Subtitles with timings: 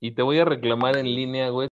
[0.00, 1.68] y te voy a reclamar en línea, güey,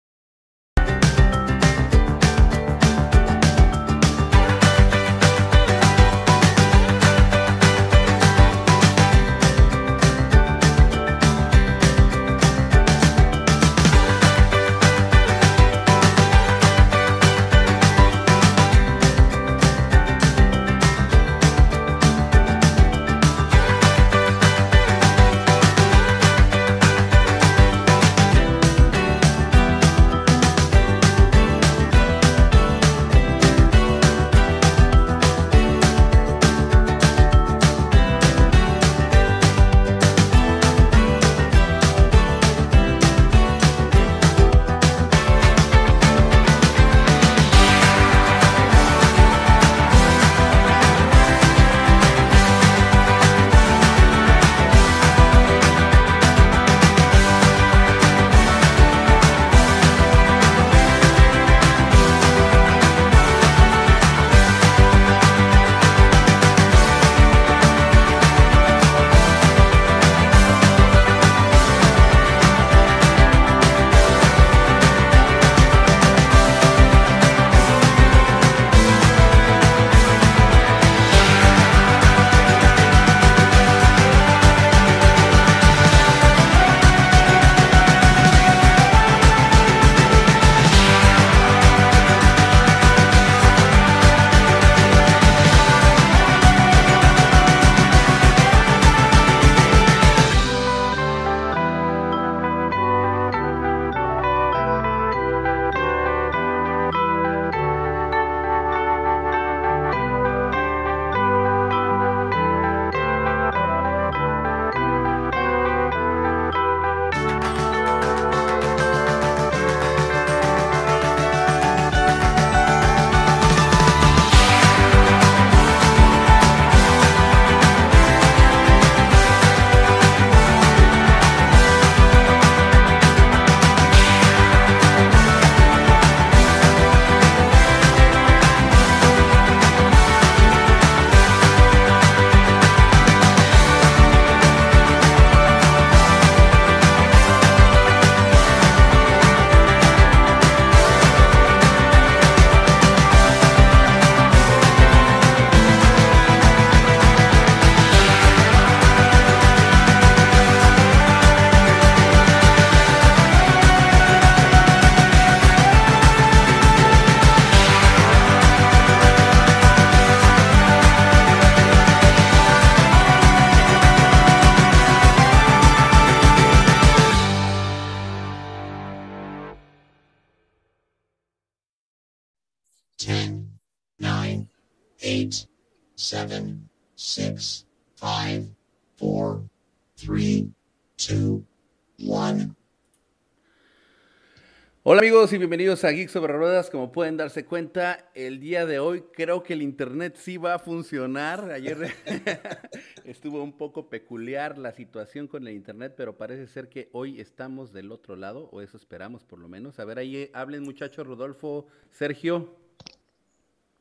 [194.93, 196.69] Hola amigos y bienvenidos a Geek sobre Ruedas.
[196.69, 200.59] Como pueden darse cuenta, el día de hoy creo que el internet sí va a
[200.59, 201.53] funcionar.
[201.53, 201.95] Ayer
[203.05, 207.73] estuvo un poco peculiar la situación con el internet, pero parece ser que hoy estamos
[207.73, 209.79] del otro lado, o eso esperamos por lo menos.
[209.79, 212.57] A ver, ahí hablen muchachos, Rodolfo, Sergio.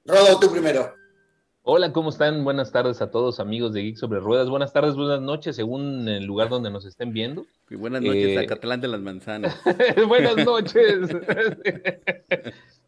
[0.06, 0.99] Rodolfo, tú primero.
[1.72, 2.44] Hola, ¿cómo están?
[2.44, 4.50] Buenas tardes a todos, amigos de Geek sobre Ruedas.
[4.50, 7.46] Buenas tardes, buenas noches, según el lugar donde nos estén viendo.
[7.70, 9.56] Y buenas noches a eh, Catalán de las Manzanas.
[10.08, 11.10] buenas noches.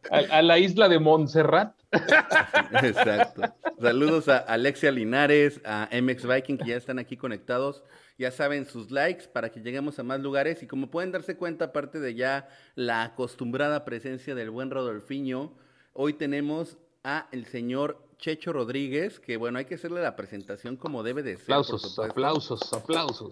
[0.10, 1.76] a, la isla de Montserrat.
[2.82, 3.44] Exacto.
[3.80, 7.84] Saludos a Alexia Linares, a MX Viking, que ya están aquí conectados.
[8.18, 10.64] Ya saben, sus likes para que lleguemos a más lugares.
[10.64, 15.54] Y como pueden darse cuenta, aparte de ya la acostumbrada presencia del buen Rodolfiño,
[15.94, 21.02] hoy tenemos a el señor Checho Rodríguez, que bueno, hay que hacerle la presentación como
[21.02, 21.56] debe de ser.
[21.56, 23.32] Aplausos, aplausos, aplausos.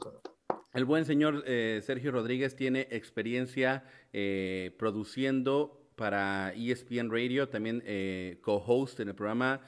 [0.74, 8.40] El buen señor eh, Sergio Rodríguez tiene experiencia eh, produciendo para ESPN Radio, también eh,
[8.42, 9.62] co-host en el programa.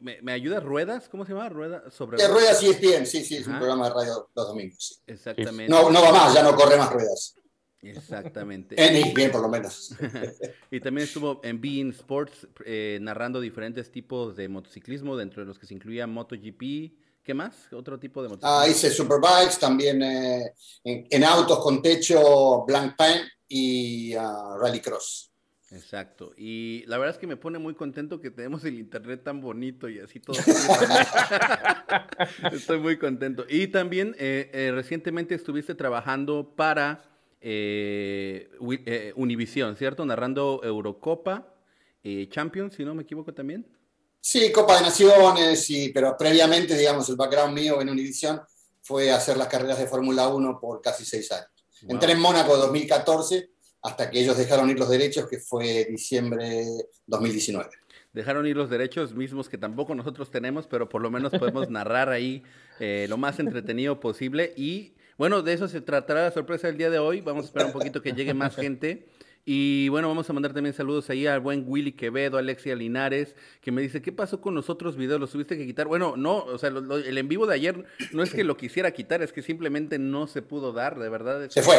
[0.00, 0.64] ¿Me, ¿Me, ayudas?
[0.64, 1.08] ¿Ruedas?
[1.08, 1.48] ¿Cómo se llama?
[1.48, 5.00] ¿Ruedas sobre Ruedas ESPN, sí, sí, es un programa de radio los domingos.
[5.06, 5.68] Exactamente.
[5.68, 7.39] No, no va más, ya no corre más ruedas.
[7.82, 8.74] Exactamente.
[8.78, 9.94] En bien, por lo menos.
[10.70, 15.58] y también estuvo en Being Sports eh, narrando diferentes tipos de motociclismo, dentro de los
[15.58, 16.92] que se incluía MotoGP.
[17.22, 17.72] ¿Qué más?
[17.72, 18.60] ¿Otro tipo de motociclismo?
[18.60, 20.52] Ah, hice Superbikes, también eh,
[20.84, 25.30] en, autos con techo, Blank Pain y uh, Rallycross.
[25.70, 26.32] Exacto.
[26.36, 29.88] Y la verdad es que me pone muy contento que tenemos el internet tan bonito
[29.88, 30.36] y así todo.
[32.52, 33.44] Estoy muy contento.
[33.48, 37.09] Y también eh, recientemente estuviste trabajando para
[37.40, 38.50] eh,
[38.86, 40.04] eh, Univisión, ¿cierto?
[40.04, 41.54] Narrando Eurocopa,
[42.02, 43.66] eh, Champions, si no me equivoco también.
[44.20, 48.40] Sí, Copa de Naciones, sí, pero previamente, digamos, el background mío en Univisión
[48.82, 51.48] fue hacer las carreras de Fórmula 1 por casi seis años.
[51.88, 53.50] Entré en Mónaco 2014
[53.82, 56.66] hasta que ellos dejaron ir los derechos, que fue diciembre
[57.06, 57.70] 2019.
[58.12, 62.10] Dejaron ir los derechos mismos que tampoco nosotros tenemos, pero por lo menos podemos narrar
[62.10, 62.42] ahí
[62.78, 64.52] lo más entretenido posible.
[64.56, 67.20] Y bueno, de eso se tratará la sorpresa del día de hoy.
[67.20, 69.06] Vamos a esperar un poquito que llegue más gente.
[69.44, 73.70] Y bueno, vamos a mandar también saludos ahí al buen Willy Quevedo, Alexia Linares, que
[73.70, 75.20] me dice, ¿qué pasó con los otros videos?
[75.20, 75.88] ¿Los tuviste que quitar?
[75.88, 79.20] Bueno, no, o sea, el en vivo de ayer no es que lo quisiera quitar,
[79.20, 81.50] es que simplemente no se pudo dar, de verdad.
[81.50, 81.76] Se fue.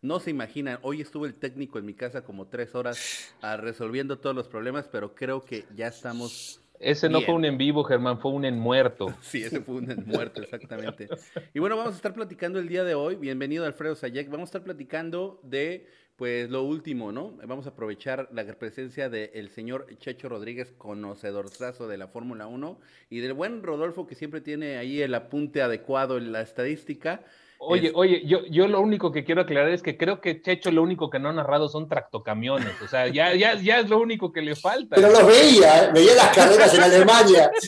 [0.00, 4.20] No se imaginan, hoy estuvo el técnico en mi casa como tres horas ah, resolviendo
[4.20, 8.18] todos los problemas, pero creo que ya estamos ese no fue un en vivo, Germán,
[8.18, 9.14] fue un en muerto.
[9.22, 11.08] Sí, ese fue un en muerto, exactamente.
[11.52, 13.16] Y bueno, vamos a estar platicando el día de hoy.
[13.16, 14.28] Bienvenido, Alfredo Sayek.
[14.28, 15.86] Vamos a estar platicando de
[16.16, 17.36] pues lo último, ¿no?
[17.44, 22.78] Vamos a aprovechar la presencia del señor Checho Rodríguez, conocedorzazo de la Fórmula 1,
[23.10, 27.24] y del buen Rodolfo que siempre tiene ahí el apunte adecuado en la estadística.
[27.66, 30.82] Oye, oye, yo, yo lo único que quiero aclarar es que creo que Checho lo
[30.82, 32.80] único que no ha narrado son tractocamiones.
[32.82, 34.96] O sea, ya, ya, ya es lo único que le falta.
[34.96, 35.90] Pero los veía, ¿eh?
[35.92, 37.50] veía las carreras en Alemania.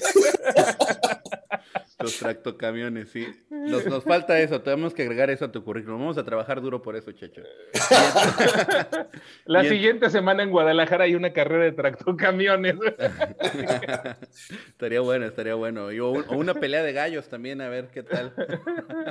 [2.07, 3.27] Los tractocamiones, sí.
[3.51, 5.99] Nos, nos, falta eso, tenemos que agregar eso a tu currículum.
[5.99, 7.43] Vamos a trabajar duro por eso, Checho.
[9.45, 12.77] La siguiente semana en Guadalajara hay una carrera de tractocamiones.
[14.69, 15.87] estaría bueno, estaría bueno.
[15.87, 18.33] o, una pelea de gallos también, a ver qué tal.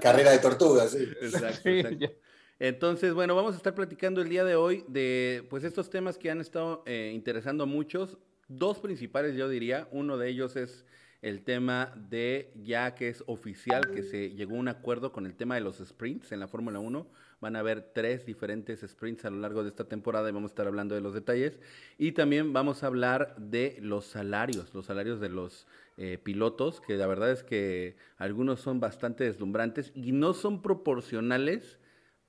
[0.02, 1.04] Carrera de tortugas, sí.
[1.22, 2.12] Exacto, exacto.
[2.60, 6.32] Entonces, bueno, vamos a estar platicando el día de hoy de pues estos temas que
[6.32, 8.18] han estado eh, interesando a muchos.
[8.48, 9.90] Dos principales, yo diría.
[9.92, 10.86] Uno de ellos es
[11.22, 15.36] el tema de ya que es oficial que se llegó a un acuerdo con el
[15.36, 17.08] tema de los sprints en la Fórmula 1.
[17.42, 20.54] Van a haber tres diferentes sprints a lo largo de esta temporada y vamos a
[20.54, 21.60] estar hablando de los detalles.
[21.98, 25.68] Y también vamos a hablar de los salarios, los salarios de los
[25.98, 31.80] eh, pilotos, que la verdad es que algunos son bastante deslumbrantes y no son proporcionales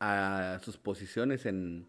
[0.00, 1.88] a sus posiciones en,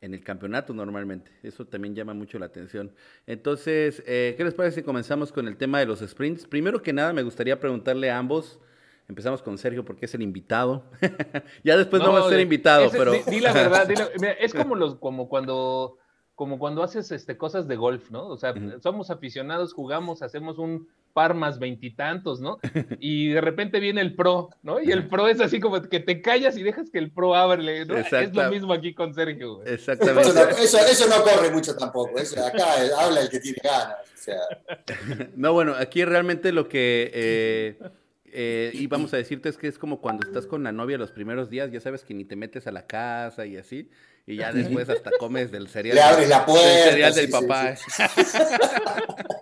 [0.00, 1.30] en el campeonato normalmente.
[1.42, 2.92] Eso también llama mucho la atención.
[3.26, 6.46] Entonces, eh, ¿qué les parece si comenzamos con el tema de los sprints?
[6.46, 8.60] Primero que nada, me gustaría preguntarle a ambos.
[9.08, 10.84] Empezamos con Sergio porque es el invitado.
[11.64, 13.12] ya después no, va a ser invitado, pero.
[13.12, 13.88] Di, la verdad,
[14.40, 15.98] es como los, como cuando
[16.36, 18.28] como cuando haces este, cosas de golf, ¿no?
[18.28, 22.58] O sea, somos aficionados, jugamos, hacemos un par más veintitantos, ¿no?
[23.00, 24.78] Y de repente viene el pro, ¿no?
[24.80, 27.86] Y el pro es así como que te callas y dejas que el pro hable,
[27.86, 27.96] ¿no?
[27.96, 29.64] Es lo mismo aquí con Sergio.
[29.64, 30.28] Exactamente.
[30.62, 32.66] Eso no, corre mucho tampoco, acá
[33.00, 33.96] habla el que tiene ganas.
[34.14, 34.40] O sea.
[35.36, 37.10] No, bueno, aquí realmente lo que...
[37.14, 37.78] Eh,
[38.26, 41.12] eh, y vamos a decirte es que es como cuando estás con la novia los
[41.12, 43.88] primeros días, ya sabes que ni te metes a la casa y así,
[44.26, 45.94] y ya después hasta comes del cereal.
[45.94, 46.66] Le abres la puerta.
[46.66, 47.76] Del cereal del papá.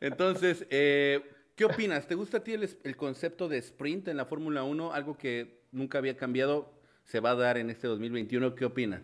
[0.00, 1.20] Entonces, eh,
[1.56, 2.06] ¿qué opinas?
[2.06, 4.92] ¿Te gusta a ti el, concepto de sprint en la Fórmula 1?
[4.92, 6.72] Algo que nunca había cambiado,
[7.04, 8.54] se va a dar en este 2021.
[8.54, 9.02] ¿Qué opinas?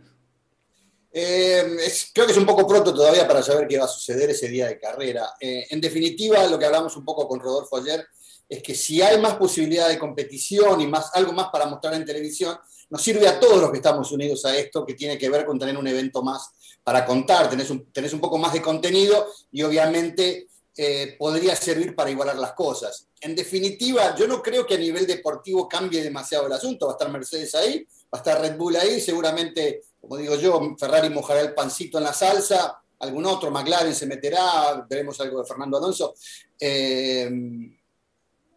[1.12, 1.78] Eh,
[2.14, 4.69] creo que es un poco pronto todavía para saber qué va a suceder ese día
[4.69, 5.31] de carrera.
[5.40, 8.06] Eh, en definitiva, lo que hablamos un poco con Rodolfo ayer
[8.49, 12.05] es que si hay más posibilidad de competición y más, algo más para mostrar en
[12.05, 12.56] televisión,
[12.88, 15.59] nos sirve a todos los que estamos unidos a esto, que tiene que ver con
[15.59, 16.50] tener un evento más
[16.85, 21.97] para contar, tenés un, tenés un poco más de contenido y obviamente eh, podría servir
[21.97, 23.09] para igualar las cosas.
[23.21, 26.87] En definitiva, yo no creo que a nivel deportivo cambie demasiado el asunto.
[26.87, 30.76] Va a estar Mercedes ahí, va a estar Red Bull ahí, seguramente, como digo yo,
[30.78, 35.47] Ferrari mojará el pancito en la salsa, algún otro, McLaren se meterá, veremos algo de
[35.47, 36.14] Fernando Alonso.
[36.61, 37.31] Eh,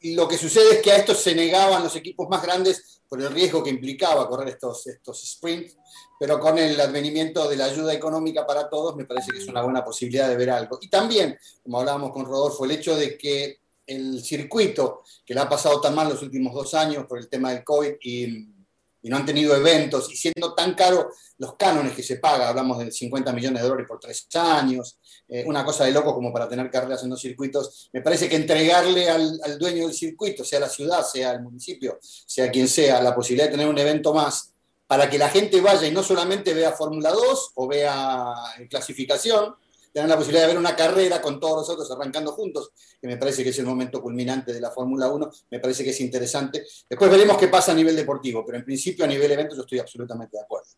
[0.02, 3.32] lo que sucede es que a esto se negaban los equipos más grandes por el
[3.32, 5.76] riesgo que implicaba correr estos, estos sprints,
[6.20, 9.64] pero con el advenimiento de la ayuda económica para todos me parece que es una
[9.64, 10.78] buena posibilidad de ver algo.
[10.82, 15.50] Y también, como hablábamos con Rodolfo, el hecho de que el circuito, que le ha
[15.50, 18.54] pasado tan mal los últimos dos años por el tema del COVID y
[19.02, 22.80] y no han tenido eventos, y siendo tan caro los cánones que se paga, hablamos
[22.80, 25.00] de 50 millones de dólares por tres años,
[25.32, 28.36] eh, una cosa de loco como para tener carreras en dos circuitos, me parece que
[28.36, 33.14] entregarle al, dueño del circuito, sea la ciudad, sea el municipio, sea quien sea, la
[33.14, 34.54] posibilidad de tener un evento más,
[34.88, 38.34] para que la gente vaya y no solamente vea Fórmula 2 o vea
[38.72, 39.54] clasificación,
[39.94, 43.18] tener la posibilidad de ver una carrera con todos los otros arrancando juntos, que me
[43.18, 46.66] parece que es el momento culminante de la Fórmula 1, me parece que es interesante.
[46.90, 49.78] Después veremos qué pasa a nivel deportivo, pero en principio a nivel evento yo estoy
[49.78, 50.70] absolutamente de acuerdo.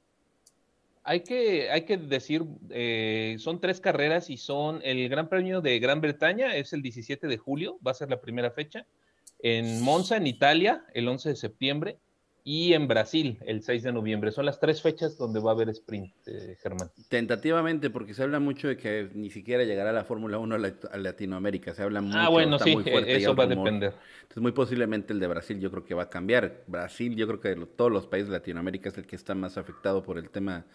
[1.04, 5.80] Hay que, hay que decir, eh, son tres carreras y son el Gran Premio de
[5.80, 8.86] Gran Bretaña, es el 17 de julio, va a ser la primera fecha.
[9.40, 11.98] En Monza, en Italia, el 11 de septiembre.
[12.44, 14.32] y en Brasil el 6 de noviembre.
[14.32, 16.90] Son las tres fechas donde va a haber sprint, eh, Germán.
[17.08, 21.76] Tentativamente, porque se habla mucho de que ni siquiera llegará la Fórmula 1 a, Latinoamérica.
[21.76, 22.18] Se habla ah, mucho.
[22.18, 23.94] Ah, bueno, sí, eso va a depender.
[24.24, 26.64] Entonces, muy posiblemente el de Brasil yo creo que va a cambiar.
[26.66, 29.58] Brasil, yo creo que de todos los países de Latinoamérica es el que está más
[29.58, 30.66] afectado por el tema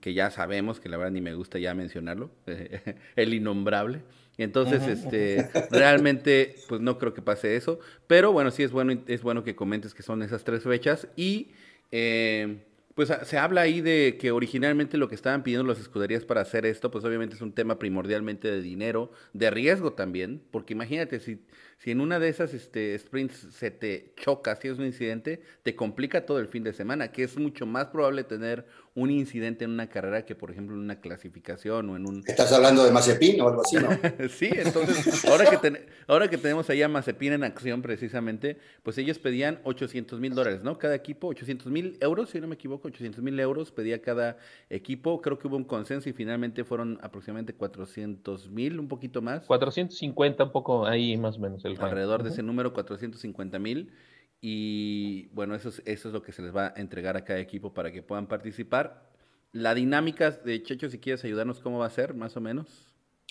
[0.00, 2.30] que ya sabemos, que la verdad ni me gusta ya mencionarlo,
[3.16, 4.02] el innombrable.
[4.36, 7.80] Entonces, este, realmente, pues no creo que pase eso.
[8.06, 11.08] Pero bueno, sí es bueno, es bueno que comentes que son esas tres fechas.
[11.16, 11.48] Y
[11.90, 12.58] eh,
[12.98, 16.66] pues se habla ahí de que originalmente lo que estaban pidiendo las escuderías para hacer
[16.66, 21.40] esto, pues obviamente es un tema primordialmente de dinero, de riesgo también, porque imagínate, si
[21.78, 25.76] si en una de esas este, sprints se te choca, si es un incidente, te
[25.76, 28.66] complica todo el fin de semana, que es mucho más probable tener
[28.96, 32.24] un incidente en una carrera que, por ejemplo, en una clasificación o en un...
[32.26, 33.90] ¿Estás hablando de Mazepin o algo así, no?
[34.28, 39.20] sí, entonces, ahora que, ahora que tenemos ahí a Mazepin en acción precisamente, pues ellos
[39.20, 40.78] pedían 800 mil dólares, ¿no?
[40.78, 44.36] Cada equipo, 800 mil euros, si no me equivoco, 800 mil euros pedía cada
[44.68, 45.22] equipo.
[45.22, 49.44] Creo que hubo un consenso y finalmente fueron aproximadamente 400 mil, un poquito más.
[49.46, 53.92] 450, un poco ahí más o menos alrededor de ese número, 450 mil.
[54.40, 57.40] Y bueno, eso es, eso es lo que se les va a entregar a cada
[57.40, 59.08] equipo para que puedan participar.
[59.52, 62.66] La dinámica de Checho, si quieres ayudarnos, ¿cómo va a ser, más o menos?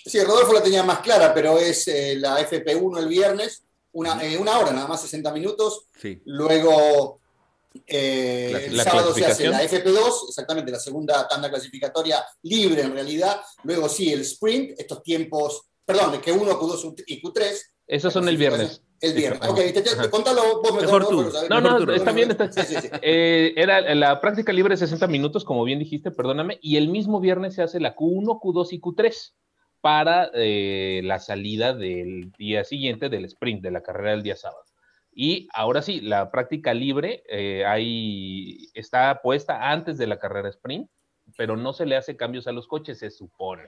[0.04, 4.36] Sí, Rodolfo la tenía más clara, pero es eh, la FP1 el viernes, una, eh,
[4.36, 5.86] una hora, nada más 60 minutos.
[5.96, 6.20] Sí.
[6.26, 7.20] Luego
[7.86, 13.40] eh, el sábado se hace la FP2, exactamente, la segunda tanda clasificatoria libre en realidad.
[13.64, 17.60] Luego sí, el sprint, estos tiempos, perdón, que 1, Q2 y Q3.
[17.88, 18.82] Esos son el viernes.
[19.00, 19.40] El viernes.
[19.48, 21.32] Ok, te, contalo vos mejor, tú.
[21.48, 22.30] No, no, está bien.
[22.30, 22.50] Está...
[23.00, 27.18] Eh, era la práctica libre de 60 minutos, como bien dijiste, perdóname, y el mismo
[27.18, 29.32] viernes se hace la Q1, Q2 y Q3
[29.80, 34.64] para eh, la salida del día siguiente del sprint, de la carrera del día sábado.
[35.12, 40.90] Y ahora sí, la práctica libre eh, ahí está puesta antes de la carrera sprint,
[41.36, 43.64] pero no se le hace cambios a los coches, se supone.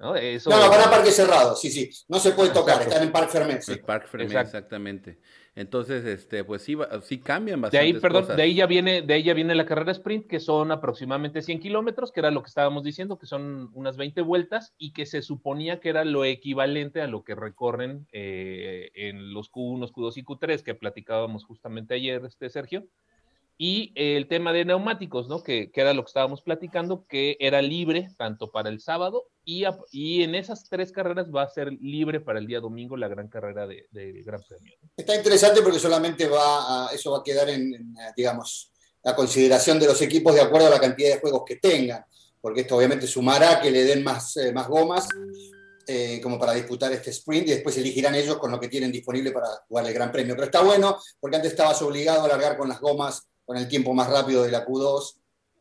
[0.00, 0.16] ¿No?
[0.16, 0.50] Eso...
[0.50, 3.32] no, no, van a parque cerrado, sí, sí, no se puede tocar, están en Parque
[3.32, 3.62] Fermé.
[3.62, 3.76] Sí.
[3.76, 5.18] Parque Fermé, exactamente.
[5.54, 7.84] Entonces, este, pues sí, sí cambian bastante.
[7.84, 10.38] De ahí, perdón, de ahí ya viene, de ahí ya viene la carrera sprint, que
[10.38, 14.74] son aproximadamente 100 kilómetros, que era lo que estábamos diciendo, que son unas 20 vueltas,
[14.78, 19.50] y que se suponía que era lo equivalente a lo que recorren eh, en los
[19.50, 22.86] Q1, Q2 y Q3 que platicábamos justamente ayer, este Sergio.
[23.62, 25.42] Y el tema de neumáticos, ¿no?
[25.42, 29.64] Que, que, era lo que estábamos platicando, que era libre tanto para el sábado y,
[29.92, 33.28] y, en esas tres carreras va a ser libre para el día domingo la gran
[33.28, 34.72] carrera de, de Gran Premio.
[34.96, 39.88] Está interesante porque solamente va a, eso va a quedar en, digamos, la consideración de
[39.88, 42.02] los equipos de acuerdo a la cantidad de juegos que tengan,
[42.40, 45.06] porque esto obviamente sumará que le den más, eh, más gomas
[45.86, 49.32] eh, como para disputar este sprint y después elegirán ellos con lo que tienen disponible
[49.32, 50.34] para jugar el Gran Premio.
[50.34, 53.92] Pero está bueno porque antes estabas obligado a largar con las gomas con el tiempo
[53.92, 55.16] más rápido de la Q2.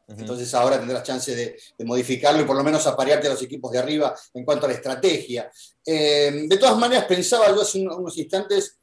[0.10, 3.80] Entonces ahora tendrás chance de, modificarlo y por lo menos aparearte a los equipos de
[3.80, 5.52] arriba en cuanto a la estrategia.
[5.84, 8.78] Eh, de todas maneras, pensaba yo hace unos instantes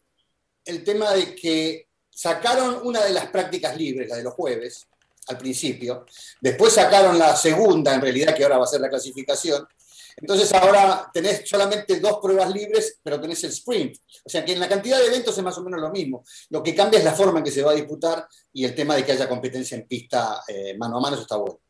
[0.65, 4.89] el tema de que sacaron una de las prácticas libres, la de los jueves,
[5.29, 6.05] al principio.
[6.41, 9.69] Después sacaron la segunda, en realidad, que ahora va a ser la clasificación.
[10.17, 13.97] Entonces ahora tenés solamente dos pruebas libres, pero tenés el sprint.
[14.25, 16.25] O sea que en la cantidad de eventos es más o menos lo mismo.
[16.51, 18.97] Lo que cambia es la forma en que se va a disputar y el tema
[18.97, 21.61] de que haya competencia en pista eh, mano a mano, eso está bueno.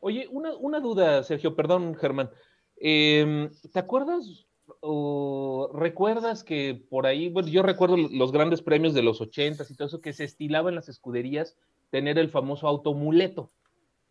[0.00, 2.30] Oye, una, duda, Sergio, perdón, Germán.
[2.76, 4.46] Em, ¿Te acuerdas
[4.80, 9.74] o recuerdas que por ahí, bueno, yo recuerdo los grandes premios de los ochentas y
[9.74, 11.56] todo eso, que se estilaba en las escuderías
[11.90, 13.50] tener el famoso automuleto,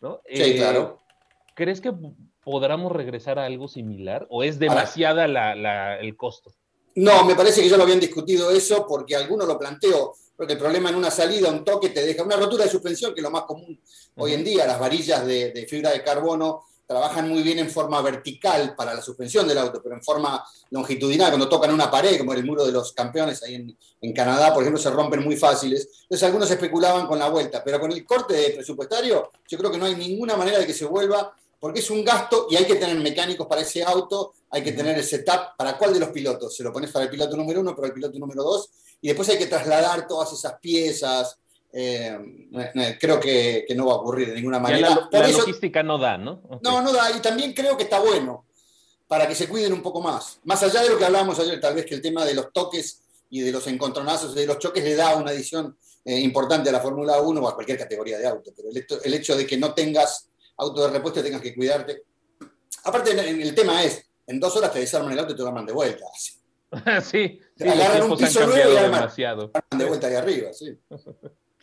[0.01, 0.21] ¿no?
[0.27, 0.99] Sí, eh, claro.
[1.59, 1.91] ¿Crees que
[2.41, 5.25] podamos regresar a algo similar o es demasiada
[5.99, 6.53] el costo?
[6.95, 10.59] No, me parece que ya lo habían discutido eso porque alguno lo planteó, porque el
[10.59, 13.29] problema en una salida, un toque te deja una rotura de suspensión, que es lo
[13.29, 13.77] más común
[14.15, 18.73] hoy en día, las varillas de, fibra de carbono trabajan muy bien en forma vertical
[18.77, 22.45] para la suspensión del auto, pero en forma longitudinal, cuando tocan una pared, como el
[22.45, 25.89] muro de los campeones ahí en, en, Canadá, por ejemplo, se rompen muy fáciles.
[26.03, 29.85] Entonces algunos especulaban con la vuelta, pero con el corte presupuestario, yo creo que no
[29.85, 32.95] hay ninguna manera de que se vuelva porque es un gasto y hay que tener
[32.97, 36.55] mecánicos para ese auto, hay que tener el setup para cuál de los pilotos.
[36.55, 38.69] Se lo pones para el piloto número uno, para el piloto número dos,
[39.01, 41.37] y después hay que trasladar todas esas piezas.
[41.71, 42.17] Eh,
[42.99, 45.07] creo que, no va a ocurrir de ninguna manera.
[45.11, 46.41] La, logística no da, ¿no?
[46.61, 48.45] No, no da, y también creo que está bueno
[49.07, 50.39] para que se cuiden un poco más.
[50.43, 53.01] Más allá de lo que hablábamos ayer, tal vez que el tema de los toques
[53.29, 55.75] y de los encontronazos y de los choques le da una adición
[56.05, 59.35] eh, importante a la Fórmula 1 o a cualquier categoría de auto, pero el hecho
[59.35, 60.28] de que no tengas
[60.59, 62.03] auto de repuesto tengas que cuidarte.
[62.83, 65.65] Aparte, el, tema es, en dos horas te desarman el auto y te lo arman
[65.65, 66.05] de vuelta.
[67.01, 69.09] sí, te agarran un piso nuevo y arman,
[69.77, 70.77] de vuelta ahí arriba, sí.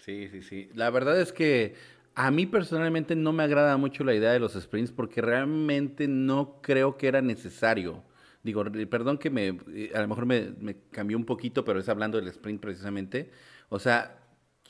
[0.04, 0.70] Sí, sí, sí.
[0.74, 1.74] La verdad es que
[2.14, 6.60] a mí personalmente no me agrada mucho la idea de los sprints porque realmente no
[6.62, 8.02] creo que era necesario.
[8.42, 11.88] Digo, perdón que me, eh, a lo mejor me, me cambió un poquito, pero es
[11.88, 13.30] hablando del sprint precisamente.
[13.68, 14.18] O sea,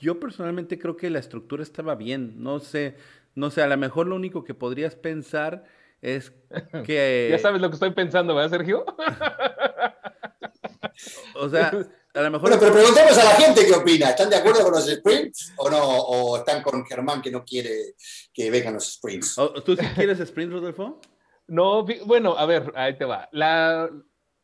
[0.01, 2.43] yo personalmente creo que la estructura estaba bien.
[2.43, 2.97] No sé,
[3.37, 5.63] no sé, a lo mejor lo único que podrías pensar
[6.01, 6.33] es
[6.85, 7.29] que...
[7.31, 8.85] ya sabes lo que estoy pensando, ¿verdad, Sergio?
[11.37, 12.49] o sea, a lo mejor...
[12.49, 14.11] Bueno, pero preguntemos a la gente qué opina.
[14.11, 15.79] ¿Están de acuerdo con los sprints o no?
[15.79, 17.95] ¿O están con Germán que no quiere
[18.33, 19.37] que vengan los sprints?
[19.65, 21.01] ¿Tú sí quieres sprints, Rodolfo?
[21.47, 23.29] No, bueno, a ver, ahí te va.
[23.33, 23.91] La,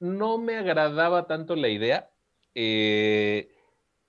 [0.01, 2.11] no me agradaba tanto la idea.
[2.55, 3.49] Eh,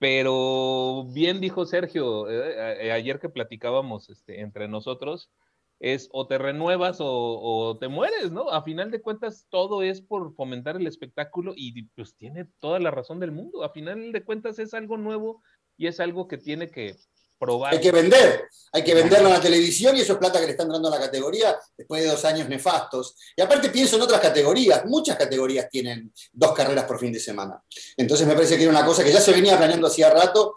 [0.03, 5.31] pero bien dijo Sergio, eh, ayer que platicábamos este, entre nosotros,
[5.79, 8.49] es o te renuevas o, te mueres, ¿no?
[8.49, 12.91] A final de cuentas, todo es por fomentar el espectáculo y pues tiene toda la
[12.91, 13.63] razón del mundo.
[13.63, 15.41] A final de cuentas es algo nuevo
[15.77, 16.97] y es algo que tiene que
[17.43, 17.73] probar.
[17.73, 20.51] Hay que vender, hay que venderlo en la televisión y eso es plata que le
[20.51, 23.15] están dando a la categoría después de dos años nefastos.
[23.35, 27.61] Y aparte pienso en otras categorías, muchas categorías tienen dos carreras por fin de semana.
[27.97, 30.55] Entonces me parece que era una cosa que ya se venía planeando hacía rato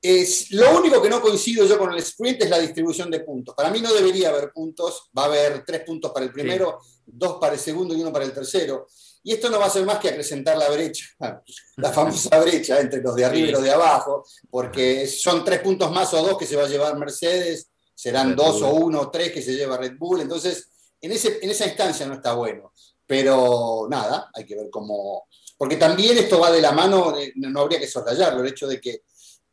[0.00, 3.54] es, lo único que no coincido yo con el sprint es la distribución de puntos.
[3.54, 7.38] Para mí no debería haber puntos, va a haber tres puntos para el primero, dos
[7.40, 8.86] para el segundo y uno para el tercero.
[9.28, 11.04] Y esto no va a ser más que acrecentar la brecha,
[11.76, 15.92] la famosa brecha entre los de arriba y los de abajo, porque son tres puntos
[15.92, 19.30] más o dos que se va a llevar Mercedes, serán dos o uno o tres
[19.30, 20.22] que se lleva Red Bull.
[20.22, 22.72] Entonces, en, ese, en esa instancia no está bueno.
[23.06, 25.26] Pero nada, hay que ver cómo...
[25.58, 29.02] Porque también esto va de la mano, no habría que soslayarlo, el hecho de que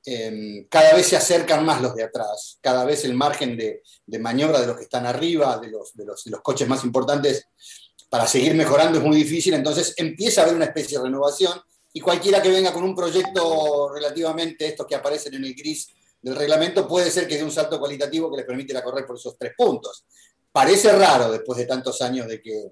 [0.07, 3.81] Em, cada vez se acercan más los de atrás, cada vez el margen de,
[4.19, 7.47] maniobra de los que están arriba, de los, de, los, coches más importantes,
[8.09, 11.59] para seguir mejorando es muy difícil, entonces empieza a haber una especie de renovación
[11.93, 15.89] y cualquiera que venga con un proyecto relativamente, estos que aparecen en el gris
[16.21, 19.37] del reglamento, puede ser que dé un salto cualitativo que les permite correr por esos
[19.37, 20.03] tres puntos.
[20.51, 22.71] Parece raro después de tantos años de que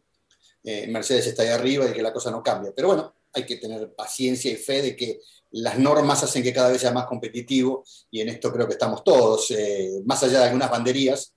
[0.63, 3.58] eh, Mercedes está ahí arriba y que la cosa no cambia, pero bueno, hay que
[3.58, 5.19] tener paciencia y fe de que
[5.51, 9.03] las normas hacen que cada vez sea más competitivo y en esto creo que estamos
[9.03, 11.34] todos, eh, más allá de algunas banderías,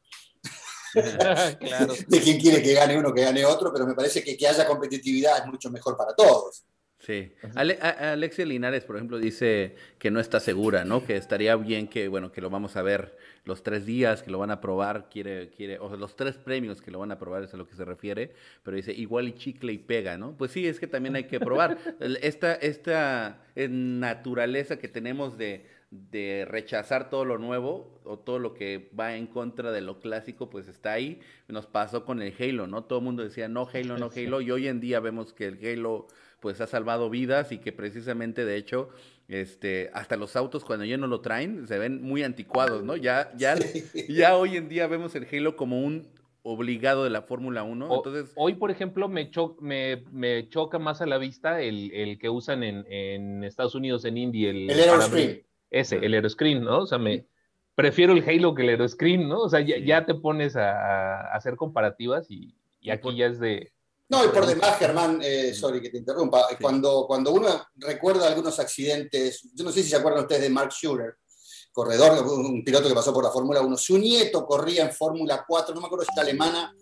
[2.09, 4.67] de quien quiere que gane uno, que gane otro, pero me parece que que haya
[4.67, 6.65] competitividad es mucho mejor para todos.
[6.99, 7.33] Sí.
[7.55, 11.05] Alexia Linares, por ejemplo, dice que no está segura, ¿no?
[11.05, 14.39] Que estaría bien que, bueno, que lo vamos a ver los tres días, que lo
[14.39, 17.45] van a probar, quiere, quiere, o sea, los tres premios que lo van a probar
[17.45, 18.33] es a lo que se refiere,
[18.65, 20.37] pero dice igual y chicle y pega, ¿no?
[20.37, 21.79] Pues sí, es que también hay que probar.
[22.23, 28.55] esta, esta eh, naturaleza que tenemos de, de rechazar todo lo nuevo o todo lo
[28.55, 31.21] que va en contra de lo clásico, pues está ahí.
[31.49, 32.85] Nos pasó con el Halo, ¿no?
[32.85, 35.59] Todo el mundo decía no Halo, no Halo, y hoy en día vemos que el
[35.65, 36.07] Halo
[36.41, 38.91] pues ha salvado vidas y que precisamente de hecho
[39.27, 42.97] este hasta los autos cuando ya no lo traen se ven muy anticuados, ¿no?
[42.97, 43.57] Ya ya
[44.09, 46.09] ya hoy en día vemos el Halo como un
[46.49, 47.93] obligado de la Fórmula 1.
[47.93, 49.29] Entonces, hoy, por ejemplo, me,
[50.13, 54.71] me, choca más a la vista el, que usan en, Estados Unidos en Indy, el,
[54.71, 55.46] el.
[55.71, 56.81] Ese, el Aeroscreen, ¿no?
[56.81, 57.27] O sea, me
[57.75, 59.41] prefiero el Halo que el Aeroscreen, ¿no?
[59.41, 63.73] O sea, ya, te pones a, hacer comparativas y, y aquí ya es de,
[64.09, 68.59] no, y por demás, Germán, eh, sorry que te interrumpa, cuando, cuando uno recuerda algunos
[68.61, 71.17] accidentes, yo no sé si se acuerdan ustedes de Mark Schurer,
[71.73, 75.75] corredor, un piloto que pasó por la Fórmula 1, su nieto corría en Fórmula 4,
[75.75, 76.73] no me acuerdo si está alemana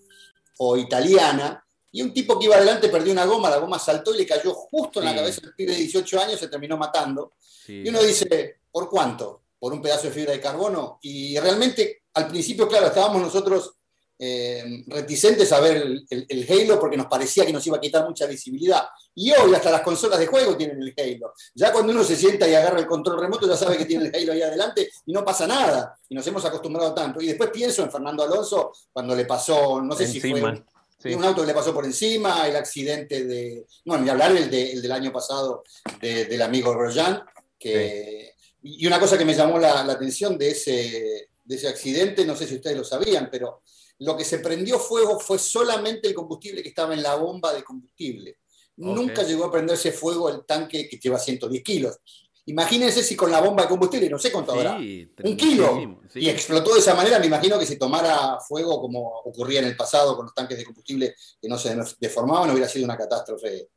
[0.58, 4.18] o italiana, y un tipo que iba adelante perdió una goma, la goma saltó y
[4.18, 7.34] le cayó justo en la cabeza del pibe de 18 años, se terminó matando.
[7.68, 9.42] Y uno dice, ¿por cuánto?
[9.56, 10.98] ¿Por un pedazo de fibra de carbono?
[11.02, 13.76] Y realmente, al principio, claro, estábamos nosotros
[14.18, 15.76] eh, reticentes a ver
[16.10, 18.82] el, Halo porque nos parecía que nos iba a quitar mucha visibilidad.
[19.14, 21.34] Y hoy hasta las consolas de juego tienen el Halo.
[21.54, 24.14] Ya cuando uno se sienta y agarra el control remoto ya sabe que tiene el
[24.16, 25.96] Halo ahí adelante y no pasa nada.
[26.08, 27.20] Y nos hemos acostumbrado tanto.
[27.20, 31.42] Y después pienso en Fernando Alonso cuando le pasó, no sé si fue un, auto
[31.42, 35.62] que le pasó por encima, el accidente de, no, ni hablar el, del año pasado
[36.00, 37.22] del amigo Rojan.
[37.56, 38.33] Que,
[38.66, 42.35] Y una cosa que me llamó la, la atención de ese, de ese accidente, no
[42.35, 43.62] sé si ustedes lo sabían, pero
[43.98, 47.62] lo que se prendió fuego fue solamente el combustible que estaba en la bomba de
[47.62, 48.38] combustible.
[48.77, 51.98] Nunca llegó a prenderse fuego el tanque que lleva 110 kilos.
[52.46, 56.74] Imagínense si con la bomba de combustible, no sé cuánto habrá, un kilo, y explotó
[56.74, 60.27] de esa manera, me imagino que si tomara fuego como ocurría en el pasado con
[60.27, 63.68] los tanques de combustible que no se deformaban, hubiera sido una catástrofe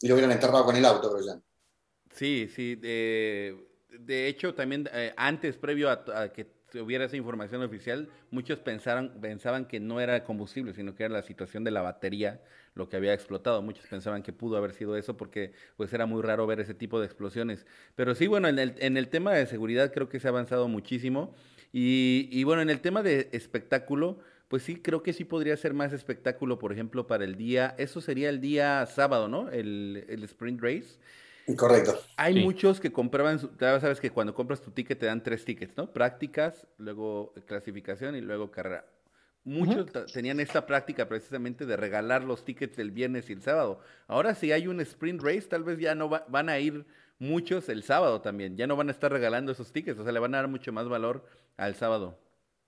[0.00, 1.40] y lo hubieran enterrado con el auto, creo ya.
[2.14, 2.78] Sí, sí.
[3.98, 6.46] De hecho, también eh, antes, previo a, que
[6.80, 11.22] hubiera esa información oficial, muchos pensaron, pensaban que no era combustible, sino que era la
[11.22, 12.40] situación de la batería
[12.74, 13.60] lo que había explotado.
[13.62, 17.00] Muchos pensaban que pudo haber sido eso porque pues era muy raro ver ese tipo
[17.00, 17.66] de explosiones.
[17.94, 20.68] Pero sí, bueno, en el, en el tema de seguridad creo que se ha avanzado
[20.68, 21.34] muchísimo.
[21.72, 25.74] Y, y bueno, en el tema de espectáculo, pues sí, creo que sí podría ser
[25.74, 29.50] más espectáculo, por ejemplo, para el día, eso sería el día sábado, ¿no?
[29.50, 30.98] El, el sprint race.
[31.56, 32.00] Correcto.
[32.16, 35.76] Hay muchos que compraban, ya sabes que cuando compras tu ticket te dan tres tickets,
[35.76, 35.92] ¿no?
[35.92, 38.86] Prácticas, luego clasificación y luego carrera.
[39.44, 43.80] Muchos tenían esta práctica precisamente de regalar los tickets el viernes y el sábado.
[44.06, 46.86] Ahora si hay un sprint race, tal vez ya no van a ir
[47.18, 48.56] muchos el sábado también.
[48.56, 50.72] Ya no van a estar regalando esos tickets, o sea, le van a dar mucho
[50.72, 51.24] más valor
[51.56, 52.18] al sábado.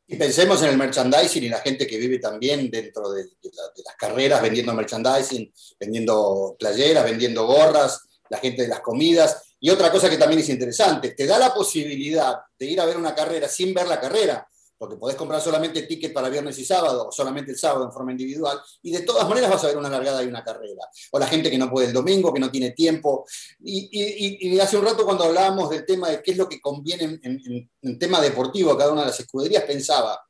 [0.06, 3.50] Y pensemos en el merchandising y la gente que vive también dentro de, de
[3.84, 9.42] las carreras vendiendo merchandising, vendiendo playeras, vendiendo gorras, la gente de las comidas.
[9.60, 12.96] Y otra cosa que también es interesante, te da la posibilidad de ir a ver
[12.96, 17.08] una carrera sin ver la carrera, porque podés comprar solamente ticket para viernes y sábado,
[17.08, 19.88] o solamente el sábado en forma individual, y de todas maneras vas a ver una
[19.88, 20.82] largada y una carrera.
[21.12, 23.24] O la gente que no puede el domingo, que no tiene tiempo.
[23.60, 27.70] Y, hace un rato cuando hablábamos del tema de qué es lo que conviene en,
[27.82, 30.20] en tema deportivo a cada una de las escuderías, pensaba,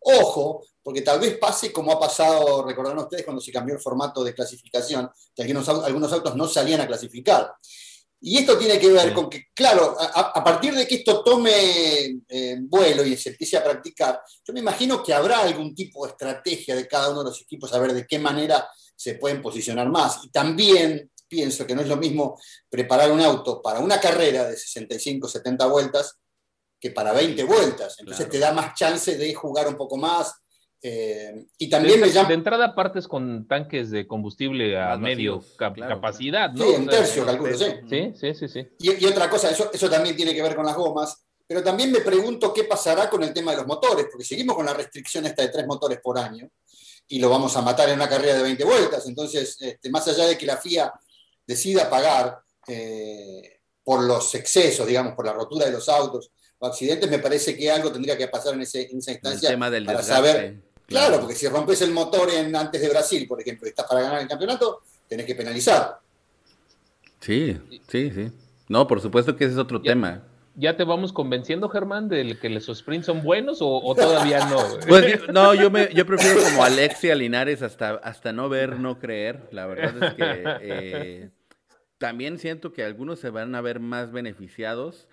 [0.00, 4.22] ojo, porque tal vez pase como ha pasado, recordarán ustedes, cuando se cambió el formato
[4.22, 7.54] de clasificación, que algunos, algunos autos no salían a clasificar.
[8.20, 12.56] Y esto tiene que ver con que, claro, a, partir de que esto tome eh,
[12.60, 16.74] vuelo y se empiece a practicar, yo me imagino que habrá algún tipo de estrategia
[16.74, 20.24] de cada uno de los equipos a ver de qué manera se pueden posicionar más.
[20.24, 24.56] Y también pienso que no es lo mismo preparar un auto para una carrera de
[24.56, 26.18] 65, 70 vueltas
[26.80, 27.96] que para 20 vueltas.
[27.98, 30.34] Entonces te da más chance de jugar un poco más,
[30.86, 32.28] eh, y también de, me llama...
[32.28, 36.62] De entrada partes con tanques de combustible a medio capacidad, ¿no?
[36.62, 37.64] Sí, en tercio, calculo, sí.
[37.88, 38.48] Sí, sí, sí.
[38.48, 38.68] sí.
[38.80, 41.90] Y, y, otra cosa, eso, eso también tiene que ver con las gomas, pero también
[41.90, 45.24] me pregunto qué pasará con el tema de los motores, porque seguimos con la restricción
[45.24, 46.50] esta de tres motores por año
[47.08, 49.08] y lo vamos a matar en una carrera de 20 vueltas.
[49.08, 50.92] Entonces, este, más allá de que la FIA
[51.46, 57.08] decida pagar eh, por los excesos, digamos, por la rotura de los autos o accidentes,
[57.08, 59.86] me parece que algo tendría que pasar en, ese, en esa instancia el tema del
[59.86, 60.22] para desgaste.
[60.22, 63.86] saber Claro, porque si rompes el motor en, antes de Brasil, por ejemplo, y estás
[63.86, 65.98] para ganar el campeonato, tenés que penalizar.
[67.20, 68.30] Sí, sí, sí.
[68.68, 70.22] No, por supuesto que ese es otro ya, tema.
[70.56, 74.58] ¿Ya te vamos convenciendo, Germán, de que los sprints son buenos o, o todavía no?
[74.88, 79.48] Pues no, yo me, yo prefiero como Alexia Linares hasta, hasta no ver, no creer.
[79.52, 81.30] La verdad es que eh,
[81.98, 85.08] también siento que algunos se van a ver más beneficiados.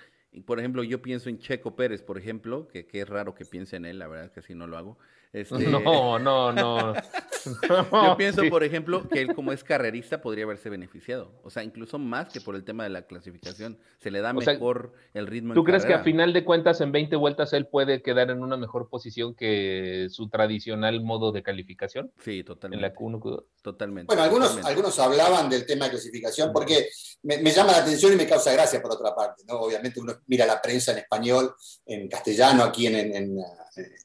[0.45, 3.77] Por ejemplo, yo pienso en Checo Pérez, por ejemplo, que, que es raro que piense
[3.77, 4.97] en él, la verdad es que así no lo hago.
[5.33, 5.67] Este...
[5.67, 6.93] No, no, no.
[7.91, 8.49] Yo pienso, sí.
[8.49, 11.31] por ejemplo, que él como es carrerista podría haberse beneficiado.
[11.43, 13.79] O sea, incluso más que por el tema de la clasificación.
[13.99, 15.53] Se le da o mejor sea, el ritmo.
[15.53, 15.99] ¿Tú crees carrera?
[15.99, 19.33] que a final de cuentas en 20 vueltas él puede quedar en una mejor posición
[19.33, 22.11] que su tradicional modo de calificación?
[22.19, 22.85] Sí, totalmente.
[22.85, 24.07] En la Q1, Totalmente.
[24.07, 24.69] Bueno, algunos, totalmente.
[24.69, 26.89] algunos hablaban del tema de clasificación porque
[27.23, 29.43] me, me, llama la atención y me causa gracia por otra parte.
[29.47, 29.61] ¿no?
[29.61, 33.37] Obviamente uno mira la prensa en español, en castellano, aquí en, en, en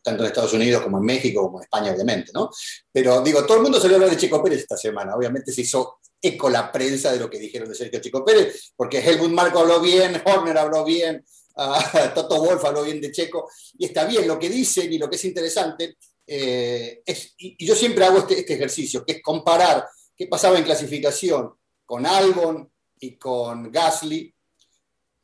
[0.03, 2.51] tanto en Estados Unidos como en México, como en España, obviamente, ¿no?
[2.93, 5.15] Pero digo, todo el mundo salió a hablar de Chico Pérez esta semana.
[5.15, 8.99] Obviamente se hizo eco la prensa de lo que dijeron de Sergio Chico Pérez, porque
[8.99, 11.25] Helmut Marco habló bien, Horner habló bien,
[11.57, 13.49] uh, Toto Wolf habló bien de Checo,
[13.79, 15.97] y está bien lo que dicen y lo que es interesante.
[16.27, 20.59] Eh, es, y, y, yo siempre hago este, este ejercicio, que es comparar qué pasaba
[20.59, 21.53] en clasificación
[21.85, 24.35] con Albon y con Gasly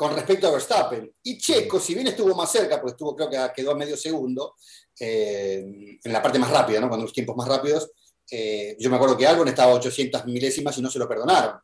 [0.03, 1.15] con respecto a Verstappen.
[1.23, 4.57] Y Checo, si bien estuvo más cerca, porque estuvo, creo que quedó a medio segundo,
[4.99, 6.89] eh, en la parte más rápida, ¿no?
[6.89, 7.91] cuando los tiempos más rápidos,
[8.31, 11.61] eh, yo me acuerdo que Albon estaba a 800 milésimas y no se lo perdonaron.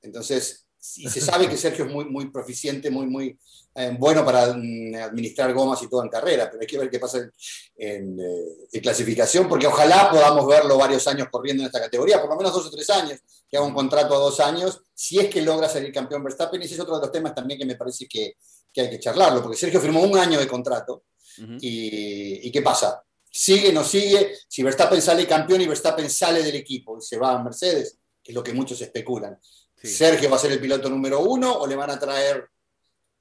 [0.00, 3.38] Entonces, y se sabe que Sergio es muy, muy proficiente, muy, muy
[3.74, 6.98] eh, bueno para mm, administrar gomas y todo en carrera, pero hay que ver qué
[6.98, 7.32] pasa en,
[7.76, 12.30] en, eh, en, clasificación, porque ojalá podamos verlo varios años corriendo en esta categoría, por
[12.30, 13.18] lo menos dos o tres años,
[13.50, 16.64] que haga un contrato a dos años, si es que logra salir campeón Verstappen, y
[16.64, 18.36] ese es otro de los temas también que me parece que,
[18.72, 21.04] que hay que charlarlo, porque Sergio firmó un año de contrato,
[21.38, 21.58] uh -huh.
[21.60, 23.02] y, y ¿qué pasa?
[23.30, 24.34] ¿Sigue, no sigue?
[24.48, 28.32] Si Verstappen sale campeón y Verstappen sale del equipo y se va a Mercedes, que
[28.32, 29.38] es lo que muchos especulan.
[29.80, 29.88] Sí.
[29.88, 32.48] ¿Sergio va a ser el piloto número uno o le van a traer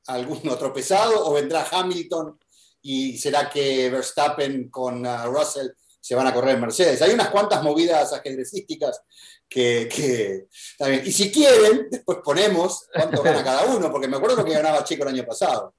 [0.07, 2.39] algún otro pesado o vendrá Hamilton
[2.81, 5.67] y será que Verstappen con uh, Russell
[5.99, 7.01] se van a correr en Mercedes?
[7.01, 9.01] Hay unas cuantas movidas ajedrecísticas
[9.49, 11.03] que, que también.
[11.05, 14.83] Y si quieren, después ponemos cuánto gana cada uno, porque me acuerdo lo que ganaba
[14.83, 15.73] Chico el año pasado.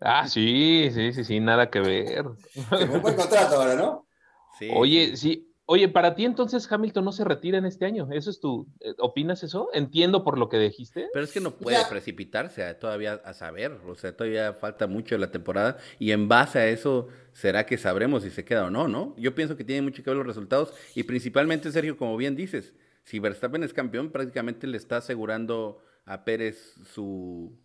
[0.00, 2.26] Ah, sí, sí, sí, sí, nada que ver.
[2.26, 4.06] un buen contrato ahora, ¿no?
[4.58, 4.70] Sí.
[4.72, 8.08] Oye, sí, Oye, para ti entonces Hamilton no se retira en este año.
[8.12, 9.70] ¿Eso es tu, eh, opinas eso?
[9.72, 11.08] Entiendo por lo que dijiste.
[11.12, 15.20] Pero es que no puede precipitarse todavía a saber, o sea, todavía falta mucho de
[15.20, 18.88] la temporada y en base a eso será que sabremos si se queda o no,
[18.88, 19.14] ¿no?
[19.16, 22.74] Yo pienso que tiene mucho que ver los resultados y principalmente, Sergio, como bien dices,
[23.04, 27.58] si Verstappen es campeón, prácticamente le está asegurando a Pérez su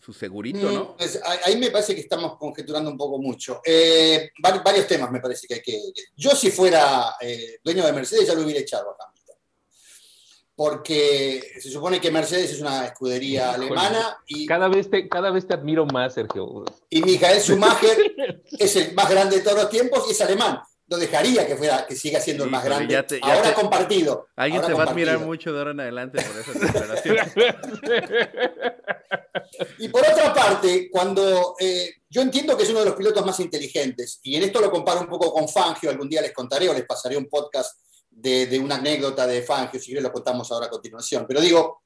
[0.00, 0.96] su segurito, ¿no?
[0.96, 3.60] Pues, ahí me parece que estamos conjeturando un poco mucho.
[3.64, 5.80] Eh, varios temas me parece que hay que...
[6.16, 9.10] Yo si fuera eh, dueño de Mercedes ya lo hubiera echado a.
[10.54, 14.44] Porque se supone que Mercedes es una escudería alemana y...
[14.44, 16.66] Cada vez, te, cada vez te admiro más, Sergio.
[16.90, 20.60] Y Michael Schumacher es el más grande de todos los tiempos y es alemán
[20.90, 22.96] lo dejaría que fuera, que siga siendo el más grande.
[23.22, 24.26] ahora compartido.
[24.34, 27.16] Alguien te va a admirar mucho de ahora en adelante por esa declaración.
[29.78, 33.38] y por otra parte, cuando eh, yo entiendo que es uno de los pilotos más
[33.38, 36.74] inteligentes, y en esto lo comparo un poco con Fangio, algún día les contaré o
[36.74, 37.78] les pasaré un podcast
[38.10, 41.24] de, una anécdota de Fangio, si quieren lo contamos ahora a continuación.
[41.28, 41.84] Pero digo,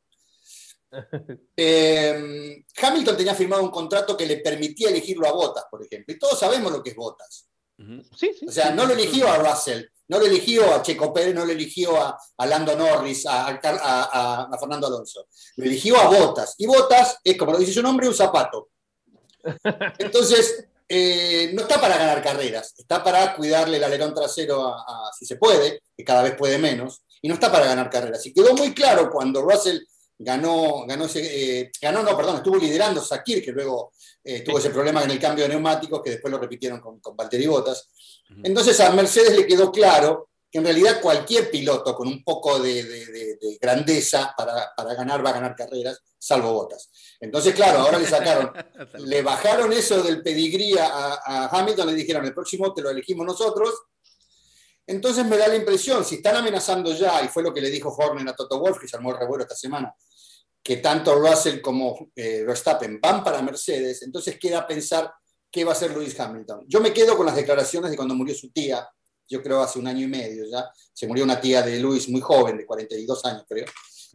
[1.55, 6.19] eh, Hamilton tenía firmado un contrato que le permitía elegirlo a Botas, por ejemplo, y
[6.19, 7.51] todos sabemos lo que es Botas.
[7.79, 11.53] O sea, no lo eligió a Russell, no lo eligió a Checo Pérez, no lo
[11.53, 13.59] eligió a, Lando Norris, a,
[14.61, 15.27] Fernando Alonso.
[15.57, 16.55] Lo eligió a Botas.
[16.59, 18.69] Y Botas es, como lo dice su nombre, un zapato.
[19.99, 25.25] Entonces, eh, no está para ganar carreras, está para cuidarle el alerón trasero a, si
[25.25, 28.25] se puede, que cada vez puede menos, y no está para ganar carreras.
[28.27, 29.79] Y quedó muy claro cuando Russell
[30.19, 35.03] ganó, ganó, eh, ganó no, perdón, estuvo liderando Sakir, que luego eh, tuvo ese problema
[35.03, 37.89] en el cambio de neumáticos, que después lo repitieron con, con Valtteri Bottas.
[38.43, 43.59] Entonces a Mercedes le quedó claro que en realidad cualquier piloto con un poco de,
[43.61, 46.91] grandeza para, ganar va a ganar carreras, salvo Bottas.
[47.21, 48.53] Entonces, claro, ahora le sacaron,
[49.05, 53.27] le bajaron eso del pedigrí a, a Hamilton, le dijeron, el próximo te lo elegimos
[53.27, 53.75] nosotros,
[54.87, 57.89] entonces me da la impresión, si están amenazando ya, y fue lo que le dijo
[57.89, 59.95] Horner a Toto Wolf, que se armó el revuelo esta semana,
[60.63, 65.13] que tanto Russell como eh, Verstappen van para Mercedes, entonces queda pensar
[65.51, 66.65] qué va a hacer Lewis Hamilton.
[66.67, 68.87] Yo me quedo con las declaraciones de cuando murió su tía,
[69.27, 72.21] yo creo hace un año y medio ya, se murió una tía de Lewis muy
[72.21, 73.67] joven, de 42 años creo,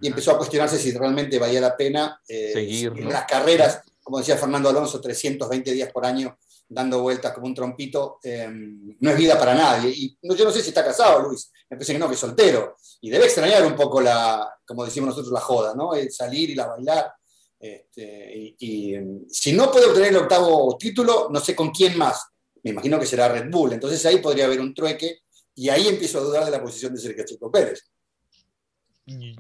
[0.02, 4.38] y empezó a cuestionarse si realmente valía la pena eh, seguir las carreras, como decía
[4.38, 6.38] Fernando Alonso, 320 días por año
[6.70, 9.90] dando vueltas como un trompito, em, no es vida para nadie.
[9.90, 12.76] Y yo no sé si está casado, Luis, me parece que no, que es soltero.
[13.02, 15.96] Y debe extrañar un poco la, como decimos nosotros, la joda, ¿no?
[15.96, 17.12] El salir y la bailar.
[17.60, 22.24] Este, y, em, si no puede obtener el octavo título, no sé con quién más.
[22.64, 23.74] Me imagino que será Red Bull.
[23.74, 25.22] Entonces ahí podría haber un trueque
[25.56, 27.84] y ahí empiezo a dudar de la posición de Sergio Chico Pérez.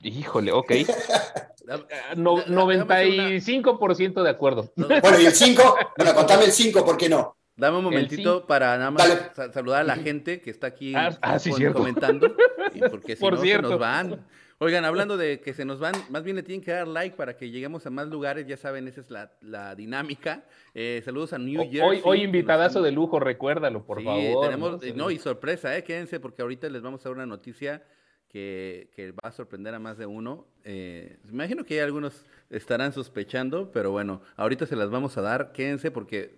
[0.03, 0.71] Híjole, ok.
[2.17, 4.71] no, 95% de acuerdo.
[4.75, 7.35] Bueno, y el 5, bueno, contame el 5, ¿por qué no?
[7.55, 11.37] Dame un momentito para nada más saludar a la gente que está aquí ah, ah,
[11.73, 12.33] comentando,
[12.89, 14.25] porque si Por no se nos van.
[14.61, 17.35] Oigan, hablando de que se nos van, más bien le tienen que dar like para
[17.35, 19.09] que lleguemos a más lugares, ya saben, esa es
[19.41, 20.45] la, dinámica.
[20.73, 21.81] Eh, saludos a New Jersey.
[21.81, 24.45] Hoy, hoy invitadazo de lujo, recuérdalo, por favor.
[24.45, 25.11] Tenemos, ¿no?
[25.11, 27.83] y sorpresa, eh, quédense porque ahorita les vamos a dar una noticia
[28.29, 30.45] que, va a sorprender a más de uno.
[30.63, 35.51] Eh, me imagino que algunos estarán sospechando, pero bueno, ahorita se las vamos a dar.
[35.51, 36.35] Quédense porque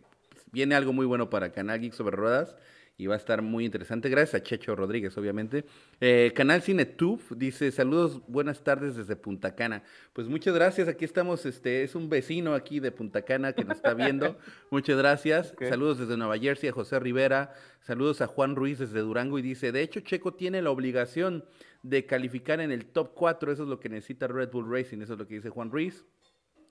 [0.51, 2.56] viene algo muy bueno para Canal Geek sobre Ruedas
[3.01, 4.10] y va a estar muy interesante.
[4.10, 5.65] Gracias a Checho Rodríguez, obviamente.
[5.99, 9.82] Eh, Canal CineTube dice, saludos, buenas tardes desde Punta Cana.
[10.13, 13.77] Pues muchas gracias, aquí estamos, este, es un vecino aquí de Punta Cana que nos
[13.77, 14.38] está viendo.
[14.69, 15.56] muchas gracias.
[15.67, 17.56] Saludos desde Nueva Jersey a José Rivera.
[17.80, 21.43] Saludos a Juan Ruiz desde Durango y dice, de hecho Checo tiene la obligación
[21.83, 25.13] de calificar en el top 4, eso es lo que necesita Red Bull Racing, eso
[25.13, 26.05] es lo que dice Juan Ruiz.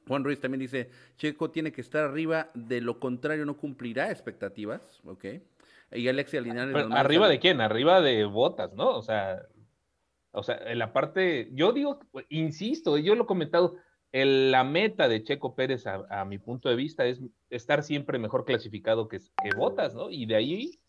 [0.06, 5.00] Juan Ruiz también dice, Checo tiene que estar arriba, de lo contrario no cumplirá expectativas,
[5.04, 5.24] ok.
[5.92, 6.74] Y Alexia Linares...
[6.90, 7.60] ¿Arriba de quién?
[7.60, 8.96] Arriba de botas, ¿no?
[8.96, 9.42] O sea,
[10.32, 13.76] o sea, en la parte, yo digo, insisto, yo lo he comentado,
[14.12, 19.08] la meta de Checo Pérez, a, mi punto de vista, es estar siempre mejor clasificado
[19.08, 20.10] que, que Botas, ¿no?
[20.10, 20.80] Y de ahí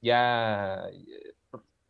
[0.00, 0.84] ya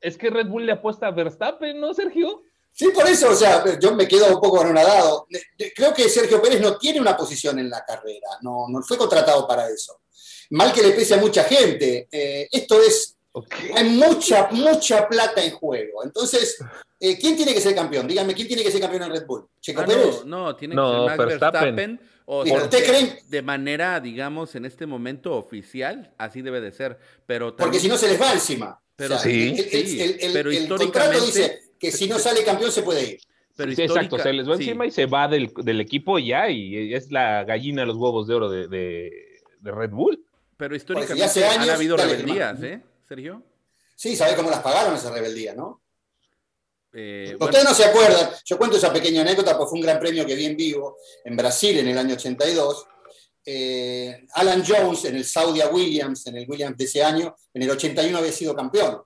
[0.05, 2.43] es que Red Bull le apuesta a Verstappen, ¿no, Sergio?
[2.73, 5.27] Sí, por eso, o sea, yo me quedo un poco anonadado.
[5.75, 9.47] Creo que Sergio Pérez no tiene una posición en la carrera, no, no fue contratado
[9.47, 10.01] para eso.
[10.51, 12.09] Mal que le pese a mucha gente.
[12.11, 13.17] Eh, esto es,
[13.75, 16.05] hay mucha, mucha plata en juego.
[16.05, 16.59] Entonces,
[17.01, 18.07] eh, ¿quién tiene que ser campeón?
[18.07, 19.47] Díganme, ¿quién tiene que ser campeón en Red Bull?
[19.61, 20.25] ¿Checo ah, Pérez?
[20.25, 22.01] No, tiene que ser Max Verstappen.
[22.27, 23.23] O ¿Usted cree?
[23.29, 26.99] De manera, digamos, en este momento oficial, así debe de ser.
[27.27, 28.81] Pero Porque si no se les va encima.
[28.97, 29.55] Pero sí,
[30.21, 33.21] el, pero contrato dice que si no sale campeón se puede ir.
[33.57, 37.45] Pero exacto, se les va encima y se va del, equipo ya y es la
[37.45, 39.11] gallina de los huevos de oro de,
[39.63, 40.25] Red Bull.
[40.57, 43.43] Pero históricamente han habido rebeldías, ¿eh, Sergio?
[43.97, 45.81] Sí, ¿sabés cómo las pagaron esa rebeldía, no?
[46.93, 50.25] Eh, Ustedes no se acuerdan, yo cuento esa pequeña anécdota, porque fue un gran premio
[50.25, 52.87] que vi en vivo en Brasil en el año 82.
[53.45, 57.71] Eh, Alan Jones en el Saudia Williams, en el Williams de ese año, en el
[57.71, 59.03] 81 había sido campeón.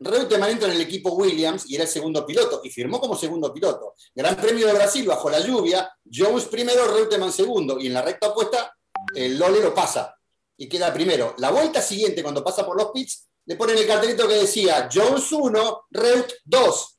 [0.00, 3.52] Reutemann entra en el equipo Williams y era el segundo piloto, y firmó como segundo
[3.52, 3.94] piloto.
[4.14, 8.28] Gran Premio de Brasil bajo la lluvia, Jones primero, Reutemann segundo, y en la recta
[8.28, 8.74] opuesta
[9.14, 10.14] el Lole lo pasa
[10.56, 11.34] y queda primero.
[11.38, 15.30] La vuelta siguiente, cuando pasa por los pits, le ponen el cartelito que decía Jones
[15.30, 16.96] 1, Reut 2.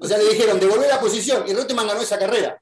[0.00, 2.60] o sea, le dijeron, devolver la posición, y Reutemann ganó esa carrera.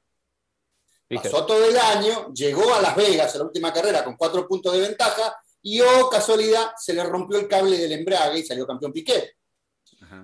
[1.15, 4.73] Pasó todo el año, llegó a Las Vegas a la última carrera con cuatro puntos
[4.73, 8.91] de ventaja, y oh, casualidad, se le rompió el cable del embrague y salió campeón
[8.91, 9.33] Piquet.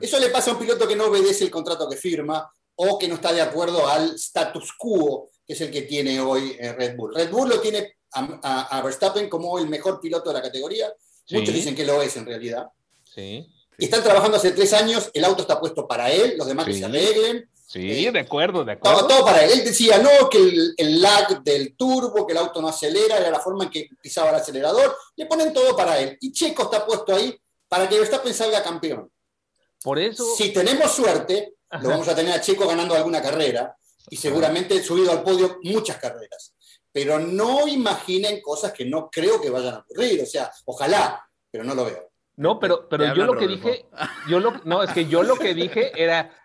[0.02, 3.08] Eso le pasa a un piloto que no obedece el contrato que firma o que
[3.08, 6.96] no está de acuerdo al status quo, que es el que tiene hoy eh, Red
[6.96, 7.16] Bull.
[7.16, 10.94] Red Bull lo tiene a, Verstappen como el mejor piloto de la categoría.
[11.32, 12.68] Muchos dicen que lo es en realidad.
[13.04, 13.48] Sí.
[13.78, 16.74] Y están trabajando hace tres años, el auto está puesto para él, los demás que
[16.74, 17.50] se arreglen.
[17.70, 19.06] Sí, de acuerdo, de acuerdo.
[19.06, 19.52] Todo, para él.
[19.52, 20.40] Él decía, no, que
[20.76, 24.32] el, lag del turbo, que el auto no acelera, era la forma en que pisaba
[24.32, 24.98] el acelerador.
[25.16, 26.18] Le ponen todo para él.
[26.20, 29.12] Y Checo está puesto ahí para que Verstappen salga campeón.
[29.84, 30.36] Por eso.
[30.36, 33.76] Si tenemos suerte, lo vamos a tener a Checo ganando alguna carrera
[34.10, 36.56] y seguramente subido al podio muchas carreras.
[36.92, 40.24] Pero no imaginen cosas que no creo que vayan a ocurrir.
[40.24, 42.10] O sea, ojalá, pero no lo veo.
[42.36, 43.86] No, pero, pero yo lo que dije,
[44.28, 46.39] yo lo, no, es que yo lo que dije era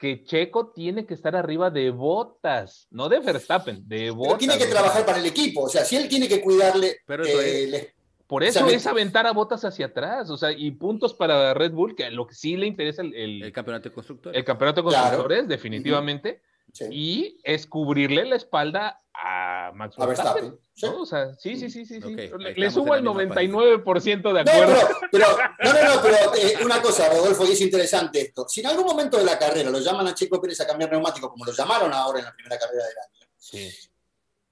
[0.00, 4.38] que Checo tiene que estar arriba de botas, no de Verstappen, de botas.
[4.38, 7.00] Pero tiene que trabajar para el equipo, o sea, si él tiene que cuidarle.
[7.04, 7.92] Pero eh,
[8.26, 11.94] Por eso es aventar a botas hacia atrás, o sea, y puntos para Red Bull,
[11.94, 14.38] que lo que sí le interesa el, el, campeonato de constructores.
[14.38, 16.40] El campeonato de constructores, definitivamente.
[16.90, 20.58] Y es cubrirle la espalda a Max Verstappen.
[20.74, 20.86] ¿Sí?
[20.86, 22.00] O sea, sí, sí, sí, sí.
[22.00, 24.74] le, subo al 99% de acuerdo.
[24.74, 25.26] No, pero,
[25.62, 28.46] no, no, no, pero eh, una cosa, Rodolfo, y es interesante esto.
[28.48, 31.28] Si en algún momento de la carrera lo llaman a Checo Pérez a cambiar neumático,
[31.28, 33.70] como lo llamaron ahora en la primera carrera del año,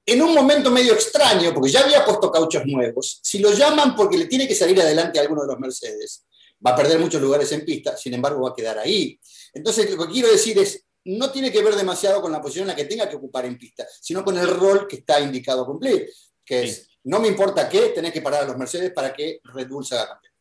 [0.04, 4.16] en un momento medio extraño, porque ya había puesto cauchos nuevos, si lo llaman porque
[4.16, 6.24] le tiene que salir adelante a alguno de los Mercedes,
[6.66, 9.20] va a perder muchos lugares en pista, sin embargo va a quedar ahí.
[9.52, 10.82] Entonces, lo que quiero decir es,
[11.16, 13.56] no tiene que ver demasiado con la posición en la que tenga que ocupar en
[13.56, 16.10] pista, sino con el rol que está indicado cumplir,
[16.44, 19.68] que es, no me importa qué, tenés que parar a los Mercedes para que Red
[19.68, 20.34] Bull se haga campeón.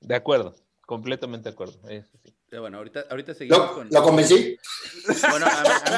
[0.00, 0.54] De acuerdo,
[0.86, 1.80] completamente de acuerdo.
[2.50, 3.88] Bueno, ahorita, ahorita seguimos ¿Lo, con...
[3.90, 4.56] ¿Lo convencí?
[5.30, 5.46] Bueno,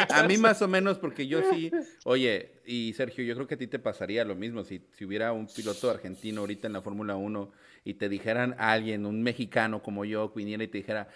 [0.09, 1.71] a mí, más o menos, porque yo sí,
[2.05, 5.33] oye, y Sergio, yo creo que a ti te pasaría lo mismo si, si hubiera
[5.33, 7.53] un piloto argentino ahorita en la Fórmula 1
[7.85, 11.09] y te dijeran a alguien, un mexicano como yo, viniera y te dijera,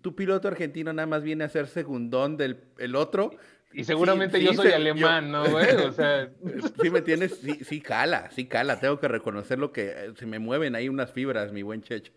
[0.00, 3.30] tu piloto argentino nada más viene a ser segundón del el otro.
[3.72, 5.74] Y seguramente yo soy alemán, ¿no, güey?
[5.76, 6.30] O sea.
[6.82, 8.80] Sí, me tienes, sí, sí cala, sí cala.
[8.80, 12.12] Tengo que reconocer lo que eh, se me mueven ahí unas fibras, mi buen Checho.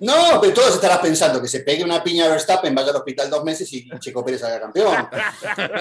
[0.00, 3.30] No, pero todos estarás pensando que se pegue una piña a Verstappen, vaya al hospital
[3.30, 5.08] dos meses y Checo Pérez haga campeón.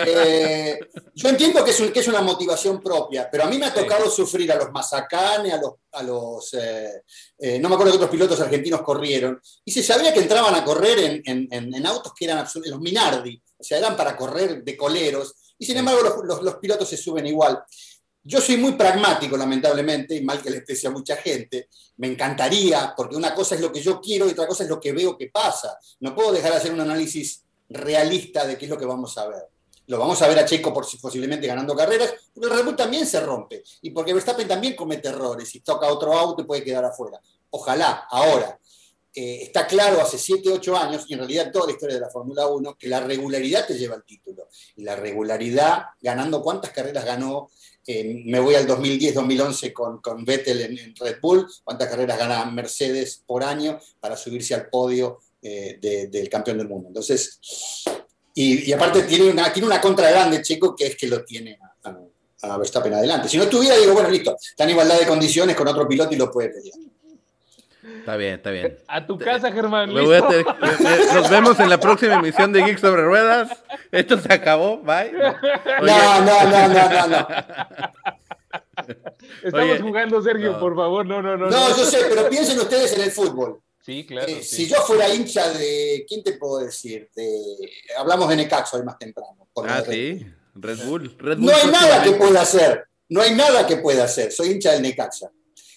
[0.06, 0.80] Eh,
[1.14, 4.10] yo entiendo que es, que es una motivación propia, pero a mí me ha tocado
[4.10, 7.04] sufrir a los Mazacane, a los, a los eh,
[7.38, 10.64] eh, no me acuerdo qué otros pilotos argentinos corrieron, y se sabía que entraban a
[10.64, 15.66] correr en, autos que eran los Minardi, o sea, eran para correr de coleros, y
[15.66, 17.64] sin embargo los, los pilotos se suben igual.
[18.26, 21.68] Yo soy muy pragmático, lamentablemente, y mal que le pese a mucha gente.
[21.98, 24.80] Me encantaría, porque una cosa es lo que yo quiero y otra cosa es lo
[24.80, 25.78] que veo que pasa.
[26.00, 29.28] No puedo dejar de hacer un análisis realista de qué es lo que vamos a
[29.28, 29.44] ver.
[29.88, 33.20] Lo vamos a ver a Checo posiblemente ganando carreras, porque el Red Bull también se
[33.20, 33.62] rompe.
[33.82, 37.20] Y porque Verstappen también comete errores y toca otro auto y puede quedar afuera.
[37.50, 38.58] Ojalá, ahora.
[39.16, 42.10] Eh, está claro hace 7, 8 años, y en realidad toda la historia de la
[42.10, 44.48] Fórmula 1, que la regularidad te lleva al título.
[44.76, 47.52] Y la regularidad, ganando cuántas carreras ganó
[47.86, 53.43] me voy al 2010-2011 con, con, Vettel en, Red Bull, cuántas carreras gana Mercedes por
[53.43, 56.88] año para subirse al podio eh, del campeón del mundo.
[56.88, 57.39] Entonces,
[58.34, 62.00] y, aparte tiene una, tiene una contra grande, Checo, que es que lo tiene a,
[62.41, 63.28] a, Verstappen adelante.
[63.28, 66.17] Si no estuviera, digo, bueno, listo, está en igualdad de condiciones con otro piloto y
[66.17, 66.78] lo puede pelear.
[67.84, 68.78] Está bien, está bien.
[68.88, 69.93] A tu casa, Germán.
[69.93, 73.63] nos vemos en la próxima emisión de Geek sobre Ruedas.
[73.91, 75.12] Esto se acabó, bye.
[75.82, 77.28] No, no, no, no, no,
[79.43, 81.06] Estamos jugando, Sergio, por favor.
[81.06, 81.50] No, no, no.
[81.50, 83.60] No, yo sé, pero piensen ustedes en el fútbol.
[83.82, 84.28] Sí, claro.
[84.28, 86.06] Eh, si yo fuera hincha de.
[86.08, 87.10] ¿Quién te puedo decir?
[87.13, 87.30] De,
[87.98, 89.47] hablamos de Necaxa hoy más temprano.
[89.68, 90.26] ah, sí.
[90.55, 91.16] Red Bull.
[91.18, 91.47] Red Bull.
[91.47, 92.86] No hay nada que pueda hacer.
[93.10, 94.32] No hay nada que pueda hacer.
[94.32, 95.30] Soy hincha del Necaxa.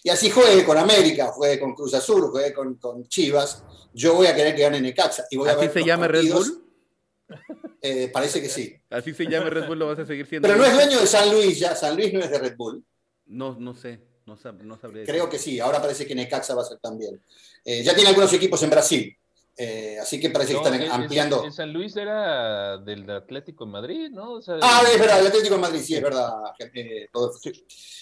[0.07, 4.29] Y así juegue con América, juegue con Cruz Azul, juegue con, con Chivas, yo voy
[4.29, 5.25] a querer que gane Necaxa.
[5.33, 6.65] Y voy ¿Así se llama Red Bull?
[7.83, 8.73] Eh, parece que sí.
[8.89, 10.47] Así se llama Red Bull, lo vas a seguir siendo.
[10.47, 12.85] Pero no es dueño de San Luis ya, San Luis no es de Red Bull.
[13.27, 14.01] No, no sé.
[14.27, 17.21] No, sabría Creo que sí, ahora parece que Necaxa va a ser también.
[17.65, 19.17] Eh, ya tiene algunos equipos en Brasil,
[19.57, 21.45] eh, así que parece que están ampliando.
[21.45, 24.41] En San Luis era del Atlético de Madrid, ¿no?
[24.63, 26.31] ah, es verdad, el Atlético de Madrid, sí, es verdad.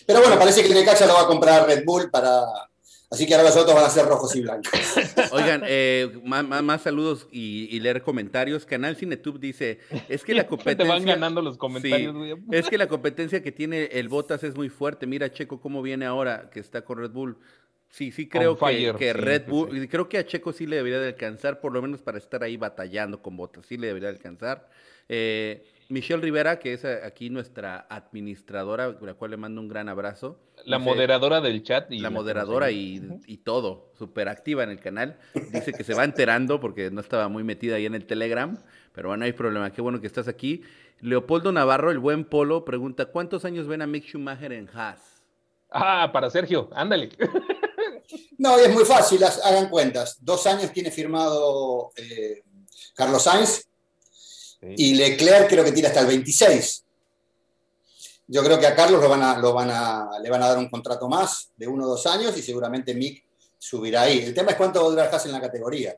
[0.07, 2.45] Pero bueno, parece que Necaxa lo va a comprar Red Bull para,
[3.15, 4.73] Así que ahora los otros van a ser rojos y blancos.
[5.33, 8.67] Oigan, eh, más, saludos y, leer comentarios.
[8.67, 9.79] Canal CineTube dice,
[10.09, 10.85] es que la competencia...
[10.85, 12.37] Te van ganando los comentarios.
[12.51, 15.07] es que la competencia que tiene el Botas es muy fuerte.
[15.07, 17.39] Mira Checo cómo viene ahora, que está con Red Bull.
[17.95, 21.61] Sí, sí creo que, Red Bull, creo que a Checo sí le debería de alcanzar,
[21.61, 24.69] por lo menos para estar ahí batallando con Botas, sí le debería de alcanzar.
[25.09, 30.41] Eh, Michelle Rivera, que es aquí nuestra administradora, la cual le mando un gran abrazo.
[30.65, 31.89] La moderadora del chat.
[31.93, 32.99] Y la moderadora y,
[33.45, 35.17] todo, súper activa en el canal.
[35.53, 38.59] Dice que se va enterando porque no estaba muy metida ahí en el Telegram,
[38.93, 39.71] pero bueno, no hay problema.
[39.71, 40.65] Qué bueno que estás aquí.
[41.01, 45.23] Leopoldo Navarro, el buen Polo, pregunta, ¿cuántos años ven a Mick Schumacher en Haas?
[45.71, 47.11] Ah, para Sergio, ándale.
[48.39, 50.19] No, es muy fácil, hagan cuentas.
[50.21, 52.43] Dos años tiene firmado eh,
[52.95, 53.67] Carlos Sainz
[54.61, 56.85] y Leclerc creo que tira hasta el 26.
[58.27, 60.59] Yo creo que a Carlos lo van a, lo van a, le van a dar
[60.59, 63.25] un contrato más de uno o dos años y seguramente Mick
[63.59, 64.21] subirá ahí.
[64.21, 65.97] El tema es cuánto va a durar Haas en la categoría.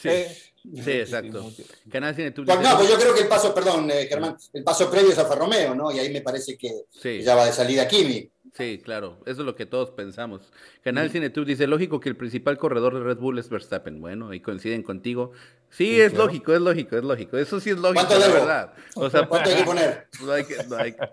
[0.00, 0.26] Sí.
[0.62, 1.50] Sí, exacto.
[1.90, 4.90] Canal Cine pues no, pues yo creo que el paso, perdón, eh, Germán, el paso
[4.90, 5.90] previo es Alfa Romeo, ¿no?
[5.90, 6.84] Y ahí me parece que
[7.22, 8.30] ya va de salida Kimi.
[8.52, 10.52] Sí, claro, eso es lo que todos pensamos.
[10.82, 14.00] Canal CineTube dice, lógico que el principal corredor de Red Bull es Verstappen.
[14.00, 15.32] Bueno, y coinciden contigo.
[15.68, 17.36] Sí, es lógico, es lógico, es lógico.
[17.36, 18.74] Eso sí es lógico, la verdad.
[18.96, 20.08] O sea, ¿Cuánto hay que poner?
[20.24, 20.56] No hay que,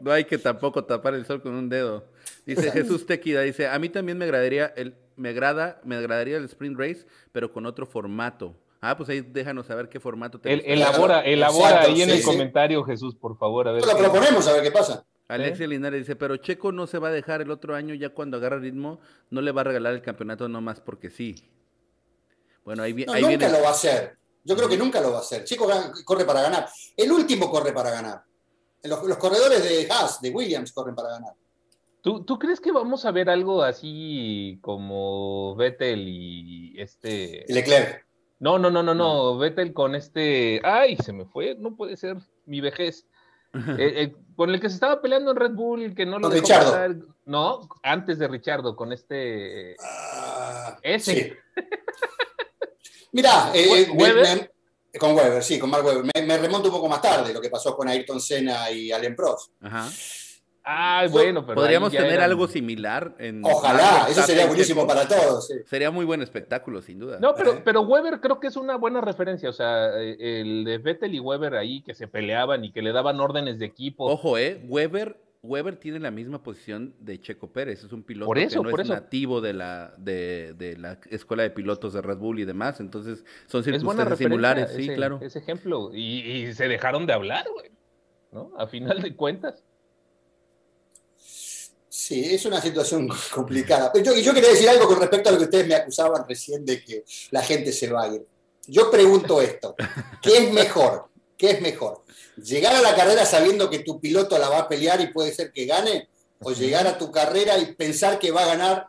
[0.01, 2.05] no hay, que tampoco tapar el sol con un dedo.
[2.45, 6.45] Dice Jesús Tequida, dice, a mí también me agradaría el, me agrada, me agradaría el
[6.45, 8.55] Sprint Race, pero con otro formato.
[8.81, 12.83] Ah, pues ahí déjanos saber qué formato te el, Elabora, elabora ahí en el comentario,
[12.83, 13.67] Jesús, por favor.
[13.67, 15.05] A ver lo proponemos, a ver qué pasa.
[15.27, 18.37] Alexia Linares dice, pero Checo no se va a dejar el otro año, ya cuando
[18.37, 18.99] agarra ritmo,
[19.29, 21.35] no le va a regalar el campeonato nomás porque sí.
[22.63, 24.17] Bueno, ahí, no, nunca lo va a hacer.
[24.43, 25.43] Yo creo que nunca lo va a hacer.
[25.43, 25.69] Checo
[26.05, 26.67] corre para ganar.
[26.95, 28.23] El último corre para ganar.
[28.83, 31.33] Los, los corredores de Haas, de Williams, corren para ganar.
[32.01, 37.43] ¿Tú, ¿Tú, crees que vamos a ver algo así como Vettel y este...
[37.49, 38.05] Leclerc.
[38.39, 39.37] No, no, no, no, no.
[39.37, 40.61] Vettel con este...
[40.63, 41.55] ¡Ay, se me fue!
[41.59, 43.05] No puede ser mi vejez.
[43.77, 46.47] Eh, eh, con el que se estaba peleando en Red Bull, que no lo dejó
[46.47, 46.95] Pasar,
[47.25, 51.37] no, antes de Richardo, con este ah, ese.
[53.11, 53.87] Mira, eh,
[54.99, 56.05] con Weber, sí, con Mark Weber.
[56.25, 59.53] Me, remonto un poco más tarde lo que pasó con Ayrton Senna y Allen Prost.
[59.61, 59.89] Ajá.
[60.69, 63.15] Ah, bueno, pero podríamos tener algo similar.
[63.19, 65.49] En Ojalá, eso sería buenísimo para todos.
[65.65, 67.19] Sería muy buen espectáculo, sin duda.
[67.21, 69.49] No, pero, pero Weber creo que es una buena referencia.
[69.49, 73.21] O sea, el de Vettel y Weber ahí que se peleaban y que le daban
[73.21, 74.11] órdenes de equipo.
[74.11, 77.85] Ojo, eh, Weber, Weber tiene la misma posición de Checo Pérez.
[77.85, 82.01] Es un piloto que no es nativo de la, de, la escuela de pilotos de
[82.01, 82.81] Red Bull y demás.
[82.81, 85.19] Entonces, son circunstancias similares, sí, claro.
[85.21, 85.91] Ese ejemplo.
[85.93, 87.71] Y, y se dejaron de hablar, güey.
[88.33, 88.51] ¿No?
[88.57, 89.63] A final de cuentas.
[92.07, 93.91] Sí, es una situación complicada.
[93.91, 96.65] Pero yo, yo quería decir algo con respecto a lo que ustedes me acusaban recién
[96.65, 98.25] de que la gente se va a ir.
[98.65, 99.75] Yo pregunto esto,
[100.21, 101.09] ¿qué es mejor?
[101.35, 102.05] ¿Qué es mejor?
[102.37, 105.51] ¿Llegar a la carrera sabiendo que tu piloto la va a pelear y puede ser
[105.51, 106.07] que gane?
[106.39, 108.87] ¿O llegar a tu carrera y pensar que va a ganar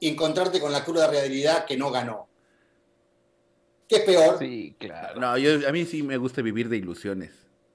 [0.00, 2.26] y encontrarte con la cruda realidad que no ganó?
[3.88, 4.36] ¿Qué es peor?
[4.40, 5.20] Sí, claro.
[5.20, 7.30] No, yo, a mí sí me gusta vivir de ilusiones.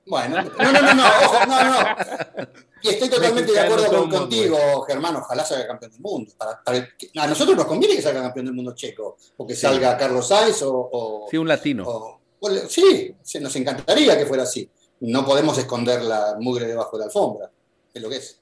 [0.05, 2.47] Bueno, no, no, no, no, ojo, no, no.
[2.81, 6.33] Y estoy totalmente de acuerdo contigo, Germán, ojalá salga campeón del mundo.
[6.39, 11.27] a nosotros nos conviene que salga campeón del mundo checo, porque salga Carlos Sainz o,
[11.31, 12.19] Sí, un latino.
[12.67, 14.69] sí, nos encantaría que fuera así.
[14.99, 17.51] No podemos esconder la mugre debajo de la alfombra,
[17.93, 18.41] es lo que es.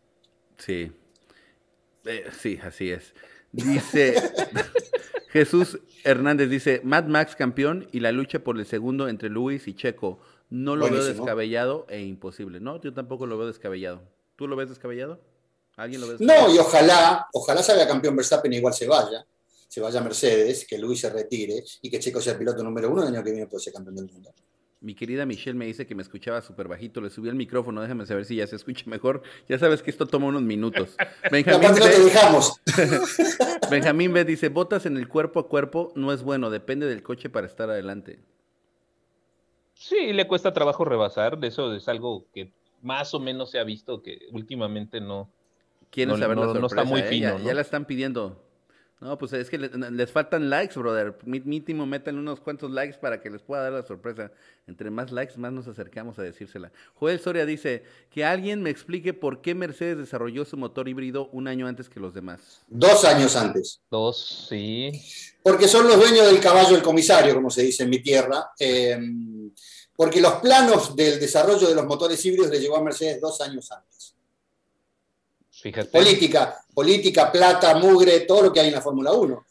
[0.58, 0.92] Sí,
[2.06, 3.14] eh, sí, así es.
[3.52, 4.16] Dice
[5.30, 9.76] Jesús Hernández, dice, Mad Max campeón y la lucha por el segundo entre Luis y
[9.76, 10.20] Checo.
[10.52, 12.60] No lo veo descabellado e imposible.
[12.60, 14.02] No, yo tampoco lo veo descabellado.
[14.36, 15.18] ¿Tú lo ves descabellado?
[15.78, 16.50] ¿Alguien lo ve descabellado?
[16.50, 19.26] No, y ojalá, ojalá salga campeón Verstappen y igual se vaya.
[19.70, 23.02] Se vaya Mercedes, que Luis se retire y que Checo sea el piloto número uno
[23.02, 24.34] el año que viene puede ser campeón del mundo.
[24.82, 27.00] Mi querida Michelle me dice que me escuchaba súper bajito.
[27.00, 29.22] Le subí el micrófono, déjame saber si ya se escucha mejor.
[29.48, 30.98] Ya sabes que esto toma unos minutos.
[31.32, 31.82] Benjamín, B...
[33.72, 37.30] Benjamín B dice, botas en el cuerpo a cuerpo no es bueno, depende del coche
[37.30, 38.20] para estar adelante.
[39.82, 42.52] Sí, le cuesta trabajo rebasar, de eso es algo que
[42.84, 45.28] más o menos se ha visto que últimamente no.
[45.90, 47.40] Quieren saber la sorpresa, está muy fino.
[47.40, 48.40] Ya, la están pidiendo.
[49.02, 51.18] No, pues es que les, faltan likes, brother.
[51.26, 54.32] Mínimo metan unos cuantos likes para que les pueda dar la sorpresa.
[54.68, 56.72] Entre más likes, más nos acercamos a decírsela.
[56.94, 61.48] Joel Soria dice que alguien me explique por qué Mercedes desarrolló su motor híbrido un
[61.48, 62.62] año antes que los demás.
[62.68, 63.82] Dos años antes.
[63.90, 64.92] Dos, sí.
[65.42, 68.52] Porque son los dueños del caballo del comisario, como se dice en mi tierra.
[68.60, 69.52] Em,
[69.96, 73.72] porque los planos del desarrollo de los motores híbridos le llegó a Mercedes dos años
[73.72, 74.16] antes.
[75.92, 79.46] Política, política, plata, mugre, todo lo que hay en la Fórmula 1.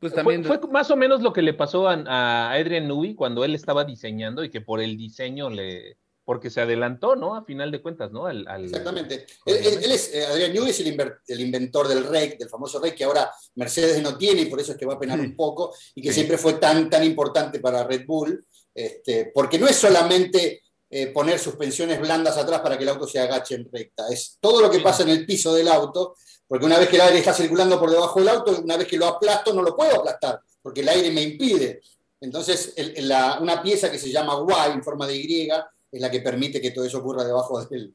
[0.00, 0.44] Pues también...
[0.44, 4.44] Fue, más o menos lo que le pasó a, Adrian Newey cuando él estaba diseñando
[4.44, 7.36] y que por el diseño le, porque se adelantó, ¿no?
[7.36, 8.28] A final de cuentas, ¿no?
[8.28, 9.26] Exactamente.
[9.46, 13.30] Él, es, eh, Adrian Newey es el, inventor del REC, del famoso REC, que ahora
[13.54, 16.12] Mercedes no tiene y por eso es que va a penar un poco y que
[16.12, 18.44] siempre fue tan, tan importante para Red Bull,
[18.74, 20.62] este, porque no es solamente
[20.96, 24.06] eh, poner suspensiones blandas atrás para que el auto se agache en recta.
[24.08, 26.14] Es todo lo que pasa en el piso del auto,
[26.46, 28.96] porque una vez que el aire está circulando por debajo del auto, una vez que
[28.96, 31.80] lo aplasto, no lo puedo aplastar, porque el aire me impide.
[32.20, 32.76] Entonces,
[33.40, 34.34] una pieza que se llama
[34.68, 37.92] Y en forma de Y es la que permite que todo eso ocurra debajo del...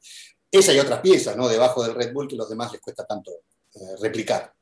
[0.50, 1.48] Esa y otras piezas, ¿no?
[1.48, 3.30] Debajo del Red Bull que a los demás les cuesta tanto
[3.76, 4.52] eh, replicar.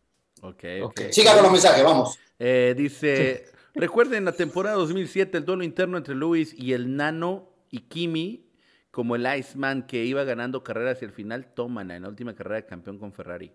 [0.42, 1.00] Ok, ok.
[1.10, 2.16] Siga con los mensajes, vamos.
[2.38, 7.80] Eh, dice, recuerden la temporada 2007, el duelo interno entre Luis y el Nano y
[7.80, 8.50] Kimi,
[8.90, 12.56] como el Iceman que iba ganando carreras hacia el final, toman en la última carrera
[12.56, 13.52] de campeón con Ferrari.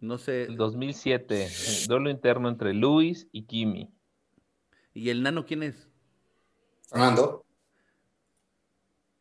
[0.00, 0.46] No sé.
[0.46, 1.48] 2007,
[1.88, 3.94] duelo interno entre Luis y Kimi.
[4.94, 5.88] ¿Y el nano quién es?
[6.88, 7.44] Fernando.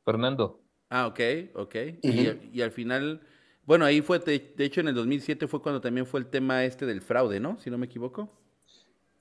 [0.03, 0.61] Fernando.
[0.89, 1.19] Ah, ok,
[1.53, 1.75] ok.
[2.01, 3.21] y, al final,
[3.63, 6.85] bueno, ahí fue, de, hecho en el 2007 fue cuando también fue el tema este
[6.85, 7.57] del fraude, ¿no?
[7.59, 8.40] Si no me equivoco.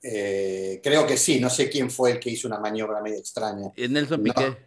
[0.03, 3.71] Eh, creo que sí, no sé quién fue el que hizo una maniobra medio extraña.
[3.77, 4.57] Nelson Piqué.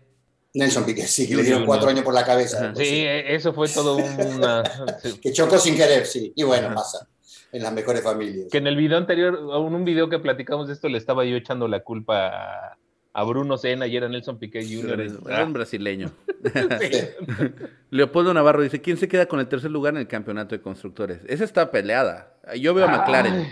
[0.54, 2.72] Nelson Piqué, sí, que le dieron cuatro años por la cabeza.
[2.76, 4.62] Sí, e, eso fue todo una...
[5.22, 6.32] que chocó sin querer, sí.
[6.36, 7.08] Y bueno, pasa
[7.54, 8.48] en las mejores familias.
[8.50, 11.36] Que en el video anterior, en un video que platicamos de esto, le estaba yo
[11.36, 12.76] echando la culpa
[13.12, 15.00] a, Bruno Sena y era Nelson Piqué Jr.
[15.28, 16.10] Era un brasileño.
[17.90, 21.20] Leopoldo Navarro dice, ¿quién se queda con el tercer lugar en el campeonato de constructores?
[21.28, 22.36] Esa está peleada.
[22.60, 23.46] Yo veo a McLaren.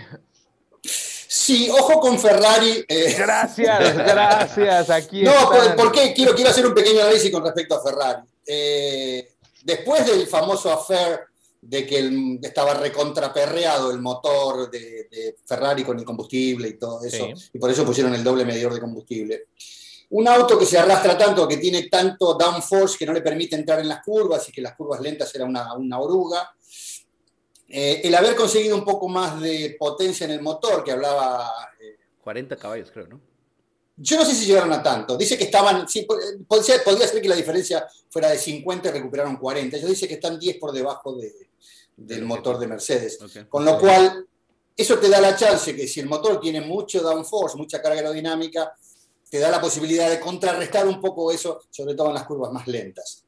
[1.43, 2.85] Sí, ojo con Ferrari.
[2.87, 3.15] Eh.
[3.17, 4.89] Gracias, gracias.
[4.89, 5.33] Aquí no,
[5.75, 6.13] ¿por, qué?
[6.13, 8.21] Quiero, quiero hacer un pequeño análisis con respecto a Ferrari.
[8.47, 11.19] Eh, después del famoso affair
[11.59, 17.59] de que estaba recontraperreado el motor de, Ferrari con el combustible y todo eso, y
[17.59, 19.47] por eso pusieron el doble medidor de combustible.
[20.11, 23.81] Un auto que se arrastra tanto, que tiene tanto downforce que no le permite entrar
[23.81, 26.53] en las curvas y que las curvas lentas era una, una oruga
[27.67, 31.51] eh, el haber conseguido un poco más de potencia en el motor, que hablaba...
[32.23, 33.21] 40 eh, caballos, creo, ¿no?
[33.95, 35.15] Yo no sé si llegaron a tanto.
[35.15, 36.07] Dice que estaban, sí,
[36.47, 39.77] podría, podría ser que la diferencia fuera de 50 y recuperaron 40.
[39.77, 41.15] Yo dice que están 10 por debajo
[41.95, 43.19] del motor de Mercedes.
[43.47, 44.25] Con lo cual,
[44.75, 48.73] eso te da la chance que si el motor tiene mucho downforce, mucha carga aerodinámica,
[49.29, 52.67] te da la posibilidad de contrarrestar un poco eso, sobre todo en las curvas más
[52.67, 53.22] lentas.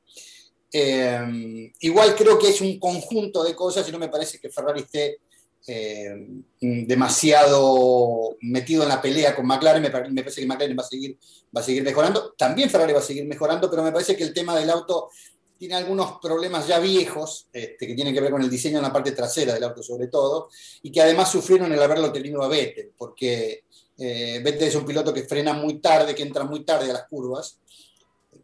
[0.72, 4.82] Eh, igual creo que es un conjunto de cosas y no me parece que Ferrari
[4.82, 5.20] esté
[5.68, 6.28] eh,
[6.59, 9.82] demasiado metido en la pelea con McLaren.
[9.82, 11.18] Me, parece que McLaren va a, seguir,
[11.55, 12.34] va a seguir mejorando.
[12.38, 15.09] También Ferrari va a seguir mejorando, pero me parece que el tema del auto
[15.57, 18.93] tiene algunos problemas ya viejos este, que tienen que ver con el diseño en la
[18.93, 20.49] parte trasera del auto sobre todo,
[20.84, 23.63] y que además sufrieron el haberlo tenido a Vettel, porque
[23.97, 27.07] eh, Vettel es un piloto que frena muy tarde, que entra muy tarde a las
[27.07, 27.59] curvas,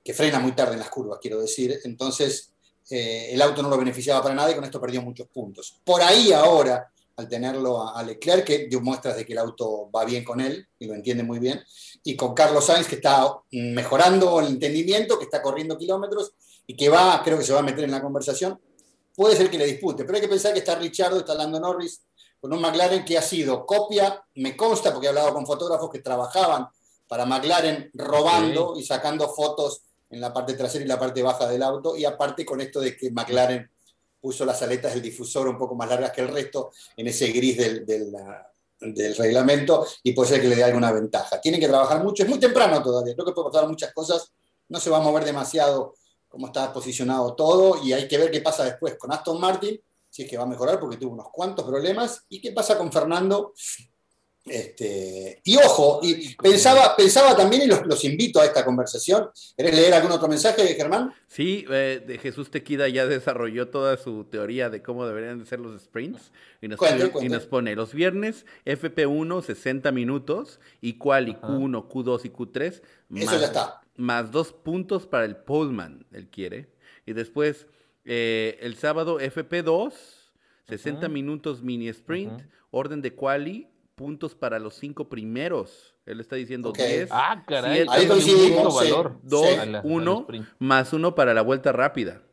[0.04, 1.80] que frena muy tarde en las curvas, quiero decir.
[1.84, 2.52] Entonces,
[2.89, 5.80] eh, el auto no lo beneficiaba para nada y con esto perdió muchos puntos.
[5.84, 10.06] Por ahí ahora, al tenerlo a, Leclerc, que dio muestras de que el auto va
[10.06, 11.62] bien con él y lo entiende muy bien,
[12.04, 16.34] y con Carlos Sainz, que está mejorando el entendimiento, que está corriendo kilómetros
[16.66, 18.60] y que va, creo que se va a meter en la conversación,
[19.16, 22.02] puede ser que le dispute, pero hay que pensar que está Richardo, está Lando Norris,
[22.39, 25.99] con un McLaren que ha sido copia, me consta porque he hablado con fotógrafos que
[25.99, 26.68] trabajaban
[27.08, 29.82] para McLaren robando y sacando fotos
[30.12, 32.95] en la parte trasera y la parte baja del auto, y aparte con esto de
[32.95, 33.70] que McLaren
[34.20, 37.57] puso las aletas del difusor un poco más largas que el resto en ese gris
[37.57, 41.39] del, del, reglamento y puede ser que le dé alguna ventaja.
[41.39, 44.32] Tienen que trabajar mucho, es muy temprano todavía, creo que puede pasar muchas cosas,
[44.70, 45.95] no se va a mover demasiado
[46.28, 50.24] cómo está posicionado todo y hay que ver qué pasa después con Aston Martin, si
[50.24, 53.53] es que va a mejorar porque tuvo unos cuantos problemas, y qué pasa con Fernando,
[54.46, 59.30] este, y ojo, y pensaba, pensaba también, y los, invito a esta conversación.
[59.56, 61.14] ¿Querés leer algún otro mensaje, Germán?
[61.28, 65.60] Sí, eh, de Jesús Tequida ya desarrolló toda su teoría de cómo deberían de ser
[65.60, 66.32] los sprints.
[66.60, 72.82] Y nos, pone, los viernes FP1 60 minutos y cual y Q1, Q2 y Q3.
[73.16, 73.82] Eso ya está.
[73.96, 76.70] Más dos puntos para el Pullman, él quiere.
[77.06, 77.68] Y después
[78.06, 79.94] eh, el sábado FP2
[80.68, 83.68] 60 minutos mini sprint, orden de quali,
[84.02, 85.93] puntos para los cinco primeros.
[86.08, 87.10] Él está diciendo 10.
[87.12, 87.82] Ah, caray.
[88.74, 89.20] Valor.
[89.22, 89.56] 2, Sí.
[89.60, 90.47] A la- a 1, los sprint.
[90.58, 92.24] más 1 para la vuelta rápida.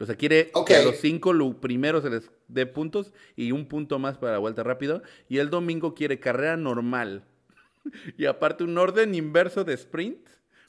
[0.00, 4.00] O sea, quiere que a los 5 primeros se les dé puntos y un punto
[4.00, 5.02] más para la vuelta rápida.
[5.28, 7.22] Y el domingo quiere carrera normal.
[8.18, 10.18] Y aparte un orden inverso de sprint.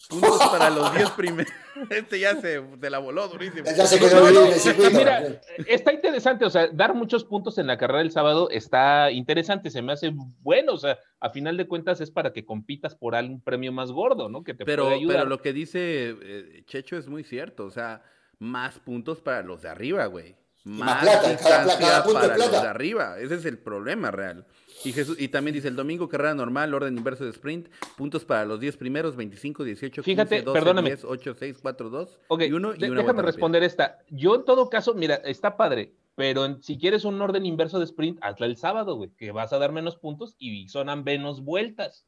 [0.09, 1.51] Puntos para los 10 primeros.
[1.91, 3.63] Este ya se, se la voló durísimo.
[3.65, 4.97] Ya se No, quedó no, bien no, en el circuito.
[4.97, 5.23] Mira,
[5.67, 9.83] está interesante, o sea, dar muchos puntos en la carrera del sábado está interesante, se
[9.83, 13.41] me hace bueno, o sea, a final de cuentas es para que compitas por algún
[13.41, 14.43] premio más gordo, ¿no?
[14.43, 15.17] Que te Pero, puede ayudar.
[15.17, 17.65] pero lo que dice eh, Checho es muy cierto.
[17.65, 18.01] O sea,
[18.39, 20.35] más puntos para los de arriba, güey.
[20.63, 22.63] más plata, cada- distancia cada punto es para los plata.
[22.63, 23.19] de arriba.
[23.19, 24.47] Ese es el problema real.
[24.83, 27.67] Y, Jesús, y también dice, el domingo carrera normal, orden inverso de sprint,
[27.97, 30.89] puntos para los 10 primeros, 25, 18, 15, Fíjate, 12, perdóname.
[30.89, 33.99] 10, 8, 6, 4, 2 Ok, y 1 y una déjame responder esta.
[34.09, 37.85] Yo en todo caso, mira, está padre, pero en- si quieres un orden inverso de
[37.85, 42.05] sprint, hazla el sábado, güey, que vas a dar menos puntos y sonan menos vueltas.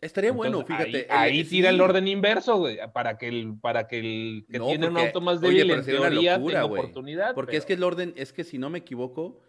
[0.00, 1.12] Estaría bueno, Entonces, fíjate.
[1.12, 1.74] Ahí, el- ahí tira sí.
[1.74, 5.06] el orden inverso, güey, para que el, para que el que No, tiene un porque-
[5.08, 7.34] auto más oye, débil pero en teoría locura, tenga oportunidad.
[7.34, 9.40] Porque pero- es que el orden, es que si no me equivoco,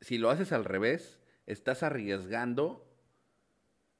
[0.00, 1.19] si lo haces al revés,
[1.52, 2.86] estás arriesgando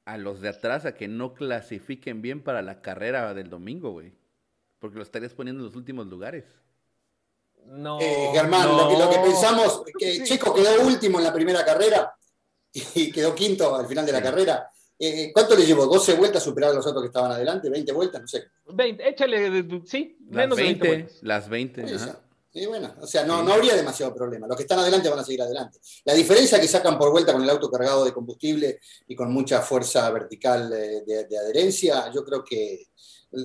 [0.04, 4.12] a los de atrás a que no clasifiquen bien para la carrera del domingo, güey.
[4.78, 6.44] Porque lo estarías poniendo en los últimos lugares.
[7.66, 10.24] No, Eh, Germán, lo, que, lo que pensamos, que Sí.
[10.24, 12.14] Checo quedó último en la primera carrera
[12.94, 14.24] y quedó quinto al final de la Sí.
[14.24, 14.70] carrera.
[14.98, 15.86] Eh, ¿Cuánto le llevó?
[15.86, 17.70] ¿12 vueltas a superar a los otros que estaban adelante?
[17.70, 18.20] ¿20 vueltas?
[18.22, 18.44] No sé.
[18.66, 21.22] 20, échale, sí, Las menos de 20 20, vueltas.
[21.22, 21.82] las 20.
[21.82, 22.20] Pues ajá.
[22.52, 24.46] Y bueno, o sea, no, no habría demasiado problema.
[24.46, 25.78] Los que están adelante van a seguir adelante.
[26.04, 29.60] La diferencia que sacan por vuelta con el auto cargado de combustible y con mucha
[29.62, 32.90] fuerza vertical de, de adherencia, yo creo que,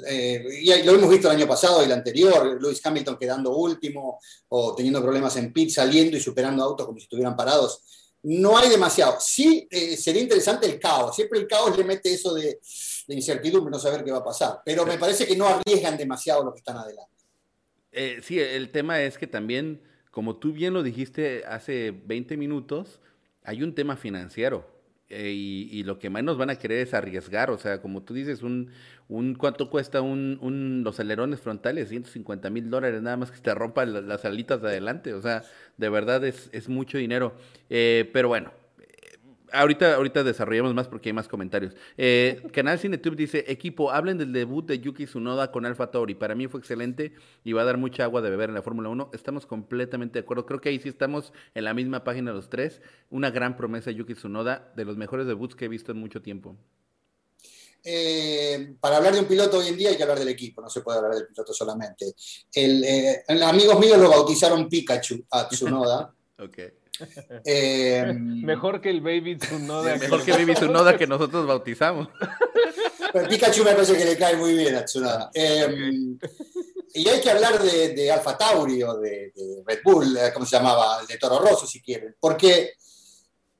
[0.08, 4.20] eh, y lo hemos visto el año pasado y el anterior, Lewis Hamilton quedando último
[4.49, 7.82] o teniendo problemas en pit, saliendo y superando autos como si estuvieran parados.
[8.24, 9.18] No hay demasiado.
[9.20, 11.16] Sí, eh, sería interesante el caos.
[11.16, 12.60] Siempre el caos le mete eso de,
[13.08, 14.62] de incertidumbre, no saber qué va a pasar.
[14.66, 17.14] Pero me parece que no arriesgan demasiado los que están adelante.
[17.98, 19.82] Eh, sí, el tema es que también,
[20.12, 23.00] como tú bien lo dijiste hace 20 minutos,
[23.43, 24.74] hay un tema financiero.
[25.08, 27.52] eh, y, lo que menos van a querer es arriesgar.
[27.52, 28.72] O sea, como tú dices, un,
[29.08, 31.89] un ¿cuánto cuesta un, un- los alerones frontales?
[31.89, 35.14] 150 mil dólares, nada más que te rompa la- las alitas de adelante.
[35.14, 35.43] O sea,
[35.78, 37.36] de verdad es, es mucho dinero.
[37.70, 38.52] Eh, pero bueno,
[39.56, 41.76] ahorita, ahorita desarrollamos más porque hay más comentarios.
[41.97, 46.16] Eh, Canal CineTube dice, equipo, hablen del debut de Yuki Tsunoda con Alfa Tauri.
[46.16, 48.89] Para mí fue excelente y va a dar mucha agua de beber en la Fórmula
[48.89, 49.12] 1.
[49.14, 50.45] Estamos completamente de acuerdo.
[50.45, 52.82] Creo que ahí sí estamos en la misma página los tres.
[53.10, 56.56] Una gran promesa Yuki Tsunoda, de los mejores debuts que he visto en mucho tiempo.
[57.88, 60.70] Eh, para hablar de un piloto hoy en día hay que hablar del equipo, no
[60.72, 62.16] se puede hablar del piloto solamente.
[62.51, 66.12] El, eh, amigos míos lo bautizaron Pikachu a Tsunoda.
[66.38, 66.58] Ok.
[67.43, 69.96] Eh, Mejor que el Baby Tsunoda.
[69.98, 72.08] Mejor que Baby Tsunoda que nosotros bautizamos.
[73.12, 75.30] pero Pikachu me parece que le cae muy bien a Tsunoda.
[75.34, 76.18] Eh,
[76.93, 80.46] y hay que hablar de, de Alfa Tauri o de, de Red Bull, eh, ¿cómo
[80.46, 81.04] se llamaba?
[81.06, 82.16] De Toro Rosso, si quieren.
[82.18, 82.74] Porque,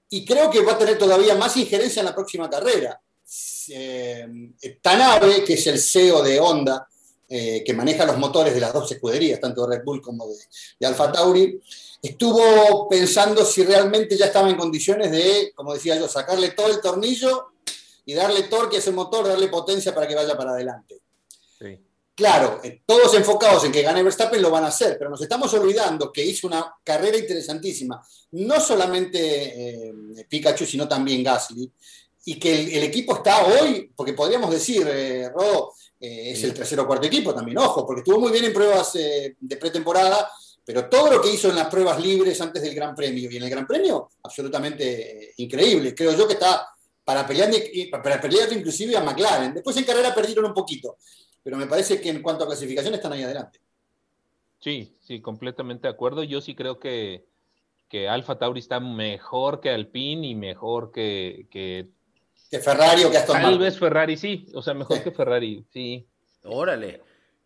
[0.10, 3.00] y creo que va a tener todavía más injerencia en la próxima carrera.
[3.70, 6.88] Eh, Tanabe, que es el CEO de Honda,
[7.28, 10.36] eh, que maneja los motores de las dos escuderías, tanto de Red Bull como de,
[10.80, 11.60] de Alfa Tauri,
[12.08, 16.82] estuvo pensando si realmente ya estaba en condiciones de, como decía yo, sacarle todo el
[16.82, 17.52] tornillo
[18.06, 21.02] y darle torque a ese motor, darle potencia para que vaya para adelante.
[21.60, 21.80] Sí.
[22.14, 25.54] Claro, eh, todos enfocados en que gane Verstappen lo van a hacer, pero nos estamos
[25.54, 28.02] olvidando que hizo una carrera interesantísima,
[28.32, 29.20] no solamente
[29.90, 29.94] eh,
[30.30, 31.70] Pikachu, sino también Gasly,
[32.26, 36.46] y que el, el equipo está hoy, porque podríamos decir, eh, Rodo, eh, es Sí.
[36.46, 40.30] el tercer o cuarto equipo también, ojo, porque estuvo muy bien en pruebas de pretemporada,
[40.66, 43.44] pero todo lo que hizo en las pruebas libres antes del Gran Premio y en
[43.44, 45.94] el Gran Premio, absolutamente eh, increíble.
[45.94, 46.68] Creo yo que está
[47.04, 47.52] para pelear,
[48.04, 49.54] para pelear inclusive a McLaren.
[49.54, 50.98] Después en carrera perdieron un poquito,
[51.44, 53.60] pero me parece que en cuanto a clasificación están ahí adelante.
[54.60, 56.24] Sí, sí, completamente de acuerdo.
[56.24, 57.26] Yo sí creo que,
[57.88, 61.90] que Alfa Tauri está mejor que Alpine y mejor que, que
[62.50, 63.62] Que Ferrari o que Aston tal Martin.
[63.62, 64.48] vez Ferrari, sí.
[64.56, 65.04] O sea, mejor Sí.
[65.04, 66.08] que Ferrari, sí.
[66.46, 67.02] Órale.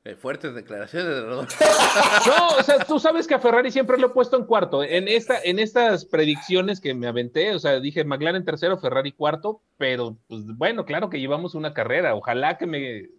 [0.06, 1.58] Eh, fuertes declaraciones de Rodolfo.
[2.26, 4.84] No, o sea, tú sabes que a Ferrari siempre lo he puesto en cuarto.
[4.84, 9.62] En, esta, en estas predicciones que me aventé, o sea, dije McLaren tercero, Ferrari cuarto,
[9.78, 12.16] pero pues bueno, claro que llevamos una carrera.
[12.16, 13.10] Ojalá que me.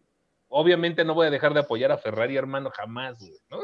[0.52, 3.60] Obviamente no voy a dejar de apoyar a Ferrari, hermano, jamás, güey, ¿no?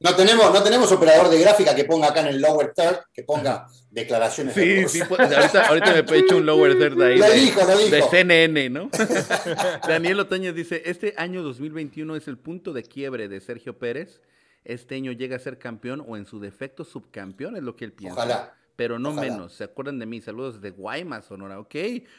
[0.00, 3.24] No tenemos, no tenemos operador de gráfica que ponga acá en el lower third, que
[3.24, 4.54] ponga declaraciones.
[4.54, 4.92] de Sí, voz.
[4.92, 7.18] sí, pues, ahorita, ahorita me he hecho un lower third ahí.
[7.18, 7.90] Lo de- dijo, lo dijo.
[7.90, 8.90] De CNN, ¿no?
[9.86, 14.20] Daniel Otoño dice, este año 2021 es el punto de quiebre de Sergio Pérez
[14.64, 17.92] este año llegue a ser campeón o en su defecto subcampeón, es lo que él
[17.92, 18.16] piensa.
[18.18, 18.54] Ojalá.
[18.78, 20.20] Pero no menos, ¿se acuerdan de mí?
[20.20, 21.74] Saludos de Guaymas, Sonora, ok.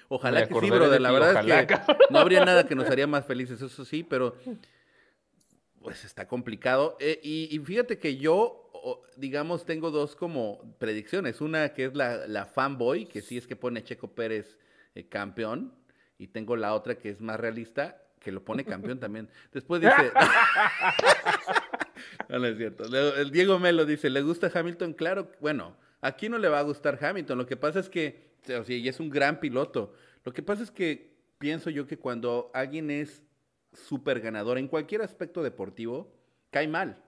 [0.10, 1.80] Ojalá que sí, brother, la verdad es que
[2.10, 4.36] no habría nada que nos haría más felices, eso sí, pero
[5.82, 6.98] pues está complicado.
[7.00, 8.70] Eh, y, fíjate que yo,
[9.16, 11.40] digamos, tengo dos como predicciones.
[11.40, 14.58] Una que es la, la fanboy, que sí es que pone Checo Pérez
[14.96, 15.74] eh, campeón.
[16.18, 19.30] Y tengo la otra que es más realista, que lo pone campeón también.
[19.54, 19.96] Después dice...
[22.28, 22.84] no, es cierto.
[23.16, 24.92] El Diego Melo dice, ¿le gusta Hamilton?
[24.92, 27.38] Claro, bueno, aquí no le va a gustar Hamilton.
[27.38, 29.94] Lo que pasa es que, o sea, y es un gran piloto.
[30.24, 33.24] Lo que pasa es que pienso yo que cuando alguien es
[33.74, 36.14] súper ganador en cualquier aspecto deportivo,
[36.52, 37.02] cae mal.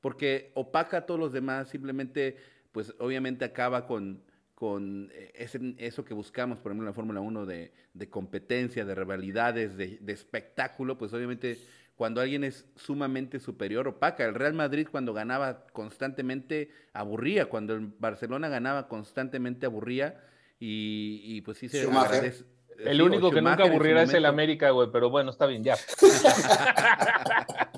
[0.00, 2.36] Porque opaca a todos los demás, simplemente,
[2.72, 4.22] pues obviamente acaba con
[4.54, 7.72] con eh, eso que buscamos, por ejemplo, en la Fórmula 1 de,
[8.08, 11.58] competencia, de rivalidades, de, espectáculo, pues obviamente
[11.96, 14.24] cuando alguien es sumamente superior, opaca.
[14.24, 20.20] El Real Madrid cuando ganaba constantemente aburría, cuando el Barcelona ganaba constantemente aburría
[20.58, 22.44] y, pues sí se agradece.
[22.78, 25.76] El único que nunca aburrirá es el América, güey, pero bueno, está bien, ya.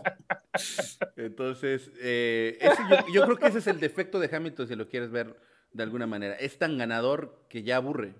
[1.17, 2.59] Entonces, eh,
[3.13, 5.37] yo, creo que ese es el defecto de Hamilton, si lo quieres ver
[5.73, 6.35] de alguna manera.
[6.37, 8.15] Es tan ganador que ya aburre.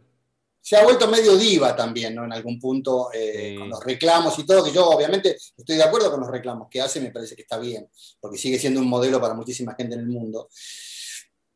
[0.67, 2.25] Se ha vuelto medio diva también, ¿no?
[2.25, 6.11] En algún punto, eh, con los reclamos y todo, que yo obviamente estoy de acuerdo
[6.11, 7.89] con los reclamos que hace, me parece que está bien,
[8.19, 10.49] porque sigue siendo un modelo para muchísima gente en el mundo.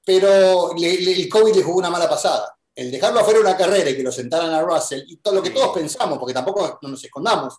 [0.04, 2.56] Pero el COVID le jugó una mala pasada.
[2.72, 5.42] El dejarlo afuera de una carrera y que lo sentaran a Russell, y todo lo
[5.42, 7.54] que todos pensamos, porque tampoco no nos escondamos,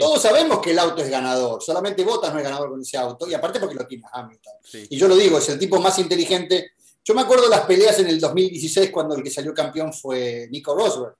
[0.00, 3.28] Todos sabemos que el auto es ganador, solamente Bottas no es ganador con ese auto,
[3.28, 4.54] y aparte porque lo tiene Hamilton.
[4.90, 6.72] Y yo lo digo, es el tipo más inteligente
[7.08, 10.46] yo me acuerdo de las peleas en el 2016 cuando el que salió campeón fue
[10.50, 11.16] Nico Rosberg.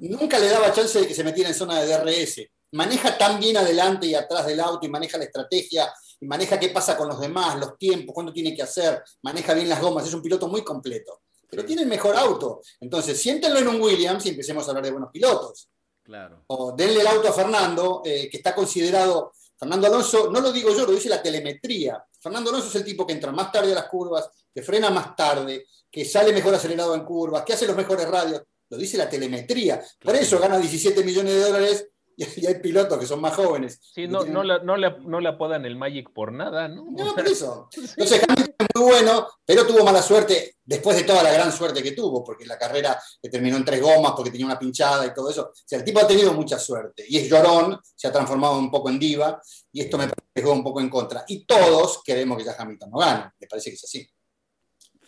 [0.00, 2.40] Nunca le daba chance de que se metiera en zona de DRS.
[2.72, 6.70] Maneja tan bien adelante y atrás del auto y maneja la estrategia y maneja qué
[6.70, 10.08] pasa con los demás, los tiempos, cuándo tiene que hacer, maneja bien las gomas.
[10.08, 11.20] Es un piloto muy completo.
[11.48, 12.60] Pero tiene el mejor auto.
[12.80, 15.70] Entonces, siéntenlo en un Williams y empecemos a hablar de buenos pilotos.
[16.02, 16.42] Claro.
[16.48, 20.70] O denle el auto a Fernando, eh, que está considerado Fernando Alonso, no lo digo
[20.70, 22.02] yo, lo dice la telemetría.
[22.20, 25.14] Fernando Alonso es el tipo que entra más tarde a las curvas, que frena más
[25.14, 28.42] tarde, que sale mejor acelerado en curvas, que hace los mejores radios.
[28.70, 29.80] Lo dice la telemetría.
[30.00, 33.78] Por eso gana 17 millones de dólares y hay pilotos que son más jóvenes.
[33.94, 36.86] Sí, no, no, le, no, le, apodan el Magic por nada, ¿no?
[36.90, 37.68] No, por eso.
[37.76, 41.80] Entonces, Hamilton es muy bueno, pero tuvo mala suerte después de toda la gran suerte
[41.80, 45.14] que tuvo, porque la carrera que terminó en tres gomas, porque tenía una pinchada y
[45.14, 45.52] todo eso.
[45.54, 47.04] O sea, el tipo ha tenido mucha suerte.
[47.08, 49.40] Y es llorón, se ha transformado un poco en diva,
[49.70, 51.24] y esto me parece un poco en contra.
[51.28, 53.30] Y todos queremos que ya Hamilton no gane.
[53.38, 54.10] Me parece que es así.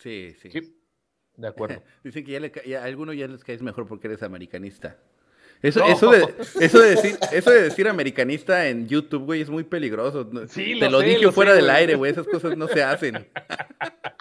[0.00, 0.50] Sí, sí.
[1.36, 1.82] De acuerdo.
[2.04, 4.98] Dicen que ya, le, a alguno ya les caes mejor porque eres americanista.
[5.62, 6.26] Eso, eso, de,
[6.60, 10.26] eso, de decir, eso de decir americanista en YouTube, güey, es muy peligroso.
[10.26, 12.12] Te lo, dije fuera del aire, güey.
[12.12, 13.26] Esas cosas no se hacen.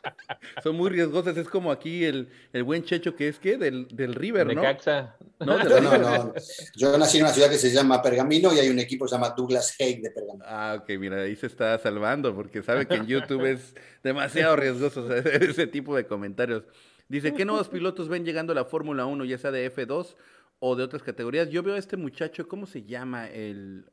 [0.63, 1.37] Son muy riesgosas.
[1.37, 3.57] Es como aquí el, el buen Checho que es, ¿qué?
[3.57, 4.63] Del, del River, ¿no?
[5.39, 6.33] No, no, no,
[6.75, 9.15] Yo nací en una ciudad que se llama Pergamino y hay un equipo que se
[9.15, 10.43] llama Douglas Haig de Pergamino.
[10.45, 13.73] Ah, ok, mira, ahí se está salvando porque sabe que en YouTube es
[14.03, 16.63] demasiado riesgoso ese tipo de comentarios.
[17.07, 20.15] Dice, ¿qué nuevos pilotos ven llegando a la Fórmula 1, ya sea de F2
[20.59, 21.49] o de otras categorías.
[21.49, 23.27] Yo veo a este muchacho, ¿cómo se llama?
[23.27, 23.85] El.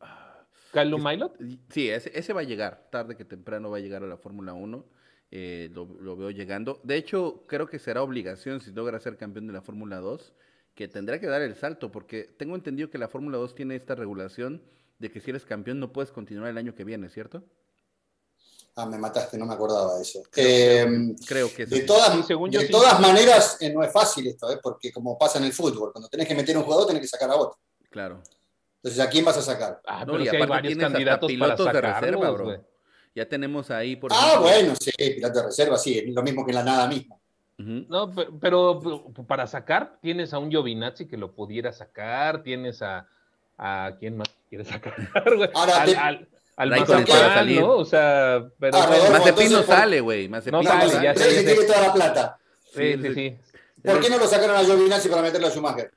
[0.72, 1.39] ¿Carlo Milot?
[1.70, 4.84] Sí, ese, va a llegar, tarde que temprano va a llegar a la Fórmula 1.
[5.31, 6.81] Eh, lo, veo llegando.
[6.85, 10.33] De hecho, creo que será obligación si logra ser campeón de la Fórmula 2,
[10.74, 13.95] que tendrá que dar el salto, porque tengo entendido que la Fórmula 2 tiene esta
[13.95, 14.62] regulación
[14.99, 17.43] de que si eres campeón no puedes continuar el año que viene, ¿cierto?
[18.77, 20.22] Ah, me mataste, no me acordaba de eso.
[20.31, 20.45] Creo,
[21.55, 24.61] que em, De todas, de todas maneras, eh, no es fácil esto, ¿eh?
[24.62, 27.31] porque como pasa en el fútbol, cuando tenés que meter un jugador, tenés que sacar
[27.31, 27.59] a otro.
[27.91, 28.22] Claro.
[28.83, 29.81] Entonces, ¿a quién vas a sacar?
[29.87, 32.76] Ah, no, y aparte tienes hasta pilotos de reserva, bro.
[33.17, 36.53] Ya tenemos ahí, por Ah, bueno, sí, pilotos de reserva, sí, es lo mismo que
[36.53, 37.17] la nada misma.
[37.57, 38.79] No, pero,
[39.27, 43.09] para sacar, tienes a un Giovinazzi que lo pudiera sacar, tienes a,
[43.57, 44.95] a quién más quieres sacar,
[45.55, 45.83] Ahora,
[46.57, 47.77] al Mazepin, ¿no?
[47.77, 48.77] O sea, pero...
[48.77, 50.29] Ah, Mazepin no sale, güey.
[50.29, 52.39] Mazepin no sale, ya se tiene toda la plata.
[52.71, 53.39] Sí, sí, sí.
[53.83, 55.91] ¿Por qué no lo sacaron a Giovinazzi para meterlo a Schumacher?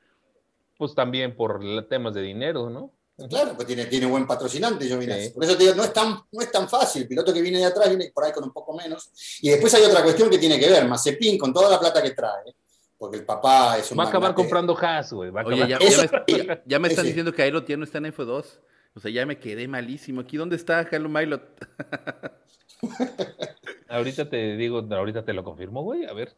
[0.77, 1.59] Pues también por
[1.89, 2.93] temas de dinero, ¿no?
[3.27, 5.31] Claro, pues tiene, tiene buen patrocinante Giovinazzi.
[5.31, 7.01] Por eso te digo, no es, tan, no es tan fácil.
[7.01, 9.11] El piloto que viene de atrás viene por ahí con un poco menos.
[9.41, 10.87] Y después hay otra cuestión que tiene que ver.
[10.87, 12.55] Mazepin, con toda la plata que trae,
[12.97, 15.31] porque el papá es un Va a acabar comprando Haas, güey.
[15.45, 18.45] Oye, ya, me, ya, me, están diciendo que ahí lo tiene, está en F2.
[18.95, 20.21] O sea, ya me quedé malísimo.
[20.21, 21.43] ¿Aquí dónde está Halo Milot?
[23.89, 26.05] ahorita te digo, ahorita te lo confirmo, güey.
[26.05, 26.33] A ver.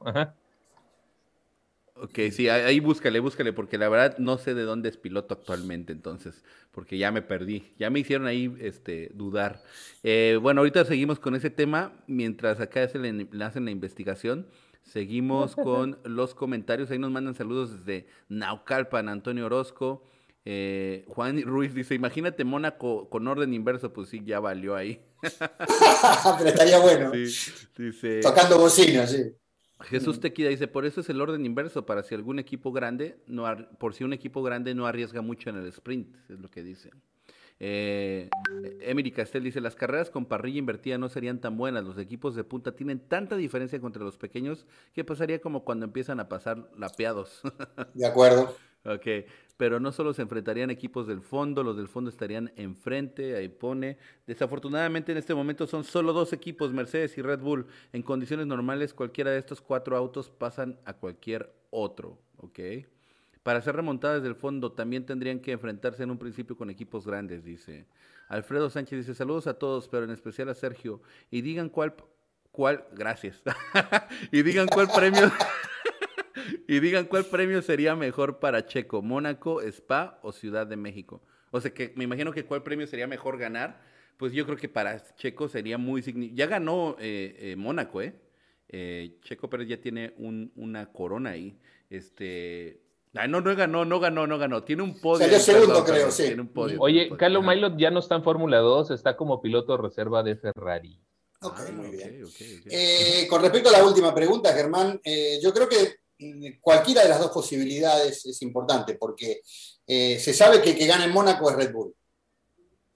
[2.04, 5.94] Ok, sí, ahí búscale, búscale, porque la verdad no sé de dónde es piloto actualmente,
[5.94, 9.62] entonces, porque ya me perdí, ya me hicieron ahí este, dudar.
[10.02, 14.48] Eh, bueno, ahorita seguimos con ese tema, mientras acá se le, hacen la investigación,
[14.82, 20.04] seguimos con los comentarios, ahí nos mandan saludos desde Naucalpan, Antonio Orozco,
[20.44, 25.06] eh, Juan Ruiz dice, imagínate Mónaco con orden inverso, pues sí, ya valió ahí.
[26.40, 27.12] Pero estaría bueno.
[28.24, 29.36] Tocando bocina, sí.
[29.84, 33.46] Jesús Tequida dice, por eso es el orden inverso, para si algún equipo grande, no
[33.78, 36.92] por si un equipo grande no arriesga mucho en el sprint, es lo que dice.
[37.64, 38.28] Eh,
[38.80, 42.44] Emily Castel dice, las carreras con parrilla invertida no serían tan buenas, los equipos de
[42.44, 47.42] punta tienen tanta diferencia contra los pequeños que pasaría como cuando empiezan a pasar lapeados.
[47.94, 48.56] De acuerdo.
[48.84, 49.28] Ok,
[49.62, 54.00] pero no solo se enfrentarían equipos del fondo, los del fondo estarían enfrente, ahí pone.
[54.26, 57.68] Desafortunadamente en este momento son solo dos equipos, Mercedes y Red Bull.
[57.94, 62.60] En condiciones normales cualquiera de estos cuatro autos pasan a cualquier otro, ¿ok?
[63.44, 67.44] Para hacer remontadas del fondo también tendrían que enfrentarse en un principio con equipos grandes,
[67.44, 67.86] dice.
[68.30, 71.04] Alfredo Sánchez dice, saludos a todos, pero en especial a Sergio.
[71.30, 71.94] Y digan cuál,
[72.52, 73.44] cuál, gracias.
[74.32, 75.32] y digan cuál premio...
[76.68, 81.22] y digan cuál premio sería mejor para Checo, Mónaco, Spa o Ciudad de México.
[81.52, 83.82] O sea que me imagino que cuál premio sería mejor ganar.
[84.18, 86.38] Pues yo creo que para Checo sería muy significativo.
[86.38, 88.14] Ya ganó eh, eh, Mónaco, ¿eh?
[88.70, 89.18] ¿eh?
[89.24, 91.58] Checo Pérez ya tiene una corona ahí.
[91.90, 92.82] Este,
[93.14, 94.64] no, no ganó, no ganó, no ganó.
[94.64, 95.26] Tiene un podio.
[95.26, 96.36] Salió segundo, creo, sí.
[96.80, 100.98] Oye, Carlos Mailot ya no está en Fórmula 2, está como piloto reserva de Ferrari.
[101.42, 102.24] Ok, ah, muy bien.
[102.70, 106.01] Eh, con respecto a la última pregunta, Germán, eh, yo creo que
[106.60, 109.42] cualquiera de las dos posibilidades es importante, porque
[109.88, 111.96] eh, se sabe que el que gana en Mónaco es Red Bull.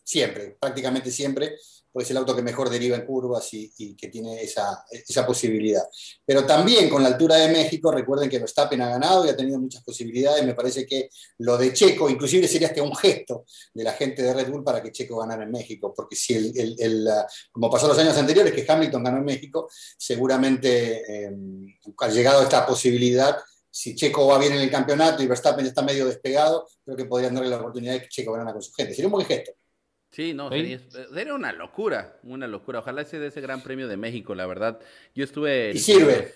[0.03, 1.55] Siempre, prácticamente siempre
[1.95, 4.83] pues el auto que mejor deriva en curvas y, que tiene esa,
[5.25, 5.83] posibilidad.
[6.25, 9.57] Pero también con la altura de México, recuerden que Verstappen ha ganado y ha tenido
[9.61, 10.45] muchas posibilidades.
[10.45, 14.49] Me parece que lo de Checo, inclusive sería un gesto de la gente de Red
[14.51, 17.07] Bull para que Checo ganara en México, porque si el,
[17.49, 21.31] como pasó los años anteriores, que Hamilton ganó en México, seguramente eh,
[21.97, 23.37] ha llegado a esta posibilidad
[23.71, 27.35] si Checo va bien en el campeonato y Verstappen está medio despegado, creo que podrían
[27.35, 28.93] darle la oportunidad de que Checo ganara con su gente.
[28.93, 29.53] Sería un buen gesto.
[30.15, 30.79] Sí, no, sería,
[31.33, 32.79] una locura, una locura.
[32.79, 34.79] Ojalá sea de ese Gran Premio de México, la verdad.
[35.13, 35.71] Yo estuve...
[35.75, 36.33] Y sirve.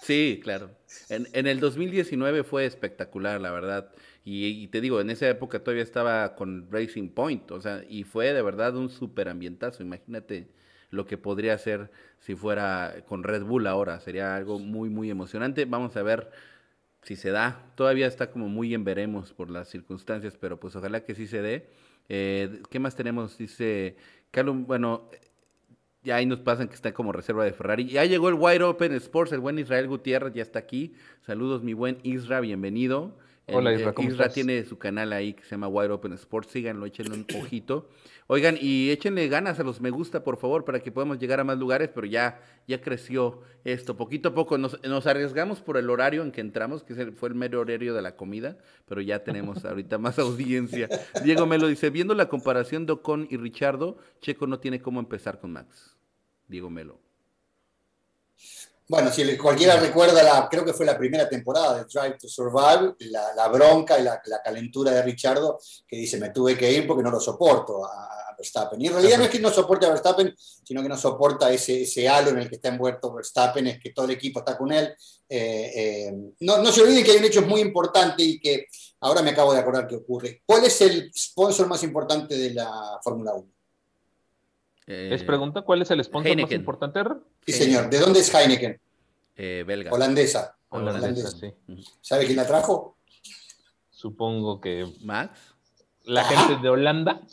[0.00, 0.70] Sí, claro.
[1.08, 3.90] En, en, el 2019 fue espectacular, la verdad.
[4.24, 8.32] Y, te digo, en esa época todavía estaba con Racing Point, o sea, y fue
[8.32, 9.82] de verdad un súper ambientazo.
[9.82, 10.46] Imagínate
[10.90, 13.98] lo que podría ser si fuera con Red Bull ahora.
[13.98, 15.64] Sería algo muy, muy emocionante.
[15.64, 16.30] Vamos a ver
[17.02, 17.72] si se da.
[17.74, 21.42] Todavía está como muy en veremos por las circunstancias, pero pues ojalá que sí se
[21.42, 21.68] dé.
[22.08, 23.36] Eh, ¿Qué más tenemos?
[23.38, 23.96] Dice
[24.30, 25.08] Calum, bueno,
[26.02, 27.86] ya ahí nos pasan que está como reserva de Ferrari.
[27.86, 30.94] Ya llegó el Wide Open Sports, el buen Israel Gutiérrez ya está aquí.
[31.22, 33.16] Saludos, mi buen Isra, bienvenido.
[33.48, 36.84] Hola, Isra, ¿cómo Isra tiene su canal ahí que se llama Wide Open Sports, síganlo,
[36.84, 37.88] échenle un ojito.
[38.26, 41.44] Oigan, y échenle ganas a los me gusta, por favor, para que podamos llegar a
[41.44, 43.96] más lugares, pero ya, ya creció esto.
[43.96, 47.60] Poquito a poco nos, arriesgamos por el horario en que entramos, que fue el mero
[47.60, 50.88] horario de la comida, pero ya tenemos ahorita más audiencia.
[51.22, 55.38] Diego Melo dice, viendo la comparación de Ocon y Richardo, Checo no tiene cómo empezar
[55.38, 55.96] con Max.
[56.48, 57.05] Diego Melo.
[58.88, 62.94] Bueno, si cualquiera recuerda, la, creo que fue la primera temporada de Drive to Survive,
[63.00, 65.58] la, bronca y la, calentura de Richardo,
[65.88, 68.78] que dice, me tuve que ir porque no lo soporto a, Verstappen.
[68.82, 71.84] Y en realidad no es que no soporte a Verstappen, sino que no soporta ese,
[71.84, 74.70] ese halo en el que está envuelto Verstappen, es que todo el equipo está con
[74.72, 74.94] él.
[75.26, 78.66] Eh, eh, no, no se olviden que hay un hecho muy importante y que
[79.00, 80.42] ahora me acabo de acordar que ocurre.
[80.44, 83.55] ¿Cuál es el sponsor más importante de la Fórmula 1?
[84.86, 87.00] Eh, ¿Es pregunta cuál es el sponsor más importante?
[87.44, 87.90] Sí, señor.
[87.90, 88.80] ¿De dónde es Heineken?
[89.34, 89.92] Eh, belga.
[89.92, 90.56] Holandesa.
[90.68, 91.52] Holandesa, sí.
[92.00, 92.96] ¿Sabe quién la trajo?
[93.90, 94.86] Supongo que.
[95.02, 95.38] ¿Max?
[96.04, 97.20] La gente de Holanda.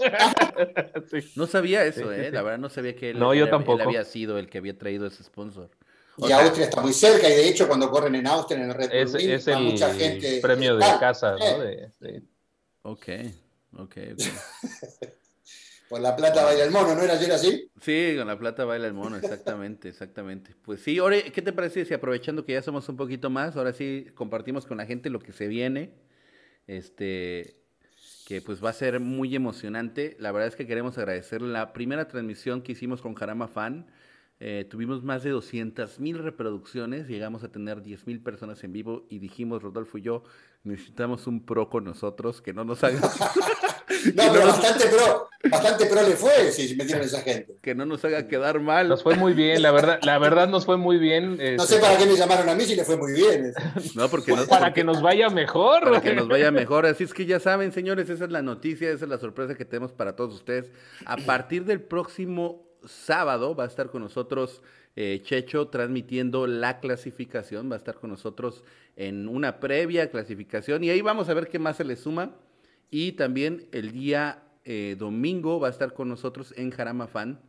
[1.36, 2.32] No sabía eso, ¿eh?
[2.32, 3.84] La verdad no sabía que él, no, yo tampoco.
[3.84, 5.70] había sido el que había traído ese sponsor.
[6.18, 8.90] y Austria está muy cerca, y de hecho, cuando corren en Austria, en el Red
[8.90, 10.40] Bull es, el mucha gente.
[10.42, 11.64] premio de casa, ¿no?
[11.64, 11.92] Eh.
[12.00, 12.24] De,
[12.84, 13.08] Ok,
[13.78, 14.22] ok, ok.
[15.94, 17.70] Con la plata baila el mono, ¿no era ayer así?
[17.80, 20.56] Sí, con la plata baila el mono, exactamente, exactamente.
[20.64, 23.74] Pues sí, ahora, ¿qué te parece si aprovechando que ya somos un poquito más, ahora
[23.74, 25.94] sí compartimos con la gente lo que se viene?
[26.66, 27.58] Este,
[28.26, 30.18] que pues va a ser muy emocionante.
[30.18, 33.86] La verdad es que queremos agradecer la primera transmisión que hicimos con Jarama Fan.
[34.40, 39.06] Eh, tuvimos más de 200 mil reproducciones, llegamos a tener 10 mil personas en vivo
[39.10, 40.24] y dijimos, Rodolfo y yo,
[40.64, 43.00] necesitamos un pro con nosotros que no nos haga...
[44.16, 47.58] no, pero bastante pro, bastante pro le fue si metieron esa gente.
[47.62, 48.90] Que no nos haga quedar mal.
[48.90, 51.32] Nos fue muy bien, la verdad, la verdad nos fue muy bien.
[51.32, 53.54] No sé este, para qué me llamaron a mí si le fue muy bien.
[53.96, 55.84] No, porque para que nos vaya mejor.
[55.84, 56.86] Para que nos vaya mejor.
[56.86, 59.66] Así es que ya saben, señores, esa es la noticia, esa es la sorpresa que
[59.66, 60.72] tenemos para todos ustedes.
[61.06, 64.62] A partir del próximo sábado va a estar con nosotros
[64.96, 68.64] eh, Checho transmitiendo la clasificación, va a estar con nosotros
[68.96, 72.36] en una previa clasificación y ahí vamos a ver qué más se le suma.
[72.92, 77.40] Y también el día eh, domingo va a estar con nosotros en Jarama Fan,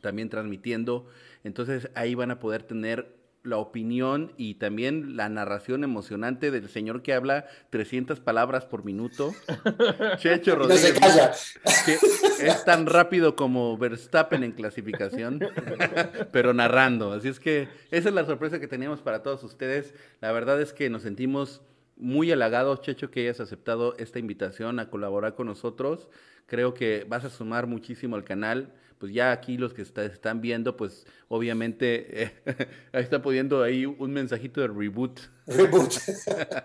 [0.00, 1.06] también transmitiendo.
[1.44, 7.02] Entonces ahí van a poder tener la opinión y también la narración emocionante del señor
[7.02, 9.32] que habla 300 palabras por minuto.
[10.18, 11.58] Checho Rodríguez.
[11.84, 15.40] Que es tan rápido como Verstappen en clasificación,
[16.32, 17.12] pero narrando.
[17.12, 19.94] Así es que esa es la sorpresa que teníamos para todos ustedes.
[20.20, 21.62] La verdad es que nos sentimos
[21.96, 26.08] muy halagados, Checho, que hayas aceptado esta invitación a colaborar con nosotros.
[26.46, 28.72] Creo que vas a sumar muchísimo al canal
[29.02, 32.32] pues ya aquí los que están viendo, pues obviamente eh,
[32.92, 35.18] ahí está poniendo ahí un mensajito de reboot.
[35.48, 35.92] Reboot.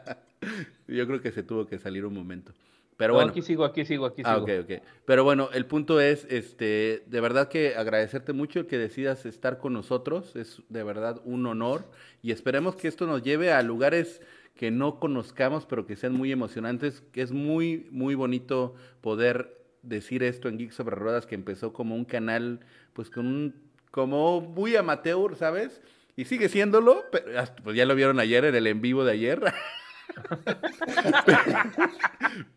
[0.87, 2.53] Yo creo que se tuvo que salir un momento.
[2.95, 3.31] Pero bueno.
[3.31, 4.45] Aquí sigo, aquí sigo, aquí ah, sigo.
[4.47, 4.83] Ah, ok, ok.
[5.05, 9.73] Pero bueno, el punto es, este, de verdad que agradecerte mucho que decidas estar con
[9.73, 10.35] nosotros.
[10.35, 11.85] Es de verdad un honor.
[12.21, 14.21] Y esperemos que esto nos lleve a lugares
[14.53, 17.01] que no conozcamos, pero que sean muy emocionantes.
[17.11, 19.57] Que es muy, muy bonito poder
[19.87, 22.59] decir esto en Geek sobre Ruedas, que empezó como un canal,
[22.93, 23.55] pues con un,
[23.91, 25.81] como muy amateur, ¿sabes?
[26.15, 27.25] Y sigue siéndolo, pero,
[27.63, 29.41] pues ya lo vieron ayer en el en vivo de ayer.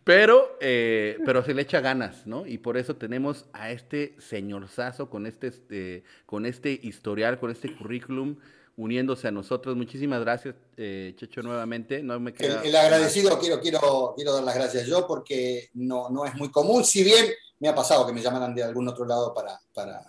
[0.04, 2.46] pero, eh, pero se le echa ganas, ¿no?
[2.46, 7.74] Y por eso tenemos a este señorzazo con este, este, con este historial, con este
[7.74, 8.36] currículum
[8.80, 9.76] uniéndose a nosotros.
[9.76, 12.02] Muchísimas gracias, eh, Checho, nuevamente.
[12.02, 12.62] No me queda...
[12.62, 16.84] el, agradecido quiero, quiero, quiero dar las gracias yo porque no, no es muy común,
[16.84, 17.26] si bien
[17.58, 20.02] me ha pasado que me llamaran de algún otro lado para, para,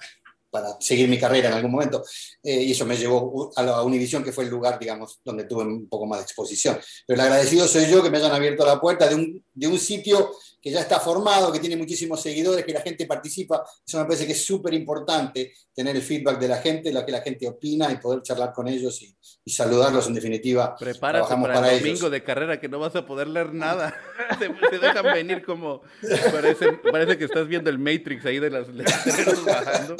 [0.49, 2.01] para seguir mi carrera en algún momento,
[2.43, 5.63] eh, y eso me llevó a la Univisión, que fue el lugar, digamos, donde tuve
[5.63, 6.80] un poco más de exposición.
[7.05, 9.78] Pero el agradecido soy yo que me hayan abierto la puerta de un, de un
[9.78, 10.32] sitio
[10.62, 13.64] que ya está formado, que tiene muchísimos seguidores, que la gente participa.
[13.86, 17.12] Eso me parece que es súper importante, tener el feedback de la gente, lo que
[17.12, 19.18] la gente opina y poder charlar con ellos y,
[19.51, 20.76] saludarlos en definitiva.
[20.76, 23.93] Prepárate para, el domingo de carrera que no vas a poder leer nada.
[24.39, 25.82] te, dejan venir como,
[26.32, 29.95] parece, parece, que estás viendo el Matrix ahí de las letreros bajando.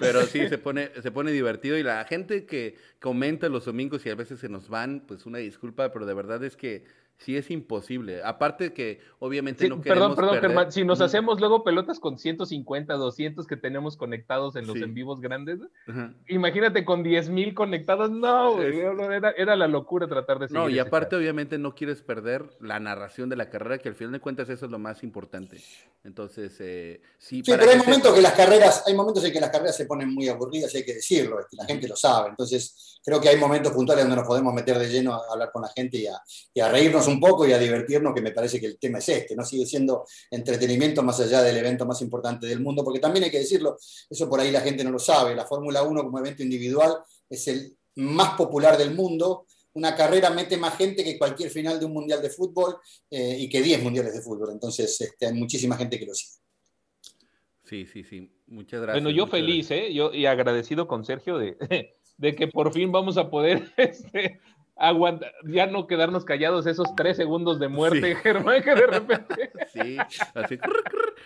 [0.00, 4.10] Pero sí, se pone, se pone divertido y la gente que comenta los domingos y
[4.10, 6.84] a veces se nos van, pues una disculpa, pero de verdad es que
[7.18, 8.22] sí es imposible.
[8.22, 12.94] Aparte que obviamente no queremos Perdón, perdón, Germán, si nos hacemos luego pelotas con 150,
[12.94, 15.60] 200 que tenemos conectados en los en vivos grandes,
[16.28, 21.16] imagínate con 10 mil conectados, no, era, la locura tratar de seguir No, y aparte
[21.16, 24.66] obviamente no quieres perder la narración de la carrera, que al final de cuentas eso
[24.66, 25.60] es lo más importante.
[26.04, 27.42] Entonces, eh, sí.
[27.44, 30.12] Sí, pero hay momentos que las carreras, hay momentos en que las carreras se ponen
[30.12, 32.30] muy aburridas y hay que decirlo, la gente lo sabe.
[32.30, 35.62] Entonces, creo que hay momentos puntuales donde nos podemos meter de lleno a hablar con
[35.62, 36.20] la gente y a,
[36.54, 39.08] y a reírnos un poco y a divertirnos, que me parece que el tema es
[39.08, 39.44] este, ¿no?
[39.44, 43.38] Sigue siendo entretenimiento más allá del evento más importante del mundo, porque también hay que
[43.38, 43.76] decirlo,
[44.08, 46.96] eso por ahí la gente no lo sabe, la Fórmula 1 como evento individual
[47.28, 51.86] es el más popular del mundo, una carrera mete más gente que cualquier final de
[51.86, 52.76] un mundial de fútbol
[53.10, 56.32] eh, y que 10 mundiales de fútbol, entonces este, hay muchísima gente que lo sigue.
[57.64, 58.30] Sí, sí, sí.
[58.46, 59.02] Muchas gracias.
[59.02, 59.92] Bueno, yo feliz, ¿eh?
[59.92, 61.56] Yo, y agradecido con Sergio de,
[62.16, 64.40] de que por fin vamos a poder este,
[64.76, 69.50] aguanta, ya no quedarnos callados esos tres segundos de muerte, Germán, que de repente.
[69.72, 69.98] Sí,
[70.34, 70.58] así.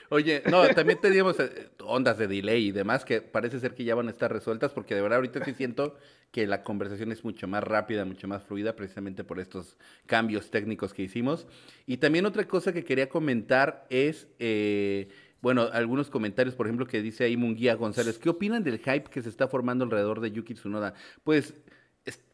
[0.09, 1.37] Oye, no, también teníamos
[1.85, 4.97] ondas de delay y demás que parece ser que ya van a estar resueltas, porque
[4.97, 5.97] de verdad ahorita sí siento
[6.33, 9.77] que la conversación es mucho más rápida, mucho más fluida, precisamente por estos
[10.07, 11.47] cambios técnicos que hicimos.
[11.87, 14.29] Y también otra cosa que quería comentar es.
[14.39, 15.09] Eh,
[15.43, 19.23] bueno, algunos comentarios, por ejemplo, que dice ahí Munguía González, ¿qué opinan del hype que
[19.23, 20.93] se está formando alrededor de Yuki Tsunoda?
[21.25, 21.55] Pues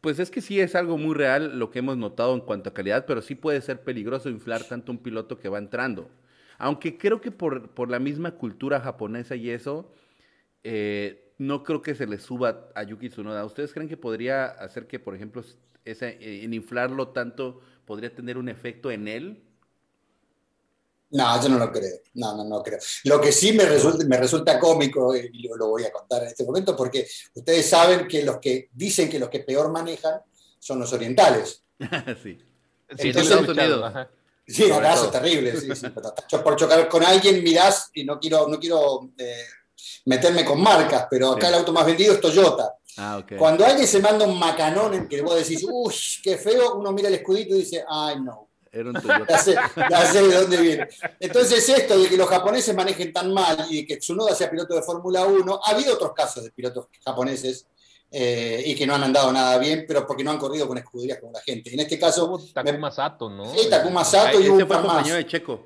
[0.01, 2.73] pues es que sí es algo muy real lo que hemos notado en cuanto a
[2.73, 6.09] calidad, pero sí puede ser peligroso inflar tanto un piloto que va entrando.
[6.57, 9.91] Aunque creo que por, por la misma cultura japonesa y eso,
[10.63, 13.45] eh, no creo que se le suba a Yuki Tsunoda.
[13.45, 15.43] ¿Ustedes creen que podría hacer que, por ejemplo,
[15.85, 19.43] ese, en inflarlo tanto podría tener un efecto en él?
[21.09, 21.99] No, yo no lo creo.
[22.15, 22.79] No, no, no creo.
[23.05, 26.43] Lo que sí me resulta, me resulta cómico, y lo voy a contar en este
[26.43, 30.21] momento, porque ustedes saben que los que dicen que los que peor manejan
[30.59, 31.63] son los orientales.
[32.23, 32.37] sí.
[32.97, 33.93] sí, Estados Unidos.
[34.45, 35.59] Sí, un es terrible.
[35.59, 35.87] Sí, sí,
[36.43, 39.43] por chocar con alguien mirás, y no quiero, no quiero eh,
[40.05, 42.75] meterme con marcas, pero acá el auto más vendido es Toyota.
[42.97, 43.33] Ah, ok.
[43.37, 45.93] Cuando alguien se manda un macanón en que vos decís, uy,
[46.23, 48.46] qué feo, uno mira el escudito y dice, ay, no.
[48.71, 48.95] Era un
[49.29, 49.55] Ya sé,
[49.89, 50.87] ya sé de dónde viene.
[51.19, 54.81] Entonces, esto de que los japoneses manejen tan mal y que Tsunoda sea piloto de
[54.81, 57.67] Fórmula 1, ha habido otros casos de pilotos japoneses
[58.11, 61.19] eh, y que no han andado nada bien, pero porque no han corrido con escuderías
[61.19, 61.73] como la gente.
[61.73, 63.53] En este caso, Takuma Sato, ¿no?
[63.53, 64.85] Sí, Takuma Sato y Ese un fue más.
[64.85, 65.65] compañero de Checo,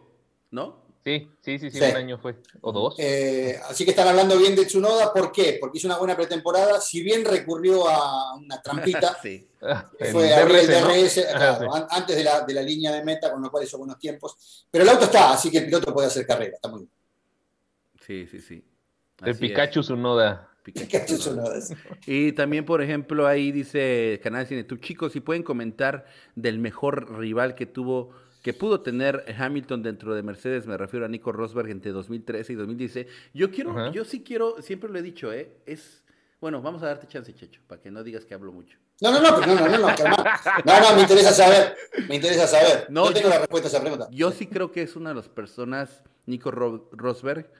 [0.51, 0.80] ¿no?
[1.03, 1.83] Sí, sí, sí, sí, Sí.
[1.89, 2.35] un año fue.
[2.61, 2.95] O dos.
[2.99, 5.11] Eh, así que están hablando bien de Tsunoda.
[5.11, 5.57] ¿Por qué?
[5.59, 6.79] Porque hizo una buena pretemporada.
[6.79, 9.47] Si bien recurrió a una trampita, sí.
[9.97, 11.83] que En fue abrir el DRS, Ajá, claro, sí.
[11.89, 14.67] antes de la, de la línea de meta, con lo cual hizo buenos tiempos.
[14.69, 16.55] Pero el auto está, así que el piloto puede hacer carrera.
[16.55, 16.91] Está muy bien.
[18.05, 18.63] Sí, sí, sí.
[19.23, 19.37] El Así es.
[19.49, 20.49] Pikachu Tsunoda.
[20.63, 21.59] Pikachu Tsunoda.
[22.05, 27.17] Y también, por ejemplo, ahí dice Canal Cine, tú chicos, si pueden comentar del mejor
[27.17, 28.11] rival que tuvo,
[28.41, 32.55] que pudo tener Hamilton dentro de Mercedes, me refiero a Nico Rosberg entre 2013 y
[32.55, 33.07] 2016.
[33.33, 33.91] Yo quiero, Ajá.
[33.91, 35.51] yo sí quiero, siempre lo he dicho, ¿eh?
[35.65, 36.03] Es,
[36.39, 38.77] bueno, vamos a darte chance, Checho, para que no digas que hablo mucho.
[38.99, 41.75] No, no, no, pero no, no, no, no, no, no, me interesa saber,
[42.07, 42.85] me interesa saber.
[42.89, 44.07] No, No, tengo yo- la respuesta a esa pregunta.
[44.11, 47.51] Yo sí creo que es una de las personas, Nico Ro- Rosberg,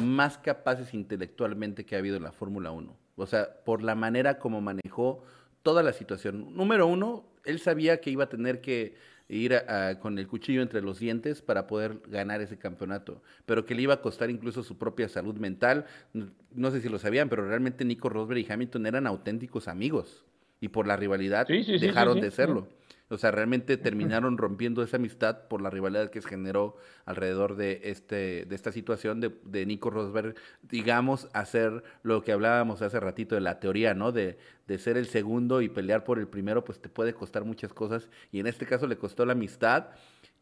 [0.00, 2.96] más capaces intelectualmente que ha habido en la Fórmula 1.
[3.16, 5.22] O sea, por la manera como manejó
[5.62, 6.54] toda la situación.
[6.54, 8.96] Número uno, él sabía que iba a tener que
[9.28, 13.64] ir a- a- con el cuchillo entre los dientes para poder ganar ese campeonato, pero
[13.66, 15.86] que le iba a costar incluso su propia salud mental.
[16.54, 20.24] No sé si lo sabían, pero realmente Nico Rosberg y Hamilton eran auténticos amigos
[20.60, 22.20] y por la rivalidad Sí, sí, sí, dejaron sí.
[22.20, 22.68] de serlo.
[23.08, 27.80] O sea, realmente terminaron rompiendo esa amistad por la rivalidad que se generó alrededor de
[27.84, 33.36] este, de esta situación de, de Nico Rosberg, digamos, hacer lo que hablábamos hace ratito
[33.36, 34.10] de la teoría, ¿no?
[34.10, 37.72] De, de ser el segundo y pelear por el primero, pues te puede costar muchas
[37.72, 38.08] cosas.
[38.32, 39.90] Y en este caso le costó la amistad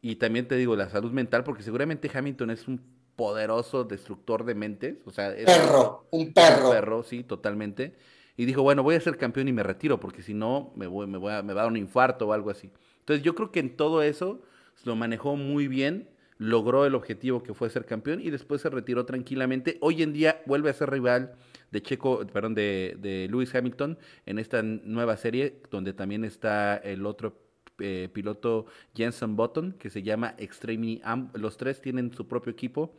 [0.00, 2.80] y también te digo la salud mental, porque seguramente Hamilton es un
[3.16, 4.96] poderoso destructor de mentes.
[5.06, 6.68] O sea, es Perro, un perro.
[6.68, 7.94] un perro, sí, totalmente.
[8.36, 11.06] Y dijo, bueno, voy a ser campeón y me retiro, porque si no, me, voy,
[11.06, 12.70] me, voy a, me va a dar un infarto o algo así.
[13.00, 14.42] Entonces yo creo que en todo eso
[14.84, 16.08] lo manejó muy bien,
[16.38, 19.78] logró el objetivo que fue ser campeón y después se retiró tranquilamente.
[19.80, 21.34] Hoy en día vuelve a ser rival
[21.70, 27.06] de Checo, perdón, de, de Lewis Hamilton en esta nueva serie, donde también está el
[27.06, 27.36] otro
[27.78, 28.66] eh, piloto
[28.96, 31.00] Jenson Button, que se llama Extreme.
[31.04, 32.94] Am- Los tres tienen su propio equipo.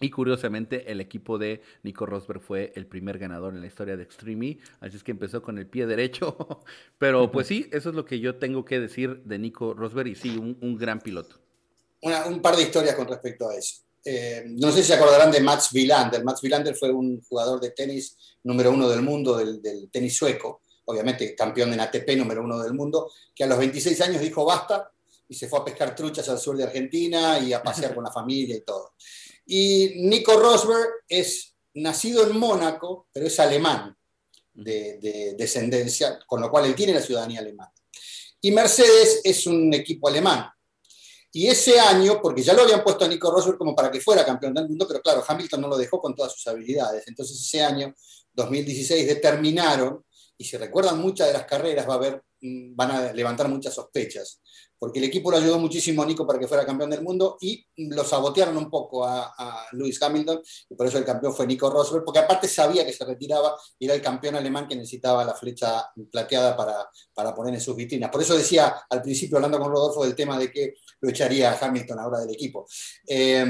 [0.00, 4.02] Y curiosamente, el equipo de Nico Rosberg fue el primer ganador en la historia de
[4.02, 6.36] Extreme así es que empezó con el pie derecho.
[6.98, 10.14] Pero pues sí, eso es lo que yo tengo que decir de Nico Rosberg y
[10.14, 11.36] sí, un, gran piloto.
[12.02, 13.82] Un par de historias con respecto a eso.
[14.04, 16.22] Eh, no sé si se acordarán de Mats Wilander.
[16.22, 20.60] Mats Wilander fue un jugador de tenis número uno del mundo, del, del tenis sueco,
[20.84, 24.92] obviamente campeón en ATP número uno del mundo, que a los 26 años dijo basta
[25.28, 28.12] y se fue a pescar truchas al sur de Argentina y a pasear con la
[28.12, 28.92] familia y todo.
[29.46, 33.96] Y Nico Rosberg es nacido en Mónaco, pero es alemán
[34.52, 37.72] de, de descendencia, con lo cual él tiene la ciudadanía alemana.
[38.40, 40.48] Y Mercedes es un equipo alemán.
[41.32, 44.24] Y ese año, porque ya lo habían puesto a Nico Rosberg como para que fuera
[44.24, 47.06] campeón del mundo, pero claro, Hamilton no lo dejó con todas sus habilidades.
[47.08, 47.94] Entonces ese año,
[48.32, 50.02] 2016, determinaron,
[50.38, 53.74] y si recuerdan muchas de las carreras, va a haber, mm, van a levantar muchas
[53.74, 54.40] sospechas,
[54.78, 57.66] porque el equipo lo ayudó muchísimo a Nico para que fuera campeón del mundo y
[57.76, 61.70] lo sabotearon un poco a, a Lewis Hamilton, y por eso el campeón fue Nico
[61.70, 65.34] Rosberg, porque aparte sabía que se retiraba y era el campeón alemán que necesitaba la
[65.34, 68.10] flecha plateada para, para poner en sus vitrinas.
[68.10, 71.98] Por eso decía al principio, hablando con Rodolfo, del tema de que lo echaría Hamilton
[71.98, 72.66] ahora del equipo.
[73.06, 73.44] Eh,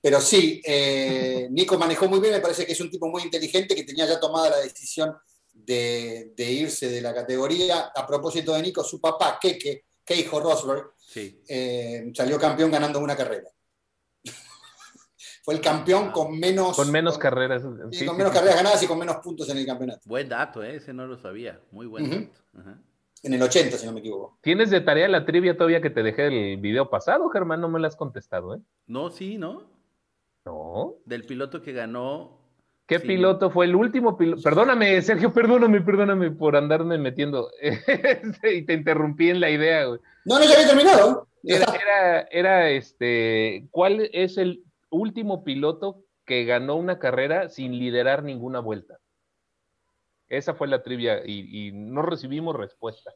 [0.00, 3.74] pero sí, eh, Nico manejó muy bien, me parece que es un tipo muy inteligente
[3.74, 5.16] que tenía ya tomada la decisión
[5.50, 7.90] de, de irse de la categoría.
[7.94, 11.42] A propósito de Nico, su papá, Keke, Keijo Rosberg, Sí.
[11.48, 13.48] eh, salió campeón ganando una carrera.
[15.44, 17.62] Fue el campeón con menos, Con menos carreras.
[17.62, 18.38] sí, Sí, con sí, menos sí.
[18.38, 20.00] carreras ganadas y con menos puntos en el campeonato.
[20.06, 20.76] Buen dato, ¿eh?
[20.76, 21.60] ese no lo sabía.
[21.70, 22.40] Muy buen dato.
[23.22, 24.38] En el 80, si no me equivoco.
[24.42, 27.80] Tienes de tarea la trivia todavía que te dejé el video pasado, Germán, no me
[27.80, 28.60] la has contestado, ¿eh?
[28.86, 29.70] No, sí, ¿no?
[30.44, 30.96] No.
[31.06, 32.43] Del piloto que ganó.
[32.86, 33.06] ¿Qué Sí.
[33.06, 34.42] piloto fue el último piloto?
[34.42, 37.50] Perdóname, Sergio, perdóname, perdóname por andarme metiendo.
[38.42, 40.00] y te interrumpí en la idea, güey.
[40.24, 41.26] No, no, ya había terminado.
[41.42, 48.22] Era, era, era, este, ¿cuál es el último piloto que ganó una carrera sin liderar
[48.22, 48.98] ninguna vuelta?
[50.28, 53.12] Esa fue la trivia y, y no recibimos respuesta.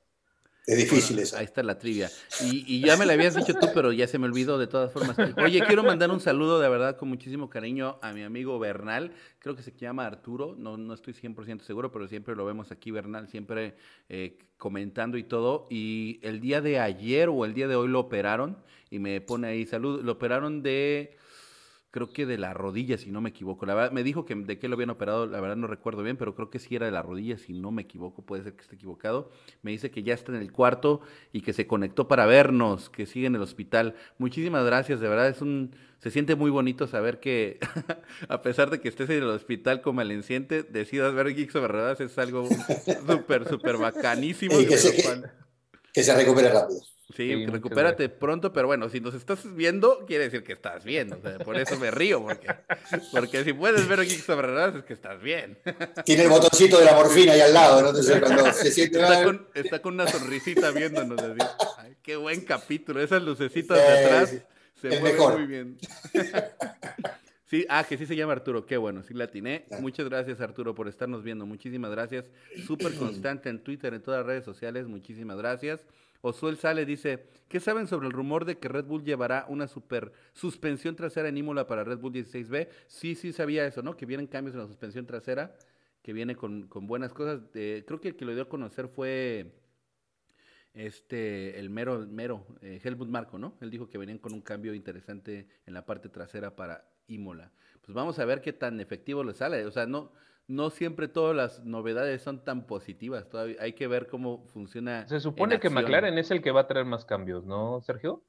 [0.68, 1.38] Es difícil Bueno, eso.
[1.38, 2.10] Ahí está la trivia.
[2.42, 4.92] Y, y ya me la habías dicho tú, pero ya se me olvidó de todas
[4.92, 5.16] formas.
[5.42, 9.12] Oye, quiero mandar un saludo de verdad con muchísimo cariño a mi amigo Bernal.
[9.38, 12.90] Creo que se llama Arturo, no, no estoy 100% seguro, pero siempre lo vemos aquí,
[12.90, 13.76] Bernal, siempre
[14.10, 15.68] eh, comentando y todo.
[15.70, 18.58] Y el día de ayer o el día de hoy lo operaron
[18.90, 20.02] y me pone ahí salud.
[20.02, 21.16] Lo operaron de
[21.90, 23.64] creo que de la rodilla, si no me equivoco.
[23.66, 26.16] La verdad, me dijo que de qué lo habían operado, la verdad no recuerdo bien,
[26.16, 28.62] pero creo que sí era de la rodilla, si no me equivoco, puede ser que
[28.62, 29.30] esté equivocado.
[29.62, 31.00] Me dice que ya está en el cuarto
[31.32, 33.94] y que se conectó para vernos, que sigue en el hospital.
[34.18, 37.58] Muchísimas gracias, de verdad es un, se siente muy bonito saber que
[38.28, 42.00] a pesar de que estés en el hospital como valenciente, decidas ver Geeks ¿verdad?
[42.00, 42.48] es algo
[43.08, 44.58] súper, súper bacanísimo.
[44.58, 45.22] que, se,
[45.92, 46.80] que se recupere rápido.
[47.14, 51.10] Sí, recupérate pronto, pero bueno, si nos estás viendo, quiere decir que estás bien.
[51.42, 52.48] por eso me río, porque,
[53.12, 54.48] porque si puedes ver Geeks sobre
[54.78, 55.56] es que estás bien.
[56.04, 57.88] Tiene el botoncito de la morfina ahí al lado, ¿no?
[57.88, 61.18] Entonces, cuando se siente está, con, está con una sonrisita viéndonos.
[61.22, 61.94] Así.
[62.02, 63.00] qué buen capítulo.
[63.00, 64.36] Esas lucecitas de atrás
[64.80, 65.78] se mueven muy bien.
[67.48, 69.64] Sí, ah, que sí se llama Arturo, qué bueno, sí la atiné.
[69.80, 72.26] Muchas gracias Arturo por estarnos viendo, muchísimas gracias.
[72.66, 75.80] Súper constante en Twitter, en todas las redes sociales, muchísimas gracias.
[76.20, 80.12] Osuel sale, dice, ¿qué saben sobre el rumor de que Red Bull llevará una super
[80.32, 82.68] suspensión trasera en Imola para Red Bull 16B?
[82.86, 83.96] Sí, sí sabía eso, ¿no?
[83.96, 85.56] Que vienen cambios en la suspensión trasera,
[86.02, 87.42] que viene con, buenas cosas.
[87.52, 89.52] creo que el que lo dio a conocer fue
[90.74, 93.56] este, el mero, mero, eh, Helmut Marco, ¿no?
[93.60, 97.52] Él dijo que venían con un cambio interesante en la parte trasera para Imola.
[97.82, 99.64] Pues vamos a ver qué tan efectivo le sale.
[99.66, 100.12] O sea, no,
[100.48, 103.28] no siempre todas las novedades son tan positivas.
[103.28, 105.06] Todavía hay que ver cómo funciona.
[105.06, 108.24] Se supone que McLaren es el que va a traer más cambios, ¿no, Sergio?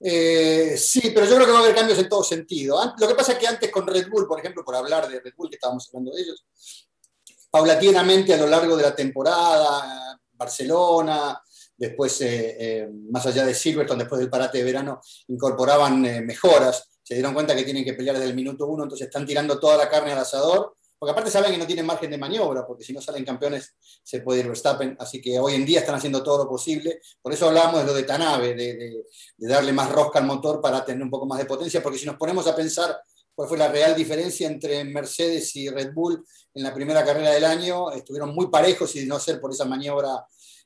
[0.00, 2.78] Eh, sí, pero yo creo que va a haber cambios en todo sentido.
[2.98, 5.34] Lo que pasa es que antes con Red Bull, por ejemplo, por hablar de Red
[5.36, 6.46] Bull, que estábamos hablando de ellos,
[7.50, 11.38] paulatinamente a lo largo de la temporada, Barcelona,
[11.76, 16.88] después, eh, eh, más allá de Silverstone, después del parate de verano, incorporaban mejoras.
[17.02, 19.76] Se dieron cuenta que tienen que pelear desde el minuto uno, entonces están tirando toda
[19.76, 22.94] la carne al asador porque aparte saben que no tienen margen de maniobra, porque si
[22.94, 26.44] no salen campeones se puede ir Verstappen, así que hoy en día están haciendo todo
[26.44, 26.98] lo posible.
[27.20, 29.04] Por eso hablamos de lo de Tanave, de,
[29.36, 32.16] darle más rosca al motor para tener un poco más de potencia, porque si nos
[32.16, 32.98] ponemos a pensar
[33.34, 36.24] cuál fue la real diferencia entre Mercedes y Red Bull
[36.54, 40.24] en la primera carrera del año, estuvieron muy parejos y no ser por esa maniobra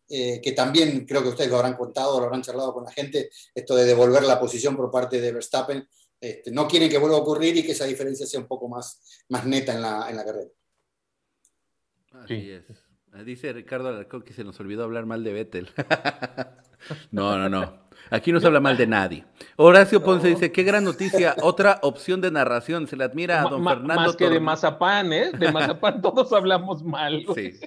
[0.08, 3.28] eh, que también creo que ustedes lo habrán contado, lo habrán charlado con la gente,
[3.52, 5.84] esto de devolver la posición por parte de Verstappen,
[6.20, 9.24] este, no quieren que vuelva a ocurrir y que esa diferencia sea un poco más,
[9.28, 10.50] más neta en la, en la carrera.
[12.12, 12.64] Así es.
[13.12, 15.70] Ah, dice Ricardo Alarcón que se nos olvidó hablar mal de Vettel.
[17.10, 17.88] no, no, no.
[18.10, 19.24] Aquí no se habla mal de nadie.
[19.56, 22.86] Horacio Ponce dice, qué gran noticia, otra opción de narración.
[22.86, 24.02] Se le admira a don Fernando.
[24.02, 25.32] Más que de Mazapán, ¿eh?
[25.32, 27.24] De Mazapán todos hablamos mal.
[27.34, 27.58] Sí.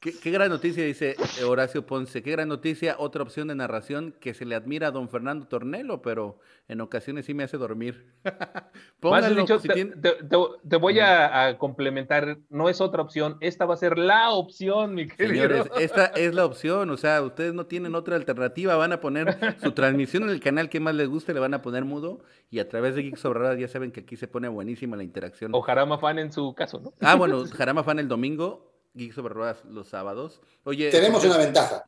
[0.00, 1.14] Qué, gran noticia, dice
[1.46, 2.22] Horacio Ponce.
[2.22, 6.00] Qué gran noticia, otra opción de narración que se le admira a don Fernando Tornelo,
[6.00, 8.06] pero en ocasiones sí me hace dormir.
[9.00, 12.38] Póngalo, te, voy a, complementar.
[12.48, 15.48] No es otra opción, esta va a ser la opción, mi querido.
[15.48, 16.88] Señores, esta es la opción.
[16.88, 18.76] O sea, ustedes no tienen otra alternativa.
[18.76, 21.60] Van a poner su transmisión en el canal que más les guste, le van a
[21.60, 22.20] poner mudo.
[22.48, 25.54] Y a través de Geeks Sobradas ya saben que aquí se pone buenísima la interacción.
[25.54, 26.94] O Jarama Fan en su caso, ¿no?
[27.00, 30.40] Ah, bueno, Jarama Fan el domingo Geek sobre Ruedas los sábados.
[30.64, 31.84] Oye, tenemos una ventaja.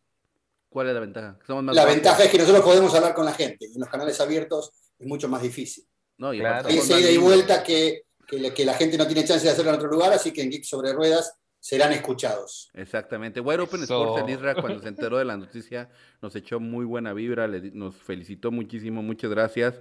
[0.69, 1.39] ¿Cuál es la ventaja?
[1.49, 3.67] la ventaja es que nosotros podemos hablar con la gente.
[3.67, 5.85] En los canales abiertos es mucho más difícil.
[6.17, 6.69] No, y claro.
[6.69, 9.91] Hay ida y vuelta que, que, la gente no tiene chance de hacerlo en otro
[9.91, 12.71] lugar, así que en Geek sobre Ruedas serán escuchados.
[12.75, 13.41] Exactamente.
[13.41, 17.13] Wide Open Sports en Israel, cuando se enteró de la noticia, nos echó muy buena
[17.13, 19.75] vibra, nos felicitó muchísimo, muchas gracias.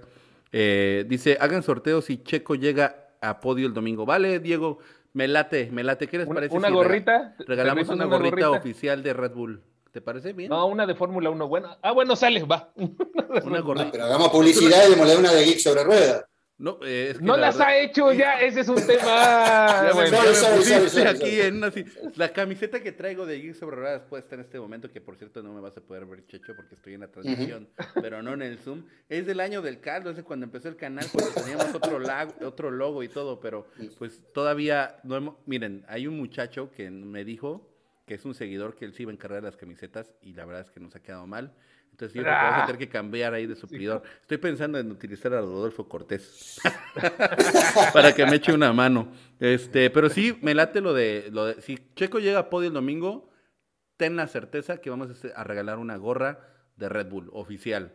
[0.52, 4.04] Eh, dice, hagan sorteos si Checo llega a podio el domingo.
[4.04, 4.78] Vale, Diego,
[5.12, 6.06] me late, me late.
[6.06, 6.54] ¿Qué les parece?
[6.54, 7.34] ¿Una gorrita?
[7.46, 9.62] Regalamos una, gorrita, oficial de Red Bull.
[9.92, 10.48] ¿Te parece bien?
[10.48, 11.78] No, una de Fórmula 1 buena.
[11.82, 12.72] Ah, bueno, sale, va.
[13.44, 13.90] una gorrita.
[13.92, 16.24] pero hagamos publicidad y démosle una de Geek sobre ruedas.
[16.58, 19.90] No, eh, no las ha hecho ya, ese es un tema.
[21.08, 21.60] aquí en
[22.16, 25.42] La camiseta que traigo de Geek sobre Ruedas puesta en este momento, que por cierto
[25.42, 27.68] no me vas a poder ver, Checho, porque estoy en la transmisión,
[28.00, 28.84] pero no en el Zoom.
[29.08, 32.00] Es del año del caldo, es de cuando empezó el canal, cuando teníamos otro,
[32.46, 33.66] otro logo y todo, pero
[33.98, 35.36] pues todavía no hemos.
[35.46, 37.68] Miren, hay un muchacho que me dijo
[38.06, 40.62] que es un seguidor que él sí iba a encargar las camisetas y la verdad
[40.62, 41.54] es que nos ha quedado mal.
[41.92, 44.02] Entonces yo creo que a tener que cambiar ahí de suplidor.
[44.22, 46.60] Estoy pensando en utilizar a Rodolfo Cortés
[47.92, 49.12] para que me eche una mano.
[49.38, 52.74] Este, pero sí, me late lo de, lo de si Checo llega a podio el
[52.74, 53.30] domingo,
[53.96, 56.40] ten la certeza que vamos a regalar una gorra
[56.76, 57.94] de Red Bull oficial.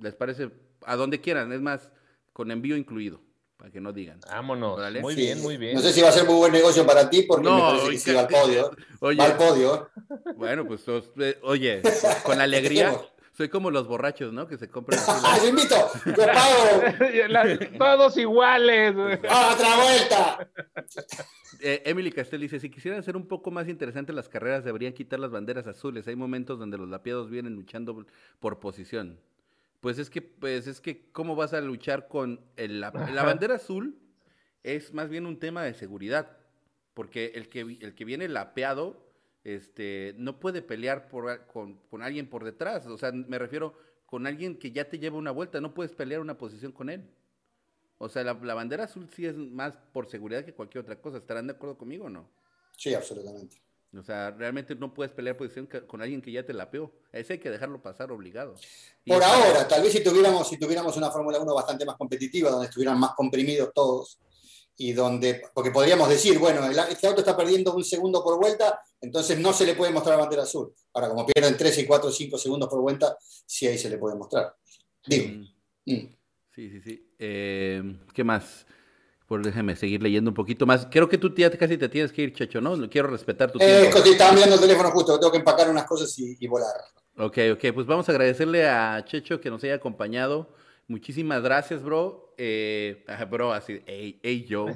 [0.00, 0.50] ¿Les parece?
[0.86, 1.90] A donde quieran, es más,
[2.32, 3.20] con envío incluido
[3.56, 4.20] para que no digan.
[4.28, 4.78] Vámonos.
[5.00, 5.74] Muy bien, muy bien.
[5.74, 7.90] No sé si va a ser muy buen negocio para ti porque no, me parece
[7.90, 8.70] que sí va al podio.
[9.00, 9.90] Oye, va al podio.
[10.36, 10.82] Bueno, pues,
[11.18, 11.82] eh, oye,
[12.22, 12.98] con alegría.
[13.36, 14.46] Soy como los borrachos, ¿no?
[14.46, 15.00] Que se compran.
[15.08, 15.74] ¡Ah, invito!
[16.06, 17.78] ¡Yo pago!
[17.78, 18.94] todos iguales.
[19.28, 20.48] ¡Ah, otra vuelta!
[21.60, 25.18] Eh, Emily Castell dice: si quisieran hacer un poco más interesantes las carreras, deberían quitar
[25.18, 26.06] las banderas azules.
[26.06, 28.06] Hay momentos donde los lapiados vienen luchando
[28.38, 29.18] por posición.
[29.80, 33.98] Pues es que, pues es que, ¿cómo vas a luchar con la, bandera azul?
[34.62, 36.38] Es más bien un tema de seguridad,
[36.94, 39.03] porque el que, el que viene lapeado,
[39.44, 42.86] este, no puede pelear por, con, con, alguien por detrás.
[42.86, 43.74] O sea, me refiero
[44.06, 47.08] con alguien que ya te lleva una vuelta, no puedes pelear una posición con él.
[47.98, 51.18] O sea, la, bandera azul sí es más por seguridad que cualquier otra cosa.
[51.18, 52.28] ¿Estarán de acuerdo conmigo o no?
[52.76, 53.62] Sí, absolutamente.
[53.96, 56.92] O sea, realmente no puedes pelear posición con alguien que ya te la peó.
[57.12, 58.56] Ese hay que dejarlo pasar obligado.
[59.06, 62.66] Por ahora, tal vez si tuviéramos, si tuviéramos una Fórmula 1 bastante más competitiva, donde
[62.66, 64.18] estuvieran más comprimidos todos,
[64.76, 69.38] y donde, porque podríamos decir, bueno, este auto está perdiendo un segundo por vuelta, entonces
[69.38, 70.72] no se le puede mostrar la bandera azul.
[70.92, 74.16] Ahora, como pierden 3 y 4 5 segundos por vuelta, sí ahí se le puede
[74.16, 74.54] mostrar.
[75.06, 75.28] Digo.
[75.86, 75.92] Mm.
[75.92, 76.16] Mm.
[76.54, 77.14] Sí, sí, sí.
[77.18, 77.82] Eh,
[78.12, 78.66] ¿Qué más?
[79.26, 80.86] Por déjeme seguir leyendo un poquito más.
[80.90, 82.88] Creo que tú ya casi te tienes que ir, Checho, ¿no?
[82.88, 83.98] Quiero respetar tu eh, tiempo.
[83.98, 86.74] estaba mirando el teléfono justo, tengo que empacar unas cosas y, volar.
[87.16, 90.54] Ok, ok, pues vamos a agradecerle a Checho que nos haya acompañado.
[90.88, 92.34] Muchísimas gracias, bro.
[92.36, 94.66] Eh, bro, así, hey, hey, yo.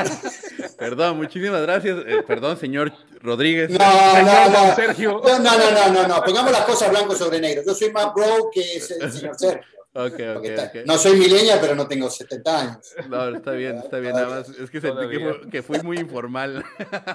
[0.78, 1.98] perdón, muchísimas gracias.
[2.06, 3.70] Eh, perdón, señor Rodríguez.
[3.70, 3.78] No,
[4.22, 5.20] no, no, Sergio.
[5.24, 7.62] No, no, no, no, no, Pongamos las cosas blanco sobre negro.
[7.66, 9.78] Yo soy más bro que el señor Sergio.
[9.94, 10.84] Okay, okay, okay.
[10.84, 12.94] No soy milenia, pero no tengo 70 años.
[13.08, 14.12] No, está bien, está bien.
[14.12, 16.64] Nada más es que sentí que, fui muy informal.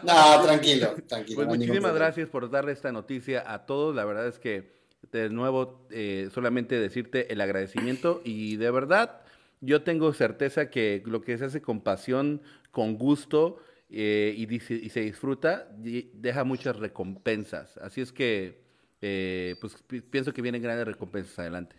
[0.04, 1.36] No, tranquilo, tranquilo.
[1.36, 3.96] Pues muchísimas gracias por darle esta noticia a todos.
[3.96, 4.83] La verdad es que,
[5.18, 9.22] de nuevo, eh, solamente decirte el agradecimiento y de verdad,
[9.62, 12.42] yo tengo certeza que lo que se hace con pasión,
[12.72, 13.60] con gusto
[13.90, 17.78] eh, y, y, se disfruta, deja muchas recompensas.
[17.78, 18.60] Así es que,
[19.02, 19.76] eh, pues
[20.10, 21.76] pienso que vienen grandes recompensas adelante.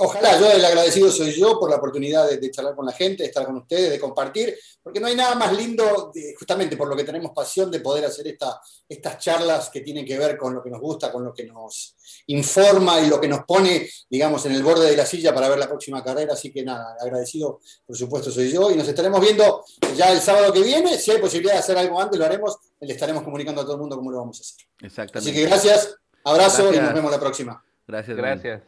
[0.00, 3.28] Ojalá, yo el agradecido soy yo por la oportunidad de, charlar con la gente, de
[3.28, 7.02] estar con ustedes, de compartir, porque no hay nada más lindo, justamente por lo que
[7.02, 10.70] tenemos pasión, de poder hacer esta, estas charlas que tienen que ver con lo que
[10.70, 11.96] nos gusta, con lo que nos
[12.28, 15.58] informa y lo que nos pone, digamos, en el borde de la silla para ver
[15.58, 16.34] la próxima carrera.
[16.34, 19.64] Así que nada, agradecido, por supuesto, soy yo y nos estaremos viendo
[19.96, 20.96] ya el sábado que viene.
[20.96, 23.80] Si hay posibilidad de hacer algo antes, lo haremos, le estaremos comunicando a todo el
[23.80, 24.68] mundo cómo lo vamos a hacer.
[24.80, 25.30] Exactamente.
[25.30, 27.64] Así que gracias, abrazo y nos vemos la próxima.
[27.88, 28.16] Gracias.
[28.16, 28.62] Gracias.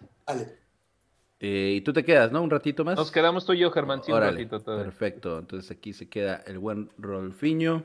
[1.40, 2.42] Eh, y tú te quedas, ¿no?
[2.42, 2.96] Un ratito más.
[2.96, 4.02] Nos quedamos tú y yo, Germán.
[4.04, 4.76] Sí, un ratito todo.
[4.76, 5.38] Perfecto.
[5.38, 7.82] Entonces aquí se queda el buen Rolfiño.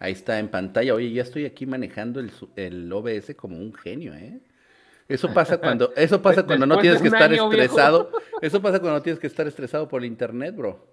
[0.00, 0.92] Ahí está en pantalla.
[0.92, 4.40] Oye, ya estoy aquí manejando el, el OBS como un genio, ¿eh?
[5.08, 8.10] Eso pasa cuando, eso pasa cuando no tienes que estar estresado.
[8.42, 10.86] Eso pasa cuando no tienes que estar estresado por el internet, bro.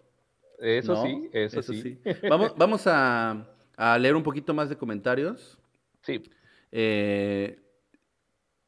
[0.59, 1.99] Eso sí, eso, sí.
[2.29, 3.45] Vamos, vamos a,
[3.75, 5.57] a, leer un poquito más de comentarios.
[6.03, 6.23] Sí.
[6.71, 7.59] Eh,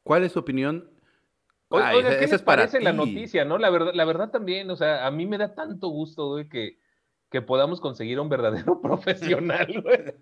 [0.02, 0.90] ¿Cuál es su opinión
[1.68, 3.58] Oiga, ¿qué les parece la noticia, no?
[3.58, 6.78] La verdad, la verdad también, o sea, a mí me da tanto gusto, güey, que,
[7.30, 10.14] que podamos conseguir un verdadero profesional, güey.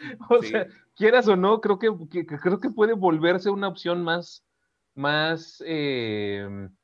[0.30, 0.66] o sea,
[0.96, 1.90] quieras o no, creo que,
[2.26, 4.44] creo que puede volverse una opción más,
[4.94, 6.74] más em,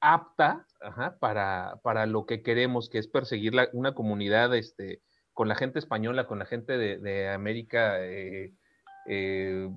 [0.00, 0.66] apta
[1.20, 6.26] para, para lo que queremos, que es perseguir una comunidad este, con la gente española,
[6.26, 8.54] con la gente de, América eh,
[9.06, 9.68] eh,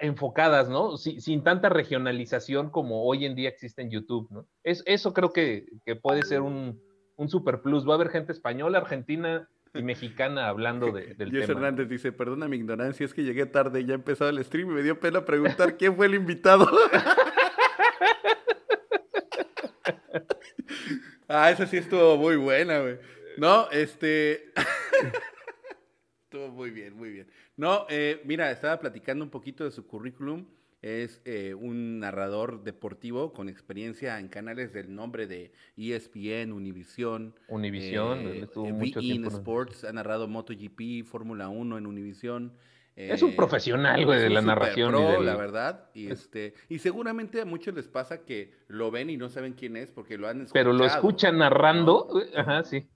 [0.00, 0.96] enfocadas, ¿no?
[0.96, 4.46] sin tanta regionalización como hoy en día existe en YouTube, ¿no?
[4.64, 5.66] Es, eso creo que,
[6.02, 6.80] puede ser un,
[7.16, 7.86] un, super plus.
[7.86, 11.60] Va a haber gente española, argentina y mexicana hablando de, del Jess tema.
[11.60, 14.74] Hernández dice, perdona mi ignorancia, es que llegué tarde y ya empezó el stream y
[14.74, 16.68] me dio pena preguntar quién fue el invitado.
[21.28, 22.98] ah, esa sí estuvo muy buena, güey.
[23.36, 24.52] No, este...
[26.24, 27.28] estuvo muy bien, muy bien.
[27.60, 30.46] No, eh, mira, estaba platicando un poquito de su currículum.
[30.80, 37.34] Es eh, un narrador deportivo con experiencia en canales del nombre de ESPN, Univision.
[37.48, 39.28] Univision, eh, mucho tiempo.
[39.28, 42.54] Sports, ha narrado MotoGP, Fórmula 1 en Univision.
[42.96, 44.92] es un profesional, güey, de la narración.
[44.92, 45.90] Pro, la verdad.
[45.92, 49.76] Y, este, y seguramente a muchos les pasa que lo ven y no saben quién
[49.76, 50.64] es porque lo han escuchado.
[50.64, 52.08] Pero lo escuchan narrando.
[52.34, 52.88] Ajá, sí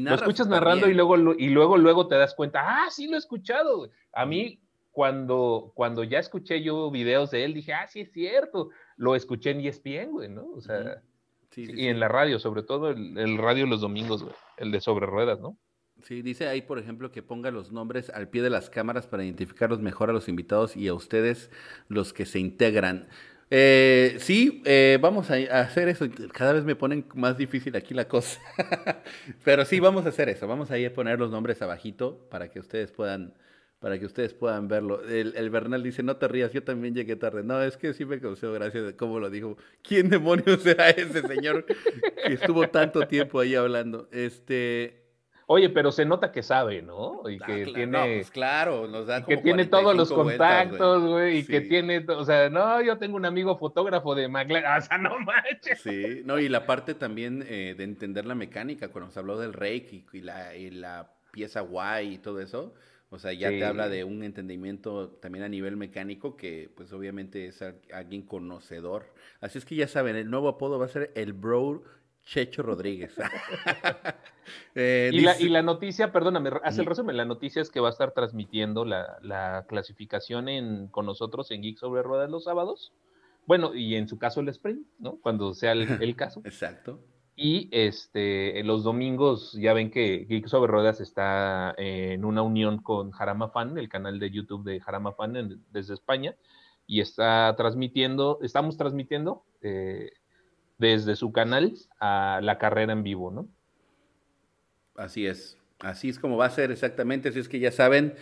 [0.00, 3.18] lo escuchas narrando y luego, y luego, luego te das cuenta, ah, sí lo he
[3.18, 3.90] escuchado.
[4.12, 4.60] A mí,
[4.90, 8.70] cuando, cuando ya escuché yo videos de él, dije, ah, sí es cierto.
[8.96, 10.46] Lo escuché en ESPN, güey, ¿no?
[10.54, 11.02] O sea,
[11.56, 15.40] y en la radio, sobre todo el, radio los domingos, güey, el de sobre ruedas,
[15.40, 15.58] ¿no?
[16.02, 19.24] Sí, dice ahí, por ejemplo, que ponga los nombres al pie de las cámaras para
[19.24, 21.50] identificarlos mejor a los invitados y a ustedes,
[21.88, 23.08] los que se integran.
[23.54, 26.06] Eh, sí, eh, vamos a hacer eso.
[26.32, 28.40] Cada vez me ponen más difícil aquí la cosa.
[29.44, 30.48] Pero sí, vamos a hacer eso.
[30.48, 33.34] Vamos a ir a poner los nombres abajito para que ustedes puedan,
[33.78, 35.06] para que ustedes puedan verlo.
[35.06, 37.42] El, Bernal dice, no te rías, yo también llegué tarde.
[37.42, 39.58] No, es que sí me causó gracia de cómo lo dijo.
[39.82, 44.08] ¿Quién demonios era ese señor que estuvo tanto tiempo ahí hablando?
[44.12, 45.01] Este,
[45.46, 47.22] Oye, pero se nota que sabe, ¿no?
[47.28, 50.62] Y Ah, que tiene, no, pues claro, nos da que tiene todos los 45 vueltas,
[50.68, 54.70] contactos, güey, y que tiene, o sea, no, yo tengo un amigo fotógrafo de McLaren,
[54.78, 55.80] o sea, no manches.
[55.82, 59.52] Sí, no, y la parte también eh, de entender la mecánica, cuando se habló del
[59.52, 62.74] rake y, y la, y la pieza guay y todo eso,
[63.10, 63.58] o sea, ya Sí.
[63.58, 68.22] te habla de un entendimiento también a nivel mecánico que pues obviamente es al- alguien
[68.22, 69.04] conocedor.
[69.40, 71.82] Así es que ya saben, el nuevo apodo va a ser el Bro
[72.24, 73.14] Checho Rodríguez.
[74.74, 77.88] Eh, Y la, y la noticia, perdóname, hace el resumen, la noticia es que va
[77.88, 82.92] a estar transmitiendo la, la clasificación en, con nosotros en Geek sobre Ruedas los sábados.
[83.46, 85.18] Bueno, y en su caso el sprint, ¿no?
[85.22, 86.40] Cuando sea el, el caso.
[86.44, 87.00] Exacto.
[87.36, 93.10] Y este, los domingos, ya ven que Geek sobre Ruedas está en una unión con
[93.12, 96.34] Jarama Fan, el canal de YouTube de Jarama Fan en- desde España,
[96.86, 100.10] y está transmitiendo, estamos transmitiendo eh,
[100.78, 103.48] desde su canal a la carrera en vivo, ¿no?
[104.96, 105.58] Así es.
[105.80, 107.28] Así es como va a ser exactamente.
[107.28, 108.14] Así es que ya saben,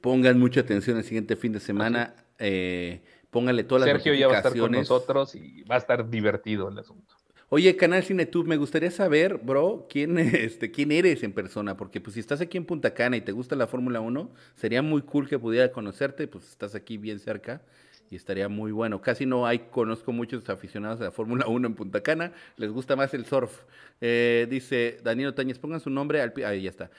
[0.00, 2.14] pongan mucha atención el siguiente fin de semana.
[2.38, 6.08] eh, pónganle todas las Sergio ya va a estar con nosotros y va a estar
[6.08, 7.14] divertido el asunto.
[7.48, 12.14] Oye, Canal CineTube, me gustaría saber, bro, quién, este, quién eres en persona, porque pues
[12.14, 15.28] si estás aquí en Punta Cana y te gusta la Fórmula 1, sería muy cool
[15.28, 17.62] que pudiera conocerte, pues estás aquí bien cerca
[18.10, 19.00] y estaría muy bueno.
[19.00, 22.96] Casi no hay, conozco muchos aficionados a la Fórmula 1 en Punta Cana, les gusta
[22.96, 23.64] más el surf.
[24.00, 26.32] Eh, dice Daniel Otañez, pongan su nombre al...
[26.44, 26.90] Ahí ya está.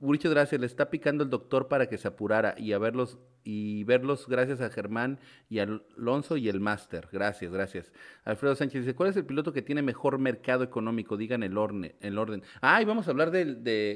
[0.00, 3.84] Muchas gracias, le está picando el doctor para que se apurara y a verlos, y
[3.84, 5.18] verlos gracias a Germán
[5.50, 5.66] y a
[5.96, 7.08] Alonso y el máster.
[7.12, 7.92] Gracias, gracias.
[8.24, 11.16] Alfredo Sánchez dice, ¿cuál es el piloto que tiene ejemplo mercado económico?
[11.16, 11.94] Digan el orden.
[12.00, 12.42] El orden.
[12.60, 13.44] Ah, y vamos a hablar de,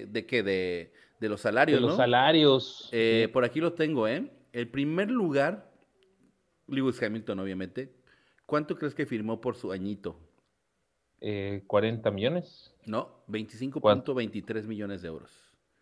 [0.06, 1.96] de, qué, de, de los salarios, De los ¿no?
[1.96, 2.88] salarios.
[2.92, 4.30] Eh, por aquí lo tengo, ¿eh?
[4.52, 5.70] El primer lugar,
[6.68, 7.92] Lewis Hamilton, obviamente.
[8.46, 10.16] ¿Cuánto crees que firmó por su añito?
[11.20, 12.72] eh, 40 millones.
[12.86, 15.32] No, 25.23 millones de euros.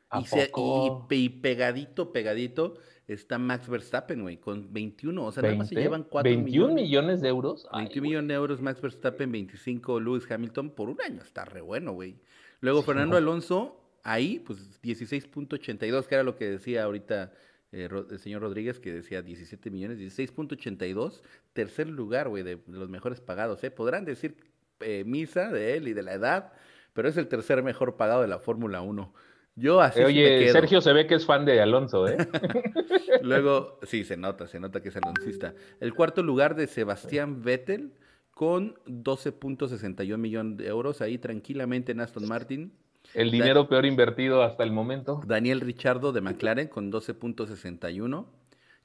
[0.08, 1.06] ¿A Y, se- y- poco?
[1.10, 5.24] y pegadito, pegadito, está Max Verstappen, güey, con 21.
[5.26, 6.84] O sea, nada más se 20, llevan 4 21 millones.
[6.84, 7.66] millones de euros.
[7.70, 8.08] Ay, 21 güey.
[8.10, 11.20] millones de euros Max Verstappen, 25 Lewis Hamilton por un año.
[11.22, 12.16] Está re bueno, güey.
[12.60, 13.18] Luego Sí, Fernando ¿no?
[13.18, 17.32] Alonso, ahí, pues 16.82, que era lo que decía ahorita
[17.76, 21.20] eh, el señor Rodríguez, que decía 17 millones, 16.82.
[21.52, 23.62] Tercer lugar, güey, de, de los mejores pagados.
[23.64, 23.70] ¿eh?
[23.70, 24.36] Podrán decir
[24.80, 26.52] eh, misa de él y de la edad,
[26.94, 29.12] pero es el tercer mejor pagado de la Fórmula 1.
[29.56, 30.52] Yo así sí me Oye, quedo.
[30.52, 32.16] Sergio se ve que es fan de Alonso, ¿eh?
[33.22, 35.54] Luego, sí, se nota, se nota que es aloncista.
[35.80, 37.92] El cuarto lugar de Sebastián Vettel
[38.30, 42.72] con 12.61 millones de euros ahí tranquilamente en Aston Martin.
[43.16, 45.22] El dinero peor invertido hasta el momento.
[45.26, 48.26] Daniel Richardo de McLaren con 12.61.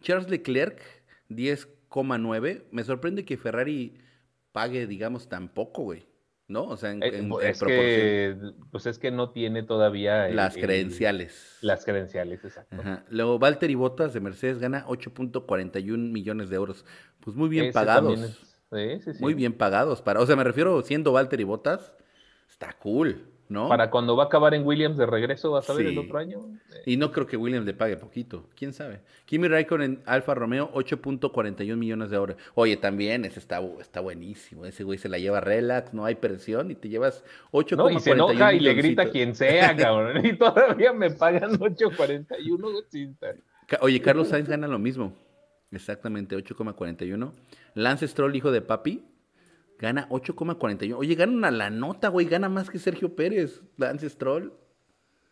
[0.02, 0.80] Charles Leclerc,
[1.30, 2.64] 10,9.
[2.72, 3.98] Me sorprende que Ferrari
[4.52, 6.06] pague, digamos, tan poco, güey.
[6.48, 6.64] ¿No?
[6.66, 7.86] O sea, en, Eh, en- pues, en es proporción.
[7.86, 11.58] que, pues es que no tiene todavía el- Las el- credenciales.
[11.62, 12.76] las credenciales, exacto.
[12.78, 13.06] Ajá.
[13.10, 16.86] Luego, Valtteri Bottas de Mercedes gana 8.41 millones de euros.
[17.22, 18.20] Pues muy bien Ese pagados.
[18.20, 19.22] es- sí, sí, sí.
[19.22, 20.02] Muy bien pagados.
[20.02, 21.94] Para, o sea, me refiero siendo Valtteri Bottas,
[22.50, 23.68] está cool, ¿no?
[23.68, 25.98] Para cuando va a acabar en Williams de regreso, vas a ver el Sí.
[26.00, 26.40] otro año.
[26.86, 29.02] Y no creo que Williams le pague poquito, quién sabe.
[29.26, 32.38] Kimi Raikkonen, Alfa Romeo, 8.41 millones de euros.
[32.56, 34.66] Oye, también ese está, está buenísimo.
[34.66, 38.00] Ese güey se la lleva relax, no hay presión y te llevas 8,41 No, y
[38.00, 40.26] se enoja y le grita a quien sea, cabrón.
[40.26, 42.72] Y todavía me pagan 8.41.
[42.72, 43.36] güey, sí, está-
[43.68, 45.14] Ca- Oye, Carlos Sainz gana lo mismo.
[45.72, 47.32] Exactamente, 8,41.
[47.76, 49.04] Lance Stroll, hijo de papi,
[49.82, 50.96] gana 8,41.
[50.96, 52.28] Oye, gana una la nota, güey.
[52.28, 53.64] Gana más que Sergio Pérez.
[53.78, 54.54] Lance Stroll.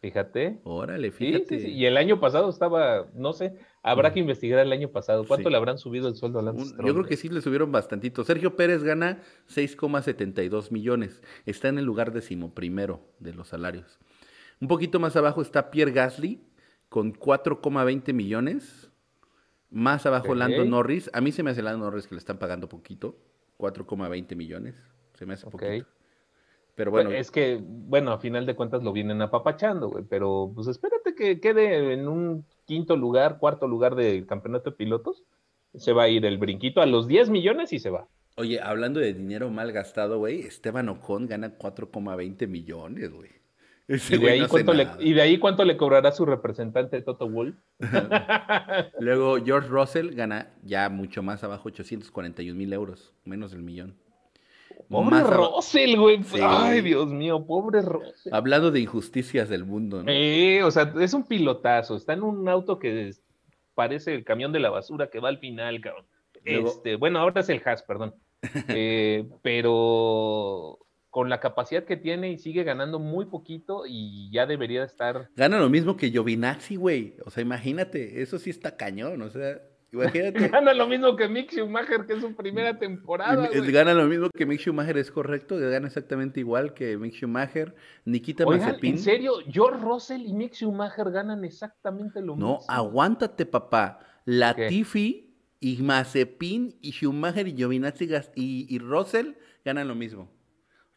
[0.01, 0.59] Fíjate.
[0.63, 1.45] Órale, fíjate.
[1.45, 1.71] sí, sí.
[1.71, 5.25] Y el año pasado estaba, no sé, habrá que investigar el año pasado.
[5.27, 6.87] ¿Cuánto le habrán subido el sueldo a Lance Stroll?
[6.87, 8.23] yo creo que sí le subieron bastantito.
[8.23, 11.21] Sergio Pérez gana 6,72 millones.
[11.45, 13.99] Está en el lugar decimoprimero de los salarios.
[14.61, 16.41] Un poquito más abajo está Pierre Gasly
[16.87, 18.89] con 4,20 millones.
[19.69, 20.33] Más abajo.
[20.33, 21.11] Lando Norris.
[21.13, 23.17] A mí se me hace Lando Norris que le están pagando poquito.
[23.59, 24.75] 4,20 millones.
[25.13, 25.85] Se me hace poquito.
[26.75, 30.49] Pero Bueno, bueno, es que, bueno, a final de cuentas lo vienen apapachando, güey, pero
[30.55, 35.25] pues espérate que quede en un quinto lugar, cuarto lugar del campeonato de pilotos.
[35.75, 38.07] Se va a ir el brinquito a los 10 millones y se va.
[38.37, 43.38] oye, hablando de dinero mal gastado, güey, Esteban Ocon gana 4,20 millones, güey.
[43.89, 44.97] Ese Y de, ahí no cuánto le, nada.
[45.01, 47.55] y de ahí cuánto le cobrará su representante Toto Wolf.
[48.99, 53.95] Luego George Russell gana ya mucho más abajo, 841 mil euros, menos del millón.
[54.87, 56.23] Pobre Más Russell, güey.
[56.23, 56.39] Sí.
[56.41, 58.33] Ay, Dios mío, pobre Russell.
[58.33, 60.11] Hablando de injusticias del mundo, ¿no?
[60.11, 61.95] Eh, o sea, es un pilotazo.
[61.95, 63.11] Está en un auto que
[63.75, 66.05] parece el camión de la basura que va al final, cabrón.
[66.45, 68.13] Luego- Este, bueno, ahora es el Haas, perdón.
[68.69, 70.79] Eh, pero
[71.09, 75.29] con la capacidad que tiene y sigue ganando muy poquito y ya debería estar.
[75.35, 77.15] Gana lo mismo que Giovinazzi, güey.
[77.25, 79.61] O sea, imagínate, eso sí está cañón, o sea.
[79.91, 80.49] Imagínate.
[80.49, 83.49] gana lo mismo que Mick Schumacher, que es su primera temporada.
[83.51, 85.57] Gana lo mismo que Mick Schumacher, es correcto.
[85.57, 87.73] Gana exactamente igual que Mick Schumacher.
[88.05, 88.93] Nikita Mazepin.
[88.93, 89.33] ¿En serio?
[89.49, 92.59] George Russell y Mick Schumacher ganan exactamente lo mismo.
[92.59, 93.99] No, aguántate, papá.
[94.25, 99.33] Latifi y Mazepin y Schumacher y Giovinazzi y, y Russell
[99.65, 100.29] ganan lo mismo.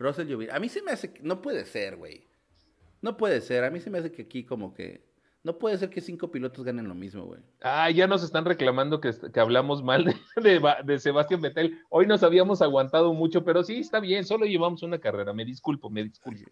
[0.03, 0.57] Russell Giovinazzi.
[0.57, 1.23] A mí se me hace que.
[1.23, 2.27] No puede ser, güey.
[3.01, 3.65] No puede ser.
[3.65, 5.12] A mí se me hace que aquí como que
[5.45, 7.41] no puede ser que cinco pilotos ganen lo mismo, güey.
[7.62, 10.15] Ah, ya nos están reclamando que, hablamos mal de,
[10.85, 11.79] de, Sebastián Vettel.
[11.89, 15.33] Hoy nos habíamos aguantado mucho, pero sí, está bien, solo llevamos una carrera.
[15.33, 16.49] Me disculpo, me disculpo.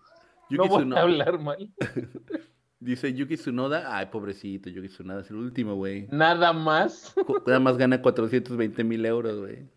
[0.51, 1.71] no voy a hablar mal.
[2.81, 6.09] Dice Yuki Tsunoda, ay, pobrecito, Yuki Tsunoda es el último, güey.
[6.11, 7.15] Nada más.
[7.47, 9.69] Nada más gana 420 mil euros, güey.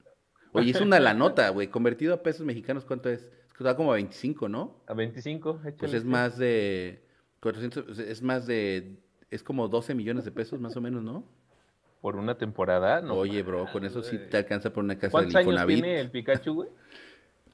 [0.54, 1.68] Oye, es una la nota, güey.
[1.68, 3.30] Convertido a pesos mexicanos, ¿cuánto es?
[3.60, 4.76] Es como a 25, ¿no?
[4.88, 7.02] A 25, Pues es más de...
[7.40, 8.96] 400, es más de
[9.34, 11.24] es como 12 millones de pesos más o menos, ¿no?
[12.02, 13.16] Por una temporada, ¿no?
[13.16, 16.54] Oye, bro, con eso sí te alcanza por una casa ¿Cuántos años tiene el Pikachu,
[16.54, 16.70] güey?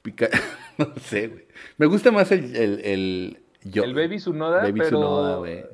[0.78, 1.46] no sé, güey.
[1.78, 3.84] Me gusta más el, el, el, yo...
[3.84, 4.90] el Baby Sunoda, Baby pero...
[4.90, 5.64] Sunoda, güey.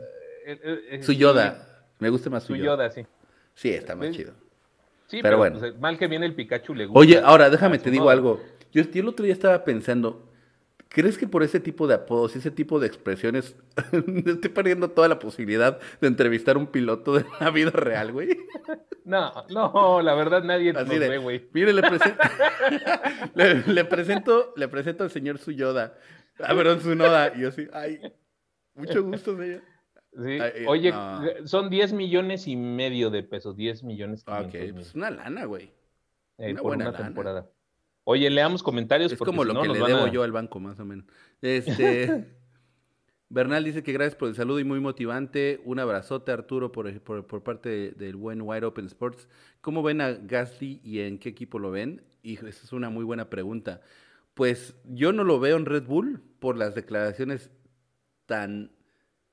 [1.02, 1.86] Su Yoda.
[1.98, 2.90] Me gusta más su, su Yoda.
[2.90, 3.04] sí.
[3.54, 4.34] Sí, está más chido.
[5.06, 5.58] Sí, pero, bueno.
[5.58, 7.00] Pues, mal que viene el Pikachu le gusta.
[7.00, 8.40] Oye, ahora déjame te digo algo.
[8.76, 10.26] Yo, yo el otro día estaba pensando,
[10.88, 13.56] ¿Crees que por ese tipo de apodos y ese tipo de expresiones
[13.92, 18.38] estoy perdiendo toda la posibilidad de entrevistar a un piloto de la vida real, güey?
[19.04, 21.48] No, no, la verdad nadie nos ve, güey.
[21.52, 21.72] Mire,
[23.34, 25.98] le, le, presento, le presento al señor Suyoda.
[26.38, 27.32] Ah, perdón, Sunoda.
[27.36, 28.00] Y yo sí, ay,
[28.74, 29.62] mucho gusto, señor.
[30.12, 30.38] Sí.
[30.66, 30.94] Oye,
[31.44, 34.22] son 10 millones y medio de pesos, 10 millones.
[34.26, 35.72] Ah, ok, es pues una lana, güey.
[36.38, 37.50] Eh, una por buena una temporada.
[38.08, 39.10] Oye, leamos comentarios.
[39.10, 41.06] Es como lo que le debo yo al banco, más o menos.
[41.42, 42.24] Este.
[43.28, 45.60] Bernal dice que gracias por el saludo y muy motivante.
[45.64, 49.28] Un abrazote, Arturo, por, por, parte del buen Wide Open Sports.
[49.60, 52.04] ¿Cómo ven a Gasly y en qué equipo lo ven?
[52.22, 53.80] Y esa es una muy buena pregunta.
[54.34, 57.50] Pues yo no lo veo en Red Bull por las declaraciones
[58.26, 58.70] tan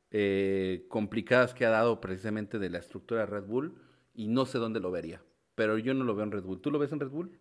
[0.09, 3.75] eh, complicadas que ha dado precisamente de la estructura Red Bull
[4.15, 5.21] y no sé dónde lo vería.
[5.53, 6.59] Pero yo no lo veo en Red Bull.
[6.59, 7.37] ¿Tú lo ves en Red Bull?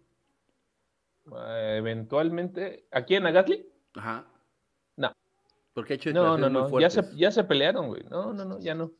[1.31, 2.86] Eh, eventualmente.
[2.90, 3.65] ¿Aquí en Agatli?
[3.94, 4.27] Ajá.
[4.97, 5.12] No.
[5.74, 6.81] Porque ha hecho No, no, no.
[6.81, 8.03] Ya se, ya se pelearon, güey.
[8.11, 8.93] No, no, no, ya no.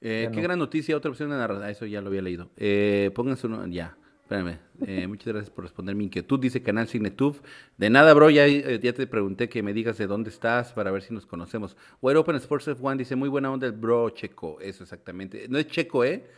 [0.00, 1.68] Eh, qué gran noticia, otra opción de narración.
[1.68, 2.50] Eso ya lo había leído.
[2.56, 3.66] Eh, pónganse uno.
[3.66, 3.96] Ya.
[4.22, 4.58] Espérame.
[4.86, 6.38] Eh, muchas gracias por responder mi inquietud.
[6.38, 7.40] Dice Canal Cignetuf.
[7.76, 8.28] De nada, bro.
[8.30, 11.76] Ya, ya te pregunté que me digas de dónde estás para ver si nos conocemos.
[12.02, 14.60] Wide Open Sports F1 dice: Muy buena onda el bro Checo.
[14.60, 15.46] Eso exactamente.
[15.48, 16.28] No es Checo, ¿eh?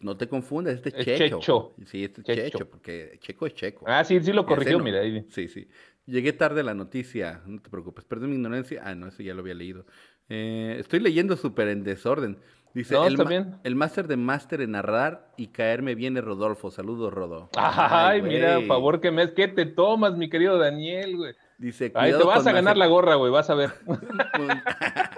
[0.00, 1.74] No te confundas, este es Checho.
[1.84, 2.68] Sí, este es Checho.
[2.68, 3.84] porque Checo es Checo.
[3.86, 5.00] Ah, sí, sí lo corrigió, mira.
[5.00, 5.26] Ahí.
[5.28, 5.68] Sí, sí.
[6.06, 8.04] Llegué tarde a la noticia, no te preocupes.
[8.04, 8.82] Perdón mi ignorancia.
[8.84, 9.84] Ah, no, eso ya lo había leído.
[10.28, 12.38] Eh, estoy leyendo súper en desorden.
[12.74, 13.16] Dice, el,
[13.62, 16.72] el máster de máster en narrar y caerme viene Rodolfo.
[16.72, 17.48] Saludos, Rodo.
[17.56, 19.32] Ay, mira, por favor que me...
[19.32, 21.34] ¿Qué te tomas, mi querido Daniel, güey?
[21.56, 23.70] Dice, Ahí te vas a ganar la gorra, güey, vas a ver.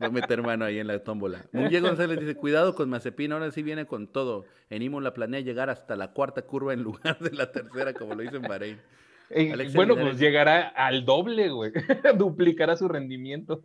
[0.00, 1.44] Va a meter mano ahí en la tómbola.
[1.52, 4.46] Munguía González dice, cuidado con Mazepin, ahora sí viene con todo.
[4.70, 8.22] En la planea llegar hasta la cuarta curva en lugar de la tercera, como lo
[8.22, 8.78] hizo en Bahrein.
[9.74, 11.72] bueno, pues llegará al doble, güey.
[12.16, 13.60] Duplicará su rendimiento.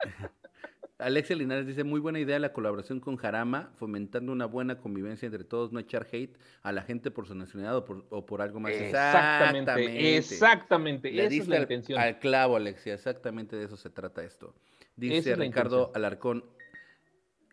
[0.98, 5.44] Alexia Linares dice, muy buena idea la colaboración con Jarama, fomentando una buena convivencia entre
[5.44, 7.76] todos, no echar hate a la gente por su nacionalidad
[8.08, 8.72] o por, algo más.
[8.72, 12.00] Exactamente, exactamente, Le esa es la intención.
[12.00, 14.54] Al clavo, Alexia, exactamente de eso se trata esto.
[14.96, 16.44] Dice Ricardo Alarcón,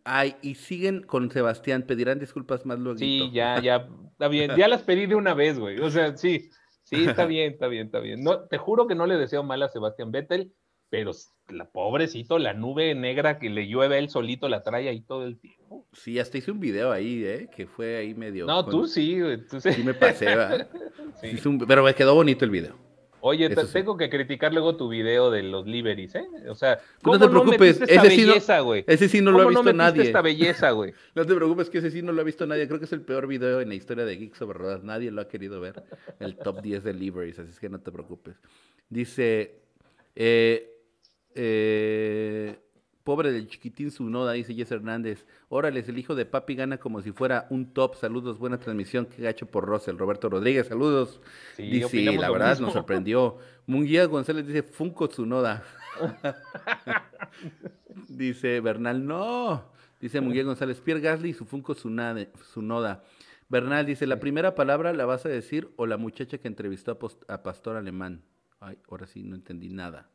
[0.05, 2.97] Ay, y siguen con Sebastián, pedirán disculpas más luego.
[2.97, 4.51] Sí, ya, ya, está bien.
[4.57, 5.79] Ya las pedí de una vez, güey.
[5.79, 6.49] O sea, sí,
[6.83, 8.21] sí, está bien, está bien, está bien.
[8.21, 10.51] No, te juro que no le deseo mal a Sebastián Vettel
[10.93, 11.09] pero
[11.49, 15.39] la pobrecito, la nube negra que le llueve él solito la trae ahí todo el
[15.39, 15.87] tiempo.
[15.91, 17.49] Sí, hasta hice un video ahí, ¿eh?
[17.51, 18.45] Que fue ahí medio...
[18.45, 19.73] No, tú sí, tú sí.
[19.73, 20.69] Sí me pasé, ¿verdad?
[21.19, 21.35] sí.
[21.67, 22.77] Pero me quedó bonito el video.
[23.25, 26.27] Oye, te tengo que criticar luego tu video de los liveries, ¿eh?
[26.49, 29.43] O sea, ¿cómo no te preocupes, no ese, belleza, sí no, ese sí no lo
[29.43, 30.03] ha visto no nadie.
[30.03, 30.93] esta belleza, güey?
[31.15, 32.67] no te preocupes que ese sí no lo ha visto nadie.
[32.67, 34.83] Creo que es el peor video en la historia de Geeks sobre Rodas.
[34.83, 35.81] Nadie lo ha querido ver.
[36.19, 38.35] El top 10 de liveries, así es que no te preocupes.
[38.89, 39.55] Dice,
[40.17, 40.81] eh,
[41.33, 42.59] eh,
[43.03, 45.25] pobre del chiquitín Sunoda, dice Jess Hernández.
[45.49, 47.95] Órale, el hijo de papi gana como si fuera un top.
[47.95, 49.05] Saludos, buena transmisión.
[49.05, 49.97] Qué gacho por Russell.
[49.97, 51.21] Roberto Rodríguez, saludos.
[51.55, 53.37] Sí, dice, la verdad nos sorprendió.
[53.65, 55.63] Munguía González dice Funko Tsunoda.
[58.07, 59.71] dice Bernal, no.
[59.99, 63.03] Dice Munguía González, Pierre Gasly y su Funko Tsunoda.
[63.49, 66.97] Bernal dice, la primera palabra la vas a decir o la muchacha que entrevistó
[67.27, 68.23] a Pastor Alemán.
[68.59, 70.09] Ay, ahora sí no entendí nada.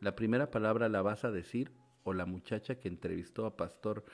[0.00, 1.72] La primera palabra la vas a decir
[2.06, 4.04] o la muchacha que entrevistó a Pastor.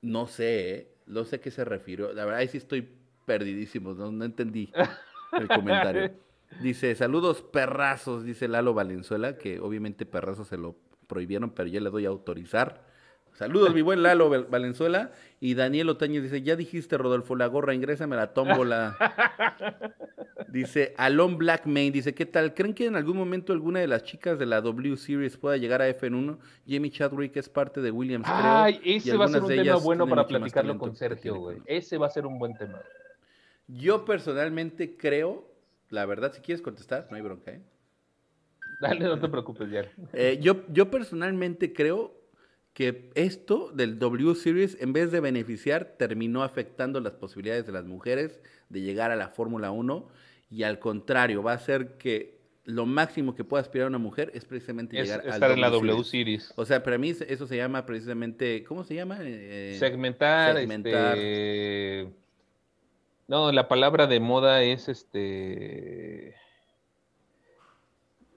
[0.00, 0.94] No sé, ¿eh?
[1.06, 2.12] no sé a qué se refirió.
[2.12, 2.88] La verdad, ahí sí estoy
[3.26, 4.72] perdidísimo, no, no entendí
[5.32, 6.12] el comentario.
[6.60, 10.76] Dice, saludos perrazos, dice Lalo Valenzuela, que obviamente perrazos se lo
[11.08, 12.83] prohibieron, pero yo le doy a autorizar.
[13.34, 15.10] Saludos, mi buen Lalo Valenzuela.
[15.40, 18.96] Y Daniel Otañez dice, ya dijiste, Rodolfo, la gorra, ingrésame la tómbola.
[20.48, 22.54] dice, Alon Blackmain, dice, ¿qué tal?
[22.54, 25.82] ¿Creen que en algún momento alguna de las chicas de la W Series pueda llegar
[25.82, 26.38] a FN1?
[26.66, 30.26] Jamie Chadwick es parte de Williams, Ay, ese va a ser un tema bueno para
[30.26, 31.58] platicarlo con Sergio, güey.
[31.66, 32.80] Ese va a ser un buen tema.
[33.66, 35.50] Yo personalmente creo,
[35.90, 37.60] la verdad, si quieres contestar, no hay bronca, ¿eh?
[38.80, 39.90] Dale, no te preocupes, ya.
[40.12, 42.23] Eh, yo, yo personalmente creo
[42.74, 47.84] que esto del W Series, en vez de beneficiar, terminó afectando las posibilidades de las
[47.84, 50.08] mujeres de llegar a la Fórmula 1
[50.50, 52.34] y al contrario, va a ser que
[52.64, 56.02] lo máximo que pueda aspirar una mujer es precisamente llegar a estar en la W
[56.02, 56.52] Series.
[56.56, 59.18] O sea, para mí eso se llama precisamente, ¿cómo se llama?
[59.20, 60.56] Eh, segmentar.
[60.56, 61.16] segmentar.
[61.16, 62.12] Este...
[63.28, 66.34] No, la palabra de moda es este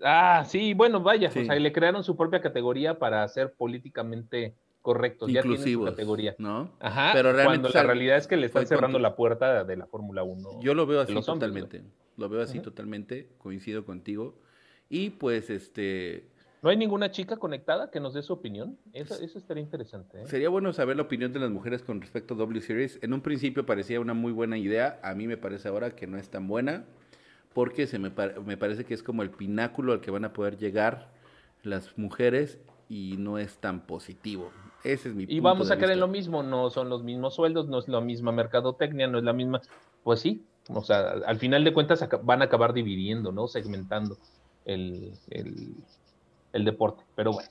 [0.04, 5.32] Ah, sí, bueno, vaya, o sea, le crearon su propia categoría para ser políticamente correctos,
[5.32, 6.36] ya tienen su categoría.
[6.38, 6.72] ¿no?
[6.80, 9.86] Ajá, pero realmente, cuando la realidad es que le están cerrando la puerta de la
[9.88, 10.62] Fórmula 1.
[10.62, 11.84] Yo lo veo así totalmente,
[12.16, 14.36] lo veo así totalmente, coincido contigo.
[14.90, 16.30] Y pues, este...
[16.62, 18.78] ¿No hay ninguna chica conectada que nos dé su opinión?
[18.94, 20.22] Eso, eso estaría interesante.
[20.22, 20.26] ¿eh?
[20.26, 22.98] Sería bueno saber la opinión de las mujeres con respecto a W Series.
[23.04, 26.18] En un principio parecía una muy buena idea, a mí me parece ahora que no
[26.18, 26.86] es tan buena
[27.58, 28.12] porque se me,
[28.46, 31.10] me parece que es como el pináculo al que van a poder llegar
[31.64, 34.52] las mujeres y no es tan positivo.
[34.84, 37.68] Ese es mi Y vamos a caer en lo mismo, no son los mismos sueldos,
[37.68, 39.60] no es la misma mercadotecnia, no es la misma,
[40.04, 43.48] pues sí, o sea, al final de cuentas van a acabar dividiendo, ¿no?
[43.48, 44.20] Segmentando
[44.64, 47.50] el, el, deporte, pero bueno,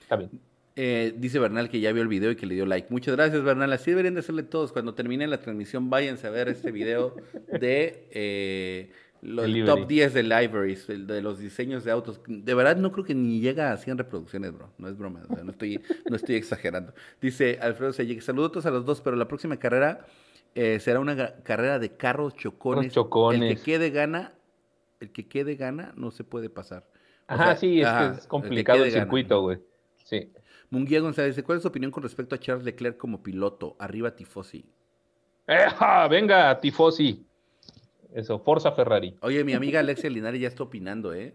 [0.00, 0.30] está bien.
[0.76, 2.86] Eh, dice Bernal que ya vio el video y que le dio like.
[2.90, 3.72] Muchas gracias, Bernal.
[3.72, 4.70] Así deberían de hacerle todos.
[4.70, 7.16] Cuando termine la transmisión, váyanse a ver este video
[7.50, 8.92] de eh,
[9.22, 12.20] el top 10 de libraries, de los diseños de autos.
[12.26, 14.70] De verdad no creo que ni llega a 100 reproducciones, bro.
[14.78, 16.92] No es broma, no, estoy, no estoy exagerando.
[17.20, 20.06] Dice Alfredo Selle, saludos a los dos, pero la próxima carrera
[20.54, 22.92] eh, será una carrera de carros chocones.
[22.92, 23.42] chocones.
[23.42, 24.34] El que quede gana,
[25.00, 26.86] el que quede gana no se puede pasar.
[27.26, 29.58] ajá, sí, es, que es complicado el, circuito, güey.
[30.04, 30.32] Sí.
[30.70, 33.76] Munguía González dice, ¿cuál es su opinión con respecto a Charles Leclerc como piloto?
[33.78, 34.64] Arriba Tifosi.
[35.46, 36.06] ¡Eja!
[36.08, 37.24] Venga, Tifosi.
[38.18, 39.14] Eso, Forza Ferrari.
[39.20, 41.34] Oye, mi amiga Alexia Linares ya está opinando, ¿eh?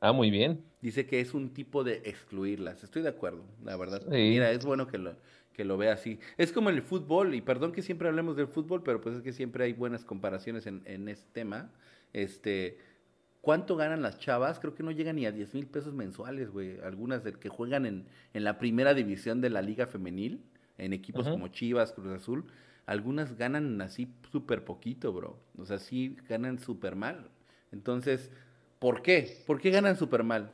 [0.00, 0.64] Ah, muy bien.
[0.80, 2.82] Dice que es un tipo de excluirlas.
[2.82, 4.02] Estoy de acuerdo, la verdad.
[4.08, 5.16] Mira, es bueno que lo,
[5.52, 6.18] que lo vea así.
[6.38, 9.34] Es como el fútbol, y perdón que siempre hablemos del fútbol, pero pues es que
[9.34, 11.70] siempre hay buenas comparaciones en, en este tema.
[12.14, 12.78] Este,
[13.42, 14.58] ¿cuánto ganan las chavas?
[14.60, 16.80] Creo que no llegan ni a 10 mil pesos mensuales, güey.
[16.80, 20.40] Algunas de que juegan en, en la primera división de la liga femenil,
[20.78, 22.46] en equipos como Chivas, Cruz Azul
[22.86, 25.38] algunas ganan así súper poquito, bro.
[25.58, 27.30] O sea, sí ganan súper mal.
[27.72, 28.30] Entonces,
[28.78, 29.42] ¿por qué?
[29.46, 30.52] ¿Por qué ganan súper mal?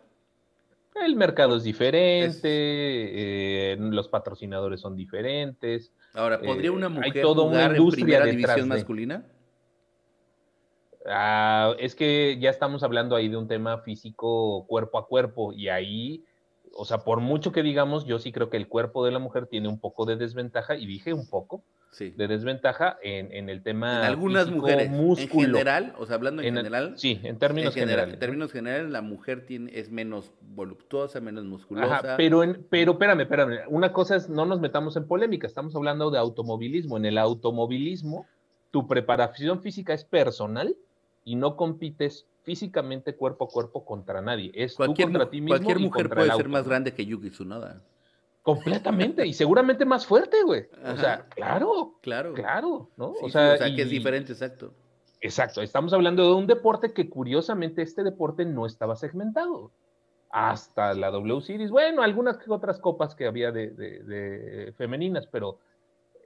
[0.94, 5.92] El mercado es diferente, eh, los patrocinadores son diferentes.
[6.14, 9.24] Ahora, ¿podría una eh, mujer jugar en primera división masculina?
[11.06, 15.68] Ah, es que ya estamos hablando ahí de un tema físico cuerpo a cuerpo y
[15.68, 16.24] ahí,
[16.74, 19.46] o sea, por mucho que digamos, yo sí creo que el cuerpo de la mujer
[19.46, 21.64] tiene un poco de desventaja y dije un poco,
[21.98, 24.00] de desventaja en, el tema.
[24.00, 24.90] En algunas mujeres.
[24.90, 26.94] En general, o sea, hablando en, general.
[26.96, 28.14] Sí, en términos generales.
[28.14, 32.14] En términos generales, la mujer tiene, es menos voluptuosa, menos musculosa.
[32.16, 33.58] pero, en, pero espérame, espérame.
[33.68, 36.96] Una cosa es, no nos metamos en polémica, estamos hablando de automovilismo.
[36.96, 38.26] En el automovilismo,
[38.70, 40.76] tu preparación física es personal
[41.24, 44.52] y no compites físicamente cuerpo a cuerpo contra nadie.
[44.54, 45.56] Es cualquier, contra ti mismo.
[45.56, 47.82] Cualquier mujer puede ser más grande que Yuki Tsunoda.
[48.42, 50.66] Completamente, y seguramente más fuerte, güey.
[50.84, 53.12] O sea, claro, claro, claro, ¿no?
[53.20, 54.72] o sea, que es diferente, exacto.
[55.20, 59.70] Exacto, estamos hablando de un deporte que curiosamente este deporte no estaba segmentado.
[60.30, 65.58] Hasta la W Series, bueno, algunas otras copas que había de, femeninas, pero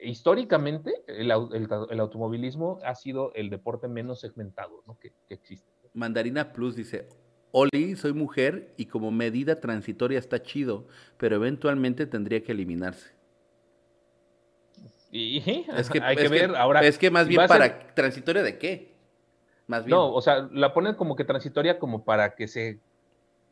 [0.00, 4.96] históricamente el, automovilismo ha sido el deporte menos segmentado ¿no?
[5.00, 5.68] que, que existe.
[5.94, 7.08] Mandarina Plus dice,
[7.56, 13.12] Oli, soy mujer y como medida transitoria está chido, pero eventualmente tendría que eliminarse.
[15.12, 15.38] Y
[15.76, 16.82] es que hay que, ver ahora.
[16.82, 18.96] Es que más bien para transitoria de qué?
[19.68, 19.96] Más bien.
[19.96, 22.80] No, o sea, la ponen como que transitoria como para que se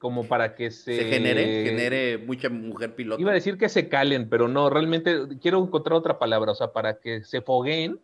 [0.01, 0.97] como para que se...
[0.97, 3.23] se genere, genere mucha mujer piloto.
[3.23, 6.73] Iba a decir que se calen, pero no, realmente quiero encontrar otra palabra, o sea,
[6.73, 8.01] para que se fogueen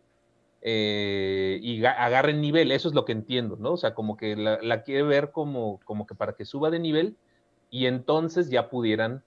[0.61, 3.73] eh, y agarren nivel, eso es lo que entiendo, ¿no?
[3.73, 7.15] O sea, como que la, quiere ver como, como que para que suba de nivel
[7.69, 9.23] y entonces ya pudieran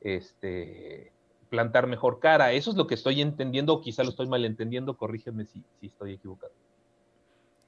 [0.00, 1.12] este,
[1.48, 2.52] plantar mejor cara.
[2.52, 6.14] Eso es lo que estoy entendiendo, o quizá lo estoy malentendiendo, corrígeme si, si estoy
[6.14, 6.52] equivocado.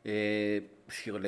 [0.08, 0.70] Eh,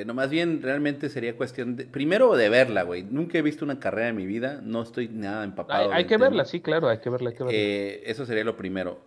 [0.07, 3.03] no, más bien realmente sería cuestión de, primero de verla, güey.
[3.03, 5.93] Nunca he visto una carrera en mi vida, no estoy nada empapado.
[5.93, 7.59] Hay, que verla, sí, claro, hay que verla, hay que verla.
[7.59, 9.01] Eh, eso sería lo primero.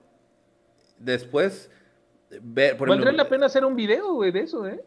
[0.99, 1.72] Después,
[2.41, 4.83] ver, Valdría la pena hacer un video, güey, de eso, ¿eh?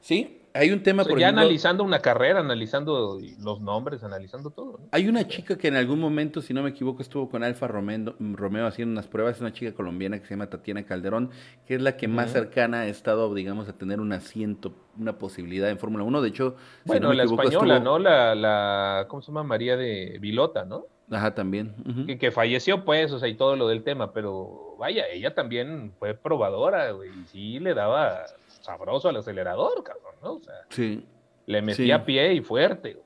[0.00, 4.80] Sí, hay un tema, por ya analizando una carrera, analizando los nombres, analizando todo.
[4.90, 8.14] Hay una chica que en algún momento, si no me equivoco, estuvo con Alfa Romeo,
[8.18, 11.30] Romeo haciendo unas pruebas, es una chica colombiana que se llama Tatiana Calderón,
[11.66, 15.70] que es la que más cercana ha estado, digamos, a tener un asiento, una posibilidad
[15.70, 16.20] en Fórmula 1.
[16.20, 17.98] De hecho, bueno, si no la española, ¿no?
[17.98, 19.44] La, la, ¿cómo se llama?
[19.44, 20.86] María de Vilota, ¿no?
[21.10, 21.74] Ajá, también.
[22.06, 25.92] que, que, falleció, pues, o sea, y todo lo del tema, pero vaya, ella también
[25.98, 28.24] fue probadora, güey, y sí le daba
[28.60, 30.32] sabroso al acelerador, cabrón, ¿no?
[30.34, 31.04] O sea, sí.
[31.46, 32.98] le metía pie y fuerte.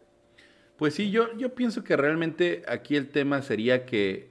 [0.76, 4.30] Pues sí, yo, yo pienso que realmente aquí el tema sería que,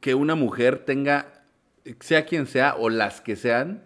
[0.00, 1.44] que una mujer tenga,
[2.00, 3.84] sea quien sea o las que sean,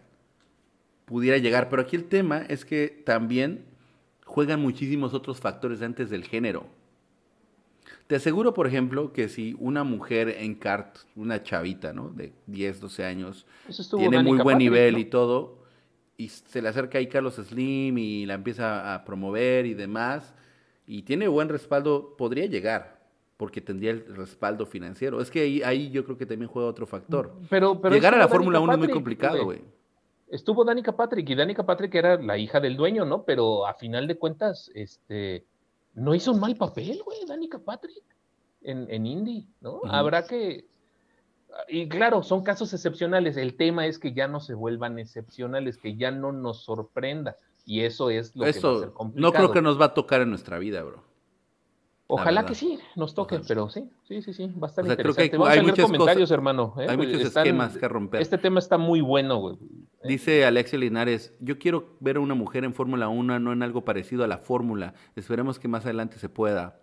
[1.05, 1.69] pudiera llegar.
[1.69, 3.65] Pero aquí el tema es que también
[4.25, 6.67] juegan muchísimos otros factores antes del género.
[8.09, 12.09] Te aseguro, por ejemplo, que si una mujer en kart, una chavita, ¿no?
[12.09, 13.47] De 10, 12 años,
[13.99, 15.59] tiene muy buen nivel y todo,
[16.17, 20.35] y se le acerca ahí Carlos Slim y la empieza a promover y demás,
[20.87, 22.99] y tiene buen respaldo, podría llegar,
[23.37, 25.21] porque tendría el respaldo financiero.
[25.21, 27.35] Es que ahí, ahí yo creo que también juega otro factor.
[27.51, 29.61] Pero, Llegar a la Fórmula 1 es muy complicado, güey.
[30.29, 33.25] Estuvo Danica Patrick, y Danica Patrick era la hija del dueño, ¿no?
[33.25, 35.45] Pero a final de cuentas, este
[35.99, 38.05] no hizo un mal papel, güey, Danica Patrick,
[38.63, 39.81] en, en Indy, ¿no?
[39.85, 40.67] Habrá que.
[41.69, 43.37] Y claro, son casos excepcionales.
[43.37, 47.37] El tema es que ya no se vuelvan excepcionales, que ya no nos sorprenda.
[47.65, 49.33] Y eso es lo que va a ser complicado.
[49.33, 51.03] No creo que nos va a tocar en nuestra vida, bro.
[52.11, 55.37] Ojalá que sí, nos toque, pero sí, sí, sí, sí, va a estar interesante.
[55.37, 56.75] Vamos a leer comentarios, hermano.
[56.79, 56.87] ¿eh?
[56.89, 58.23] Hay muchos esquemas que romper.
[58.23, 59.59] Este tema está muy bueno, güey.
[60.05, 63.85] Dice Alexia Linares, yo quiero ver a una mujer en Fórmula 1, no en algo
[63.85, 64.95] parecido a la Fórmula.
[65.17, 66.81] Esperemos que más adelante se pueda.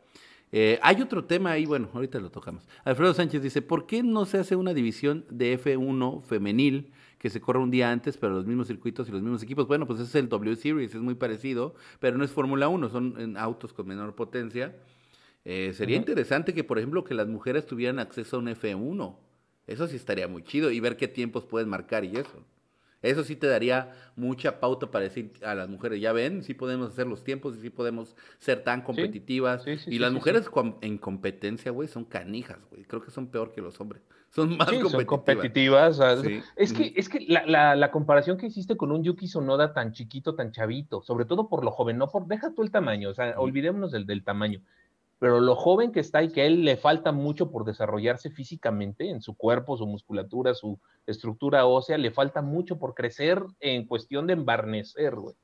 [0.52, 2.68] Eh, hay otro tema ahí, bueno, ahorita lo tocamos.
[2.84, 7.42] Alfredo Sánchez dice, ¿por qué no se hace una división de F1 femenil que se
[7.42, 9.68] corra un día antes, pero los mismos circuitos y los mismos equipos?
[9.68, 12.90] Bueno, pues ese es el W Series, es muy parecido, pero no es Fórmula 1,
[12.90, 14.76] son en autos con menor potencia.
[15.46, 19.16] Eh, sería interesante que, por ejemplo, que las mujeres tuvieran acceso a un F1.
[19.68, 22.44] Eso sí estaría muy chido y ver qué tiempos pueden marcar y eso.
[23.02, 26.90] Eso sí te daría mucha pauta para decir a las mujeres, ya ven, sí podemos
[26.90, 29.64] hacer los tiempos y sí podemos ser tan competitivas.
[29.68, 30.50] y las mujeres
[30.82, 32.84] en competencia, güey, son canijas, güey.
[32.86, 34.02] Creo que son peor que los hombres.
[34.32, 34.92] Son más competitivas.
[34.92, 36.00] Son competitivas.
[36.56, 40.52] Es que, es que la, comparación que hiciste con un Yuki Sonoda tan chiquito, tan
[40.52, 43.92] chavito, sobre todo por lo joven, no por, deja tú el tamaño, o sea, olvidémonos
[43.92, 44.62] del, del tamaño
[45.20, 49.10] pero lo joven que está y que a él le falta mucho por desarrollarse físicamente
[49.10, 54.28] en su cuerpo, su musculatura, su estructura ósea, le falta mucho por crecer en cuestión
[54.28, 55.36] de embarnecer, güey.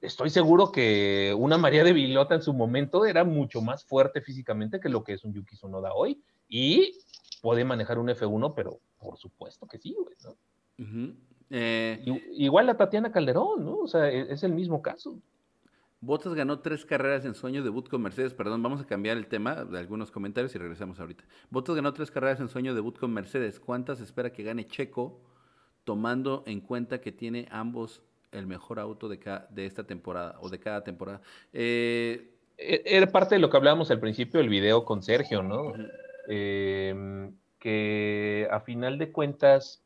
[0.00, 4.80] Estoy seguro que una María de Vilota en su momento era mucho más fuerte físicamente
[4.80, 6.98] que lo que es un Yuki Tsunoda hoy y
[7.42, 11.14] puede manejar un F1, pero por supuesto que sí, güey, ¿no?
[11.50, 12.02] Eh,
[12.32, 13.78] igual la Tatiana Calderón, ¿no?
[13.78, 15.18] O sea, e-, es el mismo caso.
[16.02, 18.32] Bottas ganó tres carreras en sueño debut con Mercedes.
[18.32, 21.24] Perdón, vamos a cambiar el tema de algunos comentarios y regresamos ahorita.
[21.50, 23.60] Bottas ganó tres carreras en sueño debut con Mercedes.
[23.60, 25.20] ¿Cuántas espera que gane Checo,
[25.84, 28.02] tomando en cuenta que tiene ambos
[28.32, 29.18] el mejor auto de,
[29.50, 31.20] de esta temporada o de cada temporada?
[31.52, 35.74] Eh, e-, era parte de lo que hablábamos al principio del video con Sergio, ¿no?
[36.28, 39.82] Em, que a final de cuentas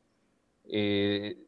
[0.66, 1.38] eh,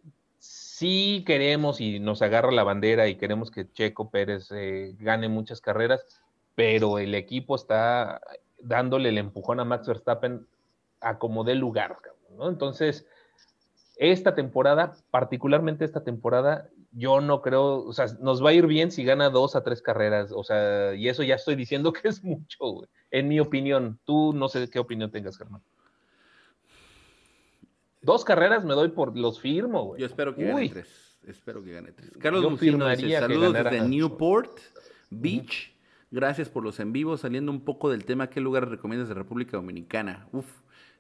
[0.47, 5.61] sí queremos y nos agarra la bandera y queremos que Checo Pérez eh, gane muchas
[5.61, 6.05] carreras,
[6.55, 8.21] pero el equipo está
[8.61, 10.47] dándole el empujón a Max Verstappen
[11.01, 11.97] a como dé lugar,
[12.37, 12.49] ¿no?
[12.49, 13.07] Entonces,
[13.97, 18.91] esta temporada, particularmente esta temporada, yo no creo, o sea, nos va a ir bien
[18.91, 22.23] si gana dos a tres carreras, o sea, y eso ya estoy diciendo que es
[22.23, 23.99] mucho, en mi opinión.
[24.05, 25.63] Tú no sé qué opinión tengas, Germán.
[28.07, 30.01] Dos carreras me doy por los firmo, güey.
[30.01, 31.19] Yo espero que gane tres.
[31.27, 32.13] Espero que gane tres.
[32.21, 34.61] Carlos Lucino dice, saludos desde Newport
[35.11, 35.75] Beach.
[36.13, 37.17] Gracias por los en vivo.
[37.17, 40.29] Saliendo un poco del tema, ¿qué lugar recomiendas de República Dominicana?
[40.31, 40.47] Uf,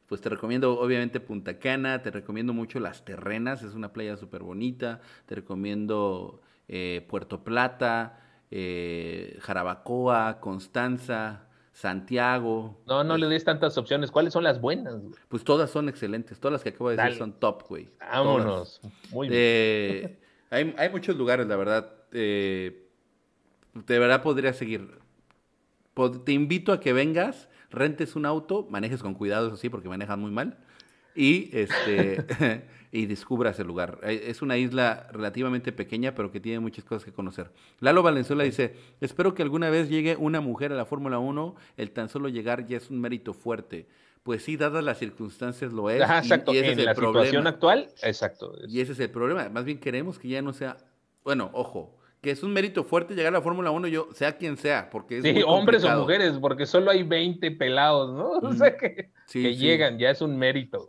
[0.08, 4.42] pues te recomiendo obviamente Punta Cana, te recomiendo mucho Las Terrenas, es una playa súper
[4.42, 5.00] bonita.
[5.26, 8.18] Te recomiendo eh, Puerto Plata,
[8.50, 11.45] eh, Jarabacoa, Constanza,
[11.76, 12.80] Santiago.
[12.86, 14.10] No, no le des tantas opciones.
[14.10, 14.94] ¿Cuáles son las buenas?
[15.28, 16.40] Pues todas son excelentes.
[16.40, 17.90] Todas las que acabo de decir son top, güey.
[18.00, 18.80] Vámonos.
[19.10, 19.38] Muy bien.
[19.38, 21.92] Eh, hay, hay, muchos lugares, la verdad.
[22.12, 22.88] Eh,
[23.74, 24.88] de verdad podría seguir.
[26.24, 30.16] Te invito a que vengas, rentes un auto, manejes con cuidado, eso sí, porque manejas
[30.16, 30.56] muy mal.
[31.16, 32.24] Y este.
[32.92, 33.98] y descubras el lugar.
[34.02, 37.50] Eh, es una isla relativamente pequeña, pero que tiene muchas cosas que conocer.
[37.80, 41.90] Lalo Valenzuela dice, espero que alguna vez llegue una mujer a la Fórmula 1, el
[41.90, 43.86] tan solo llegar ya es un mérito fuerte.
[44.22, 46.00] Pues sí, dadas las circunstancias lo es.
[46.02, 46.52] exacto.
[46.52, 48.54] Y, ese en es la el situación actual, exacto.
[48.66, 49.48] Y ese es el problema.
[49.50, 50.76] Más bien queremos que ya no sea,
[51.22, 54.56] bueno, ojo, que es un mérito fuerte llegar a la Fórmula 1, yo, sea quien
[54.56, 58.30] sea, porque es Sí, hombres o mujeres, porque solo hay 20 pelados, ¿no?
[58.48, 60.88] O sea, que, que llegan, ya es un mérito.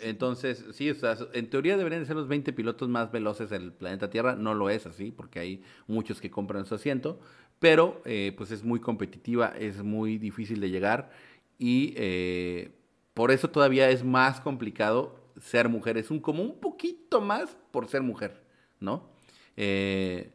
[0.00, 4.10] Entonces, sí, o sea, en teoría deberían ser los 20 pilotos más veloces del planeta
[4.10, 4.36] Tierra.
[4.36, 7.20] No lo es así, porque hay muchos que compran su asiento,
[7.58, 11.10] pero eh, pues es muy competitiva, es muy difícil de llegar
[11.58, 12.72] y eh,
[13.14, 15.96] por eso todavía es más complicado ser mujer.
[15.96, 18.42] Es un, como un poquito más por ser mujer,
[18.80, 19.08] ¿no?
[19.56, 20.32] Eh,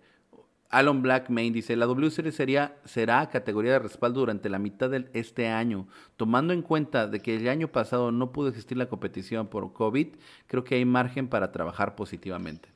[0.71, 4.89] Alan Black Main dice, la W Series sería, será categoría de respaldo durante la mitad
[4.89, 5.87] de este año.
[6.15, 10.07] Tomando en cuenta de que el año pasado no pudo existir la competición por COVID,
[10.47, 12.69] creo que hay margen para trabajar positivamente.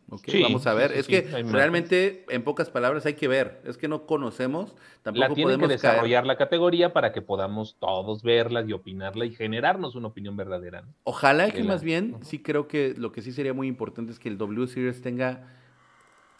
[0.44, 0.92] Vamos a ver.
[0.92, 3.62] es que realmente, en pocas palabras, hay que ver.
[3.64, 4.76] Es que no conocemos.
[5.02, 9.34] Tampoco la tienen que desarrollar la categoría para que podamos todos verla y opinarla y
[9.34, 10.84] generarnos una opinión verdadera.
[11.04, 14.28] Ojalá que, más bien, sí creo que lo que sí sería muy importante es que
[14.28, 15.48] el W Series tenga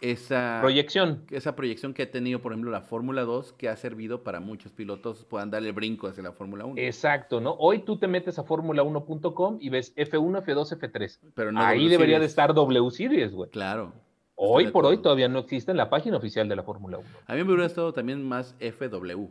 [0.00, 1.24] esa proyección.
[1.30, 4.72] Esa proyección que ha tenido, por ejemplo, la Fórmula 2, que ha servido para muchos
[4.72, 6.80] pilotos puedan darle brinco hacia la Fórmula 1.
[6.80, 7.52] Exacto, ¿no?
[7.58, 11.18] Hoy tú te metes a Fórmula1.com y ves F1, F2, F3.
[11.34, 13.50] Pero Ahí debería de estar W Series, güey.
[13.50, 13.92] Claro.
[14.34, 17.08] Hoy por hoy todavía no existe en la página oficial de la Fórmula 1.
[17.26, 19.28] A mí me hubiera estado también más FW,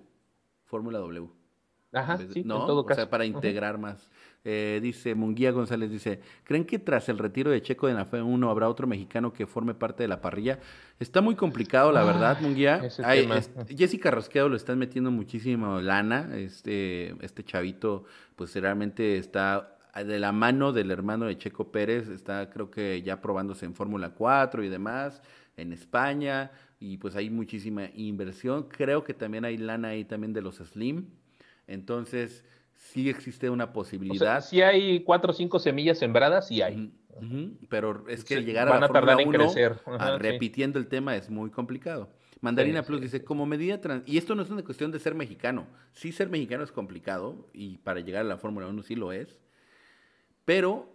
[0.66, 1.30] Fórmula W.
[1.94, 3.02] Ajá, sí, en todo caso.
[3.02, 4.10] O sea, para integrar más.
[4.48, 8.48] Eh, dice Munguía González, dice, ¿creen que tras el retiro de Checo de la F1
[8.48, 10.60] habrá otro mexicano que forme parte de la parrilla?
[11.00, 12.88] Está muy complicado, la verdad, Munguía.
[13.76, 16.30] Jessica Rosquedo lo están metiendo muchísimo lana.
[16.36, 18.06] Este, este chavito,
[18.36, 23.22] pues realmente está de la mano del hermano de Checo Pérez, está creo que ya
[23.22, 25.24] probándose en Fórmula 4 y demás,
[25.58, 28.68] en España, y pues hay muchísima inversión.
[28.70, 31.08] Creo que también hay lana ahí también de los Slim.
[31.68, 32.44] Entonces,
[32.92, 34.42] sí existe una posibilidad.
[34.42, 36.92] si hay cuatro o cinco semillas sembradas, sí hay.
[37.70, 39.80] pero es que llegar a la a tardar en crecer.
[40.18, 42.10] repitiendo el tema es muy complicado.
[42.42, 44.04] Mandarina Plus dice, como medida trans...
[44.06, 45.66] Y esto no es una cuestión de ser mexicano.
[45.94, 49.40] Sí ser mexicano es complicado y para llegar a la Fórmula 1 sí lo es.
[50.44, 50.94] Pero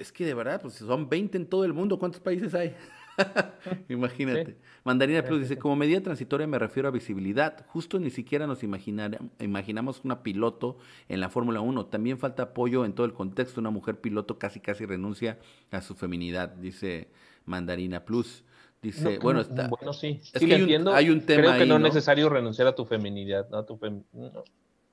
[0.00, 1.98] es que de verdad, pues son 20 en todo el mundo.
[1.98, 2.74] ¿Cuántos países hay?
[3.88, 4.56] Imagínate.
[4.84, 7.66] Mandarina Plus dice, como medida transitoria me refiero a visibilidad.
[7.68, 10.78] Justo ni siquiera nos imaginamos una piloto
[11.08, 11.86] en la Fórmula 1.
[11.86, 13.60] También falta apoyo en todo el contexto.
[13.60, 15.38] Una mujer piloto casi casi renuncia
[15.70, 17.08] a su feminidad, dice
[17.44, 18.44] Mandarina Plus.
[18.82, 19.68] Dice, bueno, está.
[19.68, 20.20] Bueno, sí.
[20.32, 21.42] Es que hay un, tema.
[21.42, 23.46] Creo que no es necesario renunciar a tu feminidad.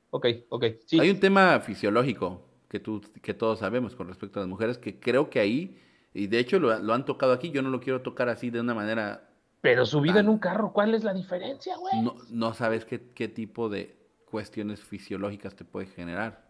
[0.09, 0.65] Ok, ok.
[0.85, 0.99] Sí.
[0.99, 4.99] Hay un tema fisiológico que, tú, que todos sabemos con respecto a las mujeres que
[4.99, 5.77] creo que ahí
[6.13, 8.73] y de hecho lo, han tocado aquí, yo no lo quiero tocar así de una
[8.73, 9.29] manera...
[9.61, 12.01] Pero subida en un carro, ¿cuál es la diferencia, güey?
[12.01, 13.95] No, no sabes qué, qué tipo de
[14.29, 16.47] cuestiones fisiológicas te puede generar.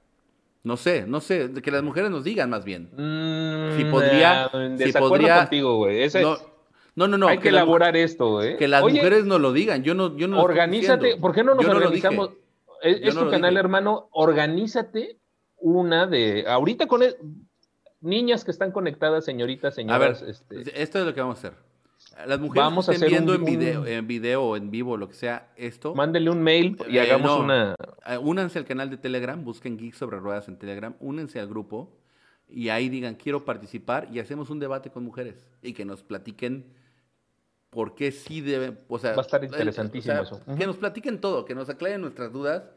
[0.63, 2.89] No sé, no sé, que las mujeres nos digan más bien.
[2.91, 4.49] Mm, si podría...
[4.77, 6.09] si podría contigo, güey.
[6.95, 8.57] no, no, no, Hay que, elaborar esto, güey.
[8.57, 9.83] Que las mujeres nos lo digan.
[9.83, 11.17] Yo no, yo no Organízate.
[11.17, 12.31] ¿Por qué no nos organizamos?
[12.81, 14.09] Es, tu canal, hermano.
[14.11, 15.17] Organízate
[15.57, 16.45] una de.
[16.47, 17.03] Ahorita con.
[17.03, 17.15] El,
[18.01, 20.21] niñas que están conectadas, señoritas, señoras.
[20.21, 21.67] A ver, este, esto es lo que vamos a hacer.
[22.27, 25.15] Las mujeres vamos que estén viendo en video, en video o en vivo, lo que
[25.15, 25.93] sea, esto.
[25.93, 27.75] Mándenle un mail y eh, hagamos una.
[28.05, 31.97] Eh, únanse al canal de Telegram, busquen Geeks sobre Ruedas en Telegram, únense al grupo
[32.47, 36.73] y ahí digan, quiero participar y hacemos un debate con mujeres y que nos platiquen
[37.69, 38.79] por qué sí deben.
[38.87, 40.41] O sea, Va a estar interesantísimo eso.
[40.57, 42.71] Que nos platiquen todo, que nos aclaren nuestras dudas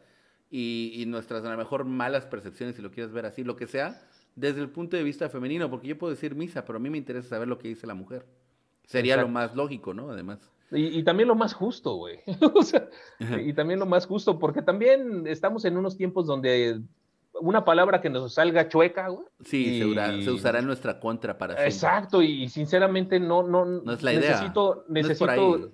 [0.50, 3.66] y, y nuestras, a lo mejor, malas percepciones, si lo quieres ver así, lo que
[3.66, 4.02] sea
[4.36, 6.98] desde el punto de vista femenino, porque yo puedo decir misa, pero a mí me
[6.98, 8.26] interesa saber lo que dice la mujer.
[8.86, 10.10] Sería lo más lógico, ¿no?
[10.10, 10.50] Además.
[10.72, 12.20] Y, también lo más justo, güey.
[13.44, 16.80] y también lo más justo, porque también estamos en unos tiempos donde
[17.40, 19.26] una palabra que nos salga chueca, güey.
[19.44, 21.72] Sí, se, usará en nuestra contra para siempre.
[21.72, 24.30] Exacto, y sinceramente no, no, no es la idea.
[24.30, 25.72] Necesito, necesito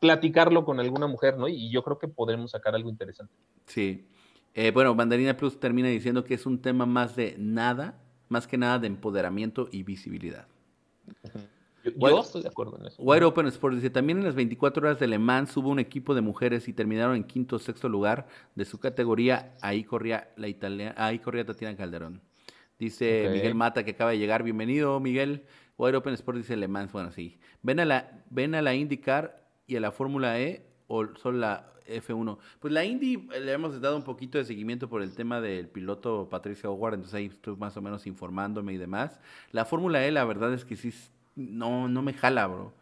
[0.00, 1.48] platicarlo con alguna mujer, ¿no?
[1.48, 3.34] Y yo creo que podremos sacar algo interesante.
[3.66, 4.06] Sí.
[4.54, 8.58] Eh, bueno, Mandarina Plus termina diciendo que es un tema más de nada, más que
[8.58, 10.46] nada de empoderamiento y visibilidad.
[11.82, 13.02] Yo, estoy de acuerdo en eso.
[13.02, 16.14] Wide Open Sport dice, también en las 24 horas de Le Mans hubo un equipo
[16.14, 19.54] de mujeres y terminaron en quinto o sexto lugar de su categoría.
[19.62, 22.20] Ahí corría la italiana, ahí corría Tatiana Calderón.
[22.78, 24.42] Dice Miguel Mata que acaba de llegar.
[24.42, 25.44] Bienvenido, Miguel.
[25.78, 26.92] Wide Open Sport dice Le Mans.
[26.92, 27.38] Bueno, sí.
[27.62, 31.69] Ven a la, ven a la IndyCar y a la Fórmula E o solo la
[31.90, 32.38] F1.
[32.60, 35.68] Pues la Indy eh, le hemos dado un poquito de seguimiento por el tema del
[35.68, 39.20] piloto Patricia Howard, entonces ahí estoy más o menos informándome y demás.
[39.52, 40.92] La Fórmula E, la verdad es que sí
[41.36, 42.72] no, no me jala, bro.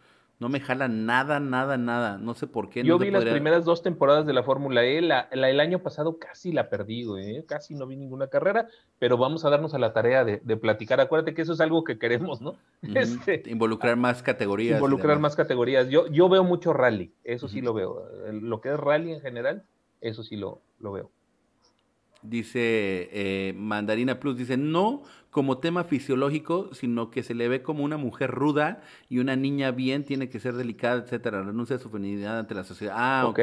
[0.40, 2.16] No me jala nada, nada, nada.
[2.16, 2.84] No sé por qué.
[2.84, 5.02] Yo vi las primeras dos temporadas de la Fórmula E.
[5.02, 7.44] La, el año pasado casi la perdí, güey.
[7.44, 8.68] Casi no vi ninguna carrera,
[9.00, 11.00] pero vamos a darnos a la tarea de, platicar.
[11.00, 12.54] Acuérdate que eso es algo que queremos, ¿no?
[12.94, 14.76] Este, involucrar más categorías.
[14.76, 15.88] Involucrar más categorías.
[15.88, 18.04] Yo, yo veo mucho rally, eso sí lo veo.
[18.30, 19.64] Lo que es rally en general,
[20.00, 21.10] eso sí lo, lo veo.
[22.22, 27.84] Dice eh, Mandarina Plus, dice, no como tema fisiológico, sino que se le ve como
[27.84, 31.90] una mujer ruda y una niña bien tiene que ser delicada, etcétera, renuncia a su
[31.90, 32.94] feminidad ante la sociedad.
[32.96, 33.38] Ah, ok.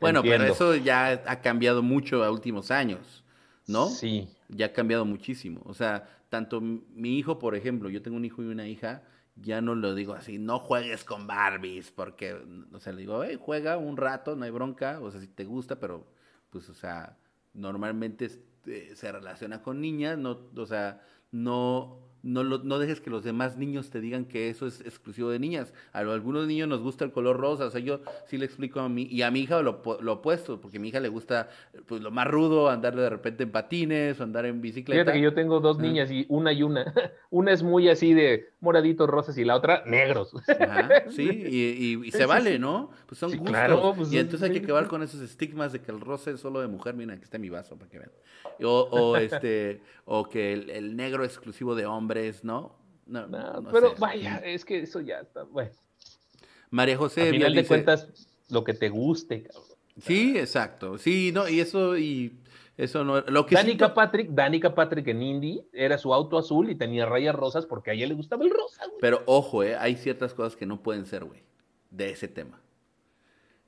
[0.00, 3.24] Bueno, pero eso ya ha cambiado mucho a últimos años,
[3.66, 3.88] ¿no?
[3.88, 4.28] Sí.
[4.48, 5.62] Ya ha cambiado muchísimo.
[5.64, 9.02] O sea, tanto mi hijo, por ejemplo, yo tengo un hijo y una hija,
[9.36, 12.36] ya no lo digo así, no juegues con Barbies, porque,
[12.72, 15.44] o sea, le digo, hey, juega un rato, no hay bronca, o sea, si te
[15.44, 16.06] gusta, pero,
[16.50, 17.16] pues, o sea,
[17.54, 21.00] normalmente este, se relaciona con niñas, no, o sea,
[21.30, 25.38] no no, no dejes que los demás niños te digan que eso es exclusivo de
[25.38, 25.72] niñas.
[25.92, 28.88] A algunos niños nos gusta el color rosa, o sea, yo sí le explico a
[28.88, 31.48] mí, y a mi hija lo, lo opuesto, porque a mi hija le gusta
[31.86, 35.02] pues lo más rudo, andar de repente en patines o andar en bicicleta.
[35.02, 36.92] Fíjate que yo tengo dos niñas y una y una.
[37.32, 40.32] Una es muy así de moraditos rosas y la otra negros.
[41.10, 42.90] sí, y, se vale, ¿no?
[43.06, 43.94] Pues son gustos.
[43.96, 46.60] Pues, y entonces hay que acabar con esos estigmas de que el rosa es solo
[46.60, 46.94] de mujer.
[46.94, 48.10] Mira, aquí está mi vaso para que vean.
[48.64, 52.09] O, este, o que el, el negro es exclusivo de hombre
[52.42, 52.78] ¿no?
[53.06, 53.28] No,
[53.72, 55.72] pero vaya, es que eso ya está, bueno.
[56.70, 57.22] María José.
[57.22, 58.08] Al final de cuentas,
[58.48, 59.70] lo que te guste, cabrón.
[60.00, 60.96] Sí, exacto.
[60.98, 62.38] Sí, no, y eso, y
[62.76, 66.76] eso no lo que Danica Patrick, Danica Patrick en Indy era su auto azul y
[66.76, 68.98] tenía rayas rosas porque a ella le gustaba el rosa, güey.
[69.00, 71.42] Pero ojo, eh, hay ciertas cosas que no pueden ser, güey,
[71.90, 72.60] de ese tema.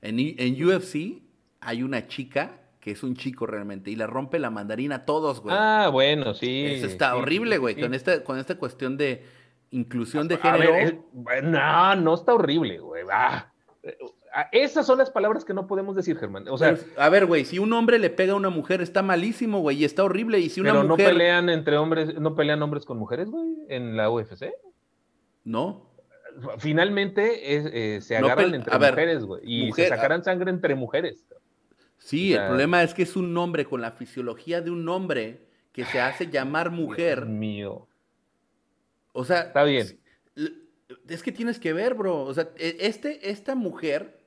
[0.01, 1.21] En, en UFC
[1.59, 5.39] hay una chica que es un chico realmente, y le rompe la mandarina a todos,
[5.39, 5.55] güey.
[5.57, 6.65] Ah, bueno, sí.
[6.65, 9.23] Eso está horrible, güey, con, esta, con esta cuestión de
[9.71, 11.01] inclusión de género.
[11.43, 13.05] no, no está horrible, güey.
[14.51, 16.45] esas son las palabras que no podemos decir, Germán.
[16.49, 19.61] O sea, a ver, güey, si un hombre le pega a una mujer está malísimo,
[19.61, 20.39] güey, y está horrible.
[20.39, 23.95] Y si una pero no pelean entre hombres, no pelean hombres con mujeres, güey, en
[23.95, 24.51] la UFC.
[25.45, 25.89] No.
[26.57, 31.23] Finalmente eh, se agarran entre mujeres, güey, y se sacarán sangre entre mujeres.
[32.03, 35.85] Sí, el problema es que es un hombre con la fisiología de un hombre que
[35.85, 37.19] se hace llamar mujer.
[37.19, 37.87] Dios mío.
[39.13, 40.01] O sea, está bien.
[41.07, 42.23] Es que tienes que ver, bro.
[42.23, 44.19] O sea, e, este, esta mujer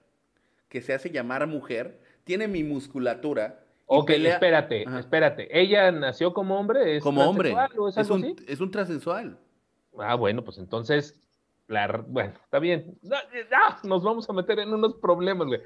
[0.70, 3.62] que se hace llamar mujer tiene mi musculatura.
[3.85, 5.61] Ok, espérate, espérate.
[5.61, 6.97] ¿Ella nació como hombre?
[6.97, 7.55] ¿Es como hombre.
[7.94, 9.39] es, un, es un transensual.
[9.98, 11.20] Ah, bueno, pues entonces,
[11.69, 12.98] la, bueno, está bien.
[13.85, 15.61] nos vamos a meter en unos problemas, güey.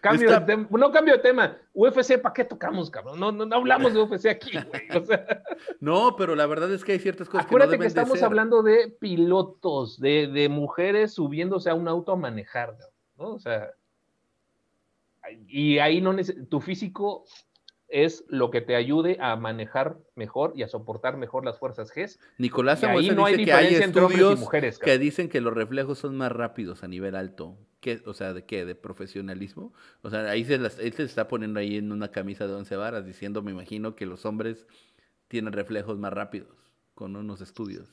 [0.00, 0.66] Cambio de tema.
[0.70, 1.56] No cambio de tema.
[1.74, 3.20] UFC, ¿para qué tocamos, cabrón?
[3.20, 4.88] No, no, hablamos de UFC aquí, güey.
[5.80, 8.62] No, pero la verdad es que hay ciertas cosas Acuérdate que no que estamos hablando
[8.62, 12.76] de pilotos, de, de, mujeres subiéndose a un auto a manejar,
[13.16, 13.34] ¿no?
[13.34, 13.70] O sea,
[15.46, 16.14] y ahí no
[16.48, 17.24] tu físico
[17.88, 22.16] es lo que te ayude a manejar mejor y a soportar mejor las fuerzas G.
[22.38, 26.32] Nicolás ahí no hay que hay estudios mujeres, que dicen que los reflejos son más
[26.32, 27.56] rápidos a nivel alto.
[27.80, 28.02] ¿Qué?
[28.04, 28.64] O sea, ¿de qué?
[28.64, 29.72] ¿De profesionalismo?
[30.02, 32.76] O sea, ahí se, las, él se está poniendo ahí en una camisa de once
[32.76, 34.66] varas diciendo, me imagino, que los hombres
[35.28, 36.54] tienen reflejos más rápidos
[36.94, 37.88] con unos estudios.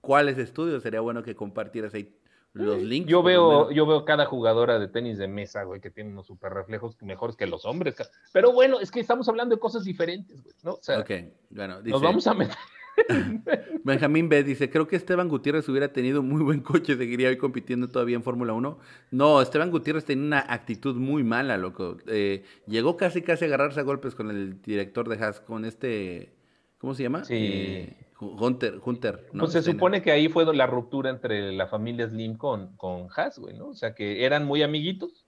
[0.00, 0.82] ¿Cuáles estudios?
[0.82, 2.14] Sería bueno que compartieras ahí
[2.52, 3.08] los links.
[3.08, 6.52] Yo veo, yo veo cada jugadora de tenis de mesa, güey, que tiene unos super
[6.52, 7.96] reflejos mejores que los hombres.
[8.32, 10.74] Pero bueno, es que estamos hablando de cosas diferentes, güey, ¿no?
[10.74, 11.10] O sea, ok,
[11.50, 12.56] bueno, nos vamos a meter.
[13.84, 17.88] Benjamín B dice, creo que Esteban Gutiérrez hubiera tenido muy buen coche, seguiría hoy compitiendo
[17.88, 18.78] todavía en Fórmula 1.
[19.10, 21.96] No, Esteban Gutiérrez tenía una actitud muy mala, loco.
[22.06, 26.32] Eh, llegó casi casi a agarrarse a golpes con el director de Haas, con este,
[26.78, 27.24] ¿cómo se llama?
[27.24, 27.34] Sí.
[27.34, 29.26] Eh, Hunter, Hunter.
[29.32, 29.44] ¿no?
[29.44, 33.38] Pues se supone que ahí fue la ruptura entre la familia Slim con, con Haas,
[33.38, 33.68] güey, ¿no?
[33.68, 35.23] O sea, que eran muy amiguitos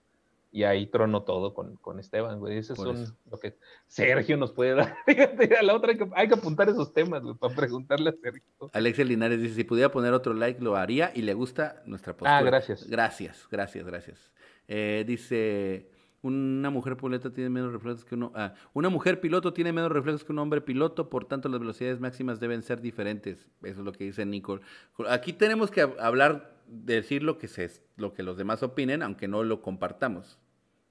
[0.51, 2.57] y ahí tronó todo con, con Esteban, güey.
[2.57, 3.57] Eso es lo que
[3.87, 4.95] Sergio nos puede dar.
[5.59, 8.43] a la otra hay que, apuntar esos temas, güey, para preguntarle a Sergio.
[8.73, 12.37] Alexia Linares dice, si pudiera poner otro like, lo haría y le gusta nuestra postura.
[12.37, 12.87] Ah, gracias.
[12.87, 14.33] Gracias, gracias, gracias.
[14.67, 15.91] Eh, dice,
[16.21, 18.31] una mujer piloto tiene menos reflejos que uno.
[18.35, 21.99] Ah, una mujer piloto tiene menos reflejos que un hombre piloto, por tanto las velocidades
[21.99, 23.47] máximas deben ser diferentes.
[23.63, 24.61] Eso es lo que dice Nicole.
[25.09, 29.43] Aquí tenemos que hablar decir lo que, se, lo que los demás opinen, aunque no
[29.43, 30.39] lo compartamos,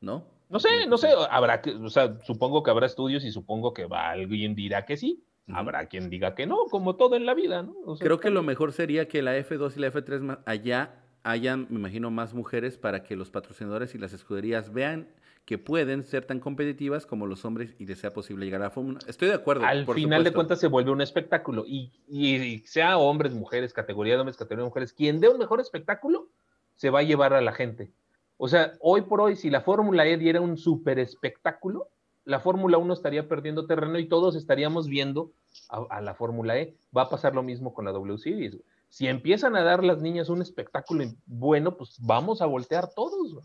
[0.01, 0.27] ¿no?
[0.48, 3.86] No sé, no sé, habrá que, o sea, supongo que habrá estudios y supongo que
[3.86, 7.62] va, alguien dirá que sí, habrá quien diga que no, como todo en la vida,
[7.62, 7.74] ¿no?
[7.98, 12.11] Creo que lo mejor sería que la F2 y la F3 allá hayan, me imagino,
[12.11, 15.09] más mujeres para que los patrocinadores y las escuderías vean
[15.47, 18.70] que pueden ser tan competitivas como los hombres y les sea posible llegar a la
[18.70, 18.98] Fórmula.
[19.06, 19.64] Estoy de acuerdo.
[19.64, 24.20] Al final de cuentas se vuelve un espectáculo y, y, sea hombres, mujeres, categoría de
[24.20, 26.28] hombres, categoría de mujeres, quien dé un mejor espectáculo
[26.74, 27.93] se va a llevar a la gente.
[28.39, 31.89] O sea, hoy por hoy, si la Fórmula E diera un super espectáculo,
[32.24, 35.31] la Fórmula 1 estaría perdiendo terreno y todos estaríamos viendo
[35.68, 36.74] a, la Fórmula E.
[36.94, 38.59] Va a pasar lo mismo con la W Series.
[38.89, 43.36] Si empiezan a dar las niñas un espectáculo bueno, pues vamos a voltear todos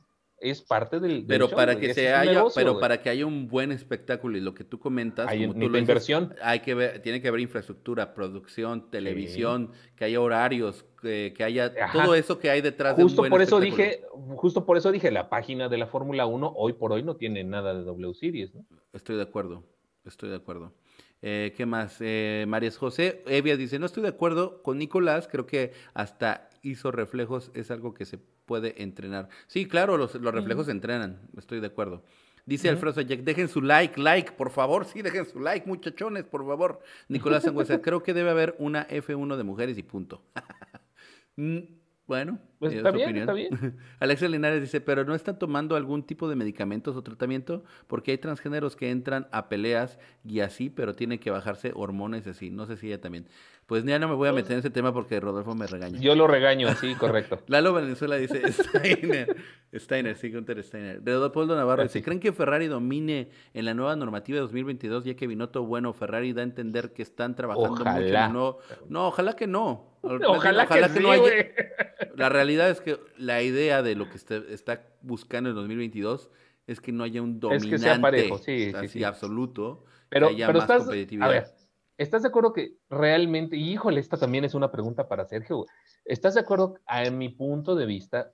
[0.41, 4.37] es parte del, pero para que se haya pero para que haya un buen espectáculo
[4.37, 6.33] y lo que tú comentas hay como tú inversión.
[6.41, 12.15] hay que ver tiene que haber infraestructura producción televisión que haya horarios que, haya todo
[12.15, 14.03] eso que hay detrás justo de un por eso dije
[14.35, 17.43] justo por eso dije la página de la Fórmula 1 hoy por hoy no tiene
[17.43, 18.65] nada de W Series ¿no?
[18.93, 19.63] estoy de acuerdo
[20.05, 20.73] estoy de acuerdo.
[21.21, 21.97] Eh, ¿Qué más?
[21.99, 26.91] Eh, Marías José Evia dice, no estoy de acuerdo con Nicolás, creo que hasta hizo
[26.91, 29.29] reflejos es algo que se puede entrenar.
[29.47, 32.03] Sí, claro, los, reflejos se entrenan, estoy de acuerdo.
[32.45, 36.45] Dice Alfredo Jack, dejen su like, like, por favor, sí, dejen su like, muchachones, por
[36.45, 36.81] favor.
[37.07, 40.23] Nicolás Sangüesa, creo que debe haber una F1 de mujeres y punto.
[41.37, 41.59] Mm,
[42.07, 43.77] bueno, pues está bien, está bien.
[43.99, 48.17] Alexa Linares dice, pero no están tomando algún tipo de medicamentos o tratamiento porque hay
[48.17, 52.49] transgéneros que entran a peleas y así, pero tienen que bajarse hormonas y así.
[52.51, 53.27] No sé si ella también.
[53.71, 55.97] Pues ya no me voy a meter en ese tema porque Rodolfo me regaña.
[56.01, 57.39] Yo lo regaño, sí, correcto.
[57.47, 59.33] Lalo Venezuela dice, Steiner,
[59.73, 61.01] Steiner, sí, Gunter Steiner.
[61.01, 65.25] Leopoldo Navarro dice, ¿creen que Ferrari domine en la nueva normativa de 2022 ya que
[65.25, 68.27] Binotto, bueno, Ferrari da a entender que están trabajando ojalá.
[68.27, 68.33] mucho?
[68.33, 68.57] No,
[68.89, 69.95] no, ojalá que no.
[70.01, 71.31] Ojalá, que, no haya...
[72.17, 76.29] La realidad es que la idea de lo que está buscando en 2022
[76.67, 79.03] es que no haya un dominante es que sea parejo, sí, sí, sí.
[79.05, 81.29] absoluto, pero, que haya pero más estás, competitividad.
[81.29, 81.60] A ver,
[82.01, 85.67] ¿Estás de acuerdo que realmente, y híjole, esta también es una pregunta para Sergio,
[86.03, 88.33] ¿estás de acuerdo, a mi punto de vista,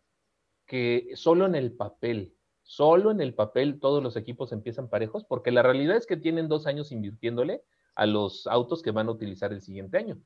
[0.65, 5.26] que solo en el papel, solo en el papel todos los equipos empiezan parejos?
[5.26, 7.61] Porque la realidad es que tienen dos años invirtiéndole
[7.95, 10.18] a los autos que van a utilizar el siguiente año.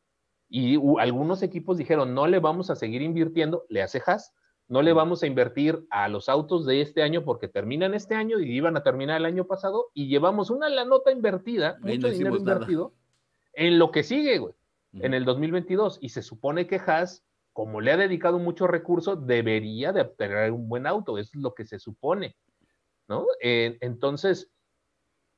[0.47, 4.35] Y algunos equipos dijeron, no le vamos a seguir invirtiendo, le hace Haas,
[4.67, 8.39] no le vamos a invertir a los autos de este año porque terminan este año
[8.39, 12.37] y iban a terminar el año pasado y llevamos una la nota invertida, mucho dinero
[12.37, 12.93] invertido
[13.53, 14.53] en lo que sigue, güey,
[14.93, 15.99] en el 2022.
[16.01, 20.69] Y se supone que Haas, como le ha dedicado mucho recurso, debería de tener un
[20.69, 22.35] buen auto, es lo que se supone,
[23.07, 23.25] ¿no?
[23.41, 24.51] Eh, entonces,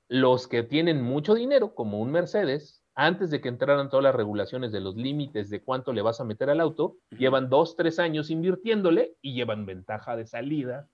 [0.07, 4.72] los que tienen mucho dinero, como un Mercedes, antes de que entraran todas las regulaciones
[4.72, 8.30] de los límites de cuánto le vas a meter al auto, llevan dos, tres años
[8.30, 10.88] invirtiéndole y llevan ventaja de salida.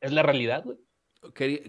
[0.00, 0.85] Es la realidad, güey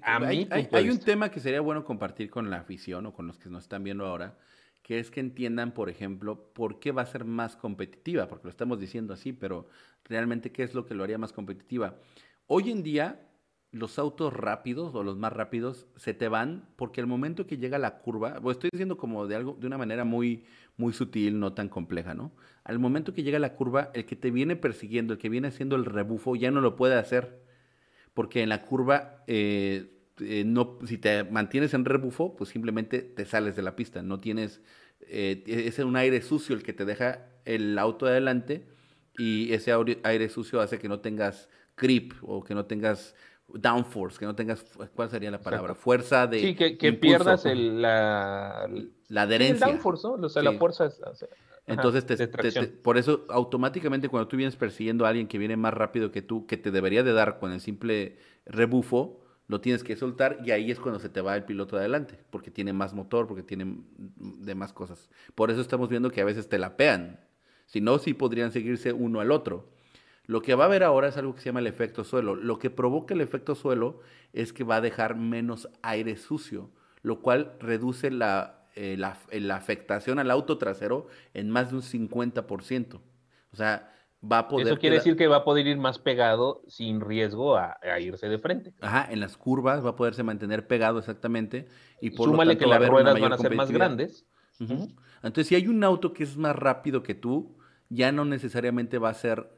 [0.03, 3.63] hay, un tema que sería bueno compartir con la afición o con los que nos
[3.63, 4.37] están viendo ahora,
[4.83, 8.49] que es que entiendan, por ejemplo, por qué va a ser más competitiva, porque lo
[8.49, 9.67] estamos diciendo así, pero
[10.03, 11.95] realmente qué es lo que lo haría más competitiva.
[12.45, 13.27] Hoy en día,
[13.71, 17.77] los autos rápidos o los más rápidos se te van porque al momento que llega
[17.77, 20.45] la curva, o estoy diciendo como de algo de una manera muy
[20.77, 22.31] muy sutil, no tan compleja, ¿no?
[22.63, 25.75] Al momento que llega la curva, el que te viene persiguiendo, el que viene haciendo
[25.75, 27.46] el rebufo ya no lo puede hacer
[28.17, 33.25] porque en la curva, eh, eh, no, si te mantienes en rebufo, pues simplemente te
[33.25, 34.59] sales de la pista, no tienes,
[35.01, 38.65] eh, es un aire sucio el que te deja el auto adelante
[39.19, 39.71] y ese
[40.01, 43.13] aire sucio hace que no tengas creep o que no tengas
[43.49, 44.65] downforce, que no tengas,
[44.95, 45.75] ¿cuál sería la palabra?
[45.75, 48.67] Fuerza de Sí, que, pierdas el, la,
[49.09, 49.67] la adherencia.
[49.67, 50.13] El downforce, ¿no?
[50.25, 50.99] O sea, la fuerza es,
[51.67, 52.05] entonces,
[52.81, 56.47] por eso automáticamente cuando tú vienes persiguiendo a alguien que viene más rápido que tú,
[56.47, 60.71] que te debería de dar con el simple rebufo, lo tienes que soltar y ahí
[60.71, 64.71] es cuando se te va el piloto adelante, porque tiene más motor, porque tiene demás
[64.71, 65.09] cosas.
[65.35, 67.19] Por eso estamos viendo que a veces te lapean.
[67.65, 69.69] Si no, sí podrían seguirse uno al otro.
[70.25, 72.35] Lo que va a haber ahora es algo que se llama el efecto suelo.
[72.35, 73.99] Lo que provoca el efecto suelo
[74.31, 76.69] es que va a dejar menos aire sucio,
[77.01, 81.81] lo cual reduce la eh, la, la, afectación al auto trasero en más de un
[81.81, 83.01] 50%.
[83.51, 83.91] O sea,
[84.23, 84.67] va a poder...
[84.67, 88.37] Eso quiere decir que va a poder ir más pegado sin riesgo a, irse de
[88.37, 88.75] frente.
[88.79, 91.67] Ajá, en las curvas va a poderse mantener pegado exactamente.
[92.01, 94.27] Y por Súmale que las ruedas van a ser más grandes.
[94.59, 97.57] Entonces, si hay un auto que es más rápido que tú,
[97.89, 99.49] ya no necesariamente va a ser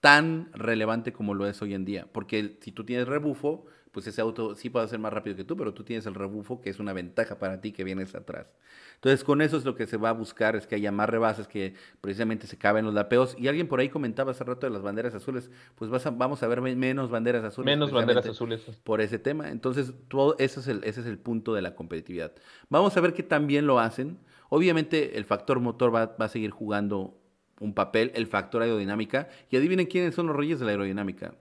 [0.00, 2.08] tan relevante como lo es hoy en día.
[2.12, 3.66] Porque si tú tienes rebufo,
[3.98, 6.60] pues ese auto sí puede ser más rápido que tú, pero tú tienes el rebufo,
[6.60, 8.46] que es una ventaja para ti que vienes atrás.
[8.94, 11.48] Entonces, con eso es lo que se va a buscar, es que haya más rebases,
[11.48, 13.34] que precisamente se caben los lapeos.
[13.36, 16.60] Y alguien por ahí comentaba hace rato de las banderas azules, pues vamos a ver
[16.60, 17.66] menos banderas azules.
[17.66, 18.60] Menos banderas azules.
[18.84, 19.50] Por ese tema.
[19.50, 22.30] Entonces, todo eso es el, ese es el punto de la competitividad.
[22.68, 24.16] Vamos a ver que también lo hacen.
[24.48, 27.18] Obviamente, el factor motor va, va a seguir jugando
[27.58, 29.28] un papel, el factor aerodinámica.
[29.50, 31.34] Y adivinen quiénes son los reyes de la aerodinámica.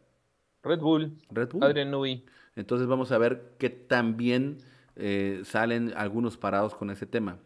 [0.63, 1.17] Red Bull.
[1.29, 1.63] Red Bull.
[1.63, 2.25] Adrian Newey.
[2.57, 4.57] Entonces vamos a ver que también
[4.95, 7.37] eh, salen algunos parados con ese tema.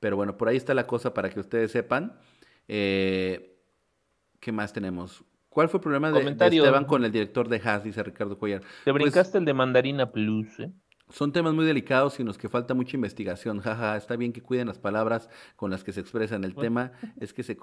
[0.00, 2.18] Pero bueno, por ahí está la cosa para que ustedes sepan.
[2.66, 3.56] Eh,
[4.40, 5.24] ¿Qué más tenemos?
[5.48, 7.84] ¿Cuál fue el problema de, Esteban con el director de Haas?
[7.84, 8.60] Dice Ricardo Cuellar.
[8.84, 10.72] Te pues brincaste el de Mandarina Plus, ¿eh?
[11.10, 13.60] Son temas muy delicados y en los que falta mucha investigación.
[13.60, 16.44] Jaja, está bien que cuiden las palabras con las que se expresan.
[16.44, 17.56] El tema es que se,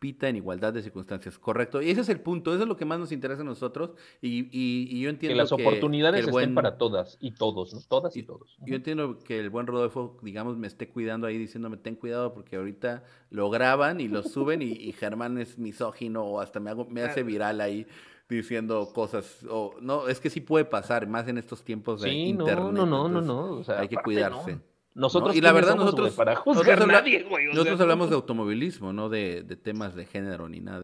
[0.00, 1.80] pita en igualdad de circunstancias, correcto.
[1.80, 3.90] Y ese es el punto, eso es lo que más nos interesa a nosotros.
[4.20, 7.80] Y, y, yo entiendo que las oportunidades estén para todas y todos, ¿no?
[7.86, 8.56] Todas y todos.
[8.64, 12.56] Yo entiendo que el buen Rodolfo, digamos, me esté cuidando ahí diciéndome, ten cuidado porque
[12.56, 17.02] ahorita lo graban y lo suben y, Germán es misógino o hasta me, hago, me
[17.02, 17.86] hace viral ahí
[18.28, 22.58] diciendo cosas o no es que sí puede pasar más en estos tiempos de internet
[22.58, 24.60] no no no no no o sea, hay que cuidarse
[24.94, 29.42] nosotros y la verdad nosotros para juzgar nadie, güey, nosotros hablamos de automovilismo, no de,
[29.42, 30.82] de, temas de género ni nada.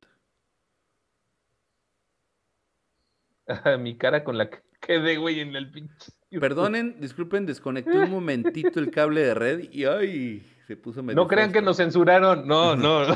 [3.79, 6.13] Mi cara con la que quedé, güey, en el pinche.
[6.31, 11.17] Perdonen, disculpen, desconecté un momentito el cable de red y ay, se puso medio.
[11.17, 13.07] No crean que nos censuraron, no, no.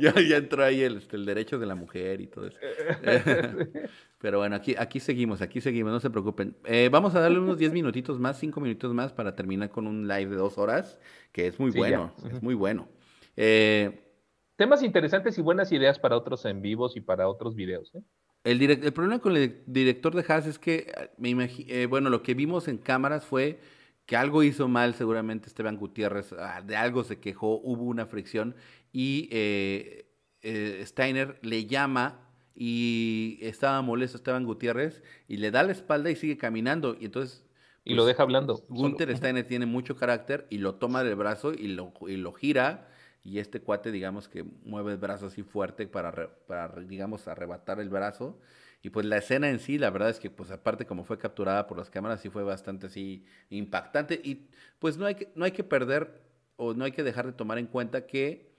[0.00, 2.58] ya, ya entró ahí el, este, el, derecho de la mujer y todo eso.
[4.18, 6.56] Pero bueno, aquí, aquí seguimos, aquí seguimos, no se preocupen.
[6.64, 10.06] Eh, vamos a darle unos 10 minutitos más, 5 minutos más para terminar con un
[10.06, 10.98] live de dos horas,
[11.32, 12.88] que es muy bueno, es muy bueno.
[13.36, 14.08] Eh,
[14.56, 17.92] Temas interesantes y buenas ideas para otros en vivos y para otros videos.
[17.94, 18.02] ¿eh?
[18.44, 22.68] El, el problema con el director de Haas es que, me bueno, lo que vimos
[22.68, 23.58] en cámaras fue
[24.06, 28.54] que algo hizo mal seguramente Esteban Gutiérrez, ah, de algo se quejó, hubo una fricción
[28.92, 30.06] y eh,
[30.42, 36.16] eh, Steiner le llama y estaba molesto Esteban Gutiérrez y le da la espalda y
[36.16, 37.44] sigue caminando y entonces...
[37.84, 38.64] y lo pues, deja hablando.
[38.68, 42.88] Gunther Steiner tiene mucho carácter y lo toma del brazo y lo, y lo gira
[43.24, 47.88] y este cuate digamos que mueve el brazo así fuerte para, para digamos arrebatar el
[47.88, 48.40] brazo
[48.82, 51.68] y pues la escena en sí, la verdad es que pues aparte como fue capturada
[51.68, 54.20] por las cámaras, sí fue bastante así impactante.
[54.22, 54.48] Y
[54.80, 56.20] pues no hay que, no hay que perder
[56.56, 58.50] o no hay que dejar de tomar en cuenta que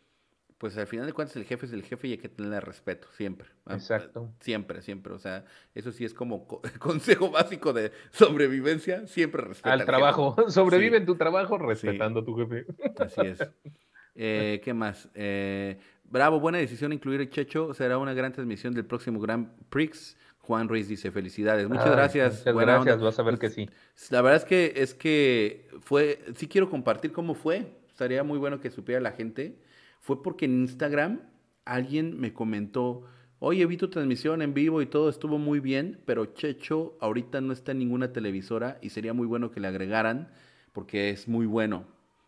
[0.58, 3.10] pues al final de cuentas el jefe es el jefe y hay que tenerle respeto,
[3.18, 3.50] siempre.
[3.70, 4.34] Exacto.
[4.40, 5.12] Siempre, siempre.
[5.12, 5.44] O sea,
[5.76, 6.48] eso sí es como
[6.80, 9.74] consejo básico de sobrevivencia, siempre respeta.
[9.74, 10.38] Al, trabajo.
[10.48, 12.66] Sobrevive en tu trabajo respetando a tu jefe.
[12.98, 13.40] Así es.
[14.16, 15.10] Eh, ¿Qué más?
[15.16, 15.80] Eh,
[16.14, 17.74] Bravo, buena decisión incluir el Checho.
[17.74, 20.16] Será una gran transmisión del próximo Grand Prix.
[20.42, 21.68] Juan Ruiz dice felicidades.
[21.68, 22.46] Muchas gracias.
[22.46, 23.68] Muchas gracias, vas a ver que sí.
[24.12, 27.66] La verdad es que es que fue, sí quiero compartir cómo fue.
[27.90, 29.58] Estaría muy bueno que supiera la gente.
[30.02, 31.22] Fue porque en Instagram
[31.66, 33.08] alguien me comentó,
[33.40, 37.54] oye, vi tu transmisión en vivo y todo estuvo muy bien, pero Checho ahorita no
[37.54, 40.30] está en ninguna televisora y sería muy bueno que le agregaran
[40.74, 41.88] porque es muy bueno.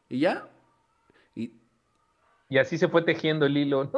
[0.10, 0.50] Y ya,
[2.50, 3.92] y así se fue tejiendo el hilo.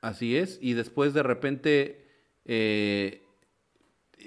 [0.00, 2.06] Así es, y después de repente
[2.44, 3.22] eh,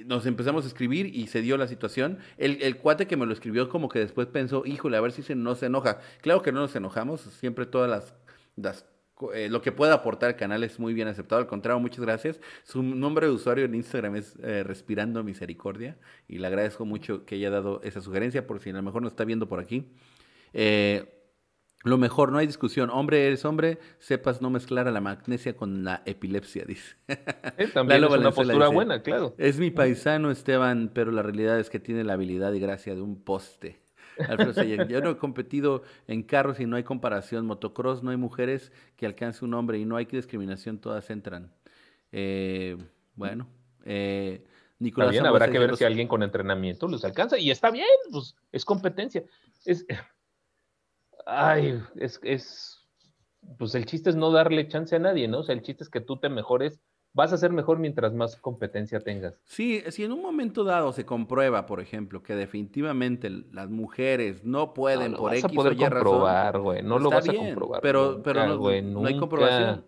[0.05, 2.19] nos empezamos a escribir y se dio la situación.
[2.37, 5.35] El, cuate que me lo escribió como que después pensó, híjole, a ver si se,
[5.35, 5.99] no se enoja.
[6.21, 7.89] Claro que no nos enojamos, siempre todas
[8.55, 8.85] las,
[9.33, 11.41] eh, lo que pueda aportar el canal es muy bien aceptado.
[11.41, 12.39] Al contrario, muchas gracias.
[12.63, 15.97] Su nombre de usuario en Instagram es eh, Respirando Misericordia
[16.27, 19.11] y le agradezco mucho que haya dado esa sugerencia por si a lo mejor nos
[19.13, 19.91] está viendo por aquí.
[20.53, 21.18] Eh,
[21.83, 22.89] lo mejor, no hay discusión.
[22.89, 26.95] Hombre, eres hombre, sepas no mezclar a la magnesia con la epilepsia, dice.
[27.07, 29.33] Eh, también es una postura buena, claro.
[29.37, 33.01] Es mi paisano, Esteban, pero la realidad es que tiene la habilidad y gracia de
[33.01, 33.79] un poste.
[34.27, 37.45] Alfredo yo no he competido en carros y no hay comparación.
[37.45, 41.53] Motocross no hay mujeres que alcance un hombre y no hay discriminación, todas entran.
[42.11, 42.77] Eh,
[43.15, 43.47] bueno,
[43.85, 44.43] eh,
[44.79, 45.17] Nicolás.
[45.19, 49.23] habrá que ver si alguien con entrenamiento los alcanza y está bien, pues es competencia.
[49.65, 49.85] Es,
[51.29, 52.87] ay, es, es,
[53.57, 55.39] pues el chiste es no darle chance a nadie, ¿no?
[55.39, 56.79] O sea, el chiste es que tú te mejores,
[57.13, 59.35] vas a ser mejor mientras más competencia tengas.
[59.45, 64.73] Sí, si en un momento dado se comprueba, por ejemplo, que definitivamente las mujeres no
[64.73, 67.81] pueden por X o Y comprobar, güey, no lo vas a comprobar.
[67.81, 69.85] Pero, pero no, hay comprobación.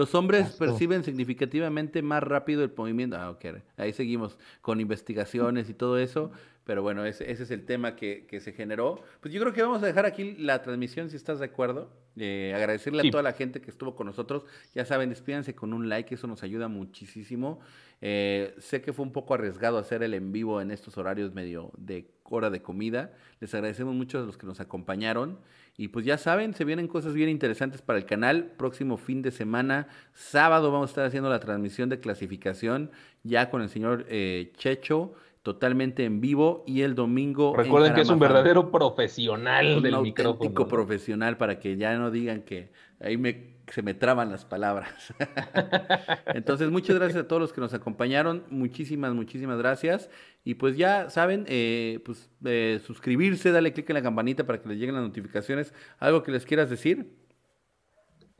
[0.00, 3.18] Los hombres perciben significativamente más rápido el movimiento.
[3.18, 3.44] Ah, ok.
[3.76, 6.32] Ahí seguimos con investigaciones y todo eso.
[6.64, 9.02] Pero bueno, ese, ese es el tema que, que, se generó.
[9.20, 11.90] Pues yo creo que vamos a dejar aquí la transmisión, si estás de acuerdo.
[12.16, 14.46] Eh, agradecerle a toda la gente que estuvo con nosotros.
[14.74, 17.60] Ya saben, despídanse con un like, eso nos ayuda muchísimo.
[18.02, 21.70] Eh, sé que fue un poco arriesgado hacer el en vivo en estos horarios medio
[21.76, 23.12] de hora de comida.
[23.40, 25.38] Les agradecemos mucho a los que nos acompañaron.
[25.76, 28.52] Y pues ya saben, se vienen cosas bien interesantes para el canal.
[28.56, 32.90] Próximo fin de semana, sábado, vamos a estar haciendo la transmisión de clasificación
[33.22, 37.56] ya con el señor eh, Checho totalmente en vivo y el domingo.
[37.56, 42.42] Recuerden que es un verdadero profesional un del auténtico profesional para que ya no digan
[42.42, 42.70] que
[43.00, 45.14] ahí me, se me traban las palabras.
[46.34, 48.44] Entonces, muchas gracias a todos los que nos acompañaron.
[48.50, 50.10] Muchísimas, muchísimas gracias.
[50.44, 54.68] Y pues ya saben, eh, pues eh, suscribirse, dale clic en la campanita para que
[54.68, 55.72] les lleguen las notificaciones.
[55.98, 57.14] ¿Algo que les quieras decir?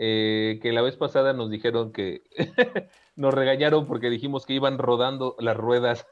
[0.02, 2.22] Eh, que la vez pasada nos dijeron que
[3.16, 6.06] nos regañaron porque dijimos que iban rodando las ruedas.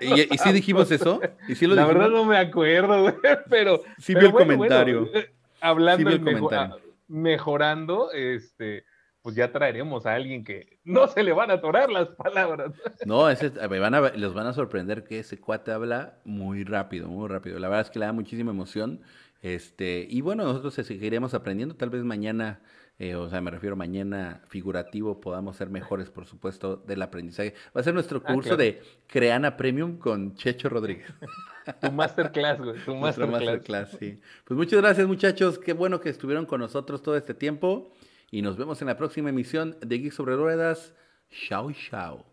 [0.00, 1.20] ¿Y, y sí dijimos eso?
[1.48, 3.16] ¿Y sí lo la verdad no me acuerdo,
[3.50, 3.82] pero...
[3.98, 5.08] Sí vi el comentario.
[5.12, 6.85] Eh, hablando sí comentario.
[7.08, 8.84] Mejorando, este,
[9.22, 12.72] pues ya traeremos a alguien que no se le van a atorar las palabras.
[13.04, 17.08] No, ese, me van a, los van a sorprender que ese cuate habla muy rápido,
[17.08, 17.58] muy rápido.
[17.58, 19.00] La verdad es que le da muchísima emoción.
[19.42, 21.76] Este, y bueno, nosotros seguiremos aprendiendo.
[21.76, 22.60] Tal vez mañana
[22.98, 27.54] eh, o sea, me refiero mañana figurativo, podamos ser mejores, por supuesto, del aprendizaje.
[27.76, 31.06] Va a ser nuestro ah, curso de Creana Premium con Checho Rodríguez.
[31.80, 33.90] tu masterclass, güey, tu masterclass.
[33.98, 34.20] sí.
[34.44, 35.58] Pues muchas gracias, muchachos.
[35.58, 37.92] Qué bueno que estuvieron con nosotros todo este tiempo.
[38.30, 40.94] Y nos vemos en la próxima emisión de Geek sobre Ruedas.
[41.30, 42.24] Chao, chao.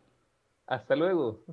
[0.65, 1.43] Hasta luego.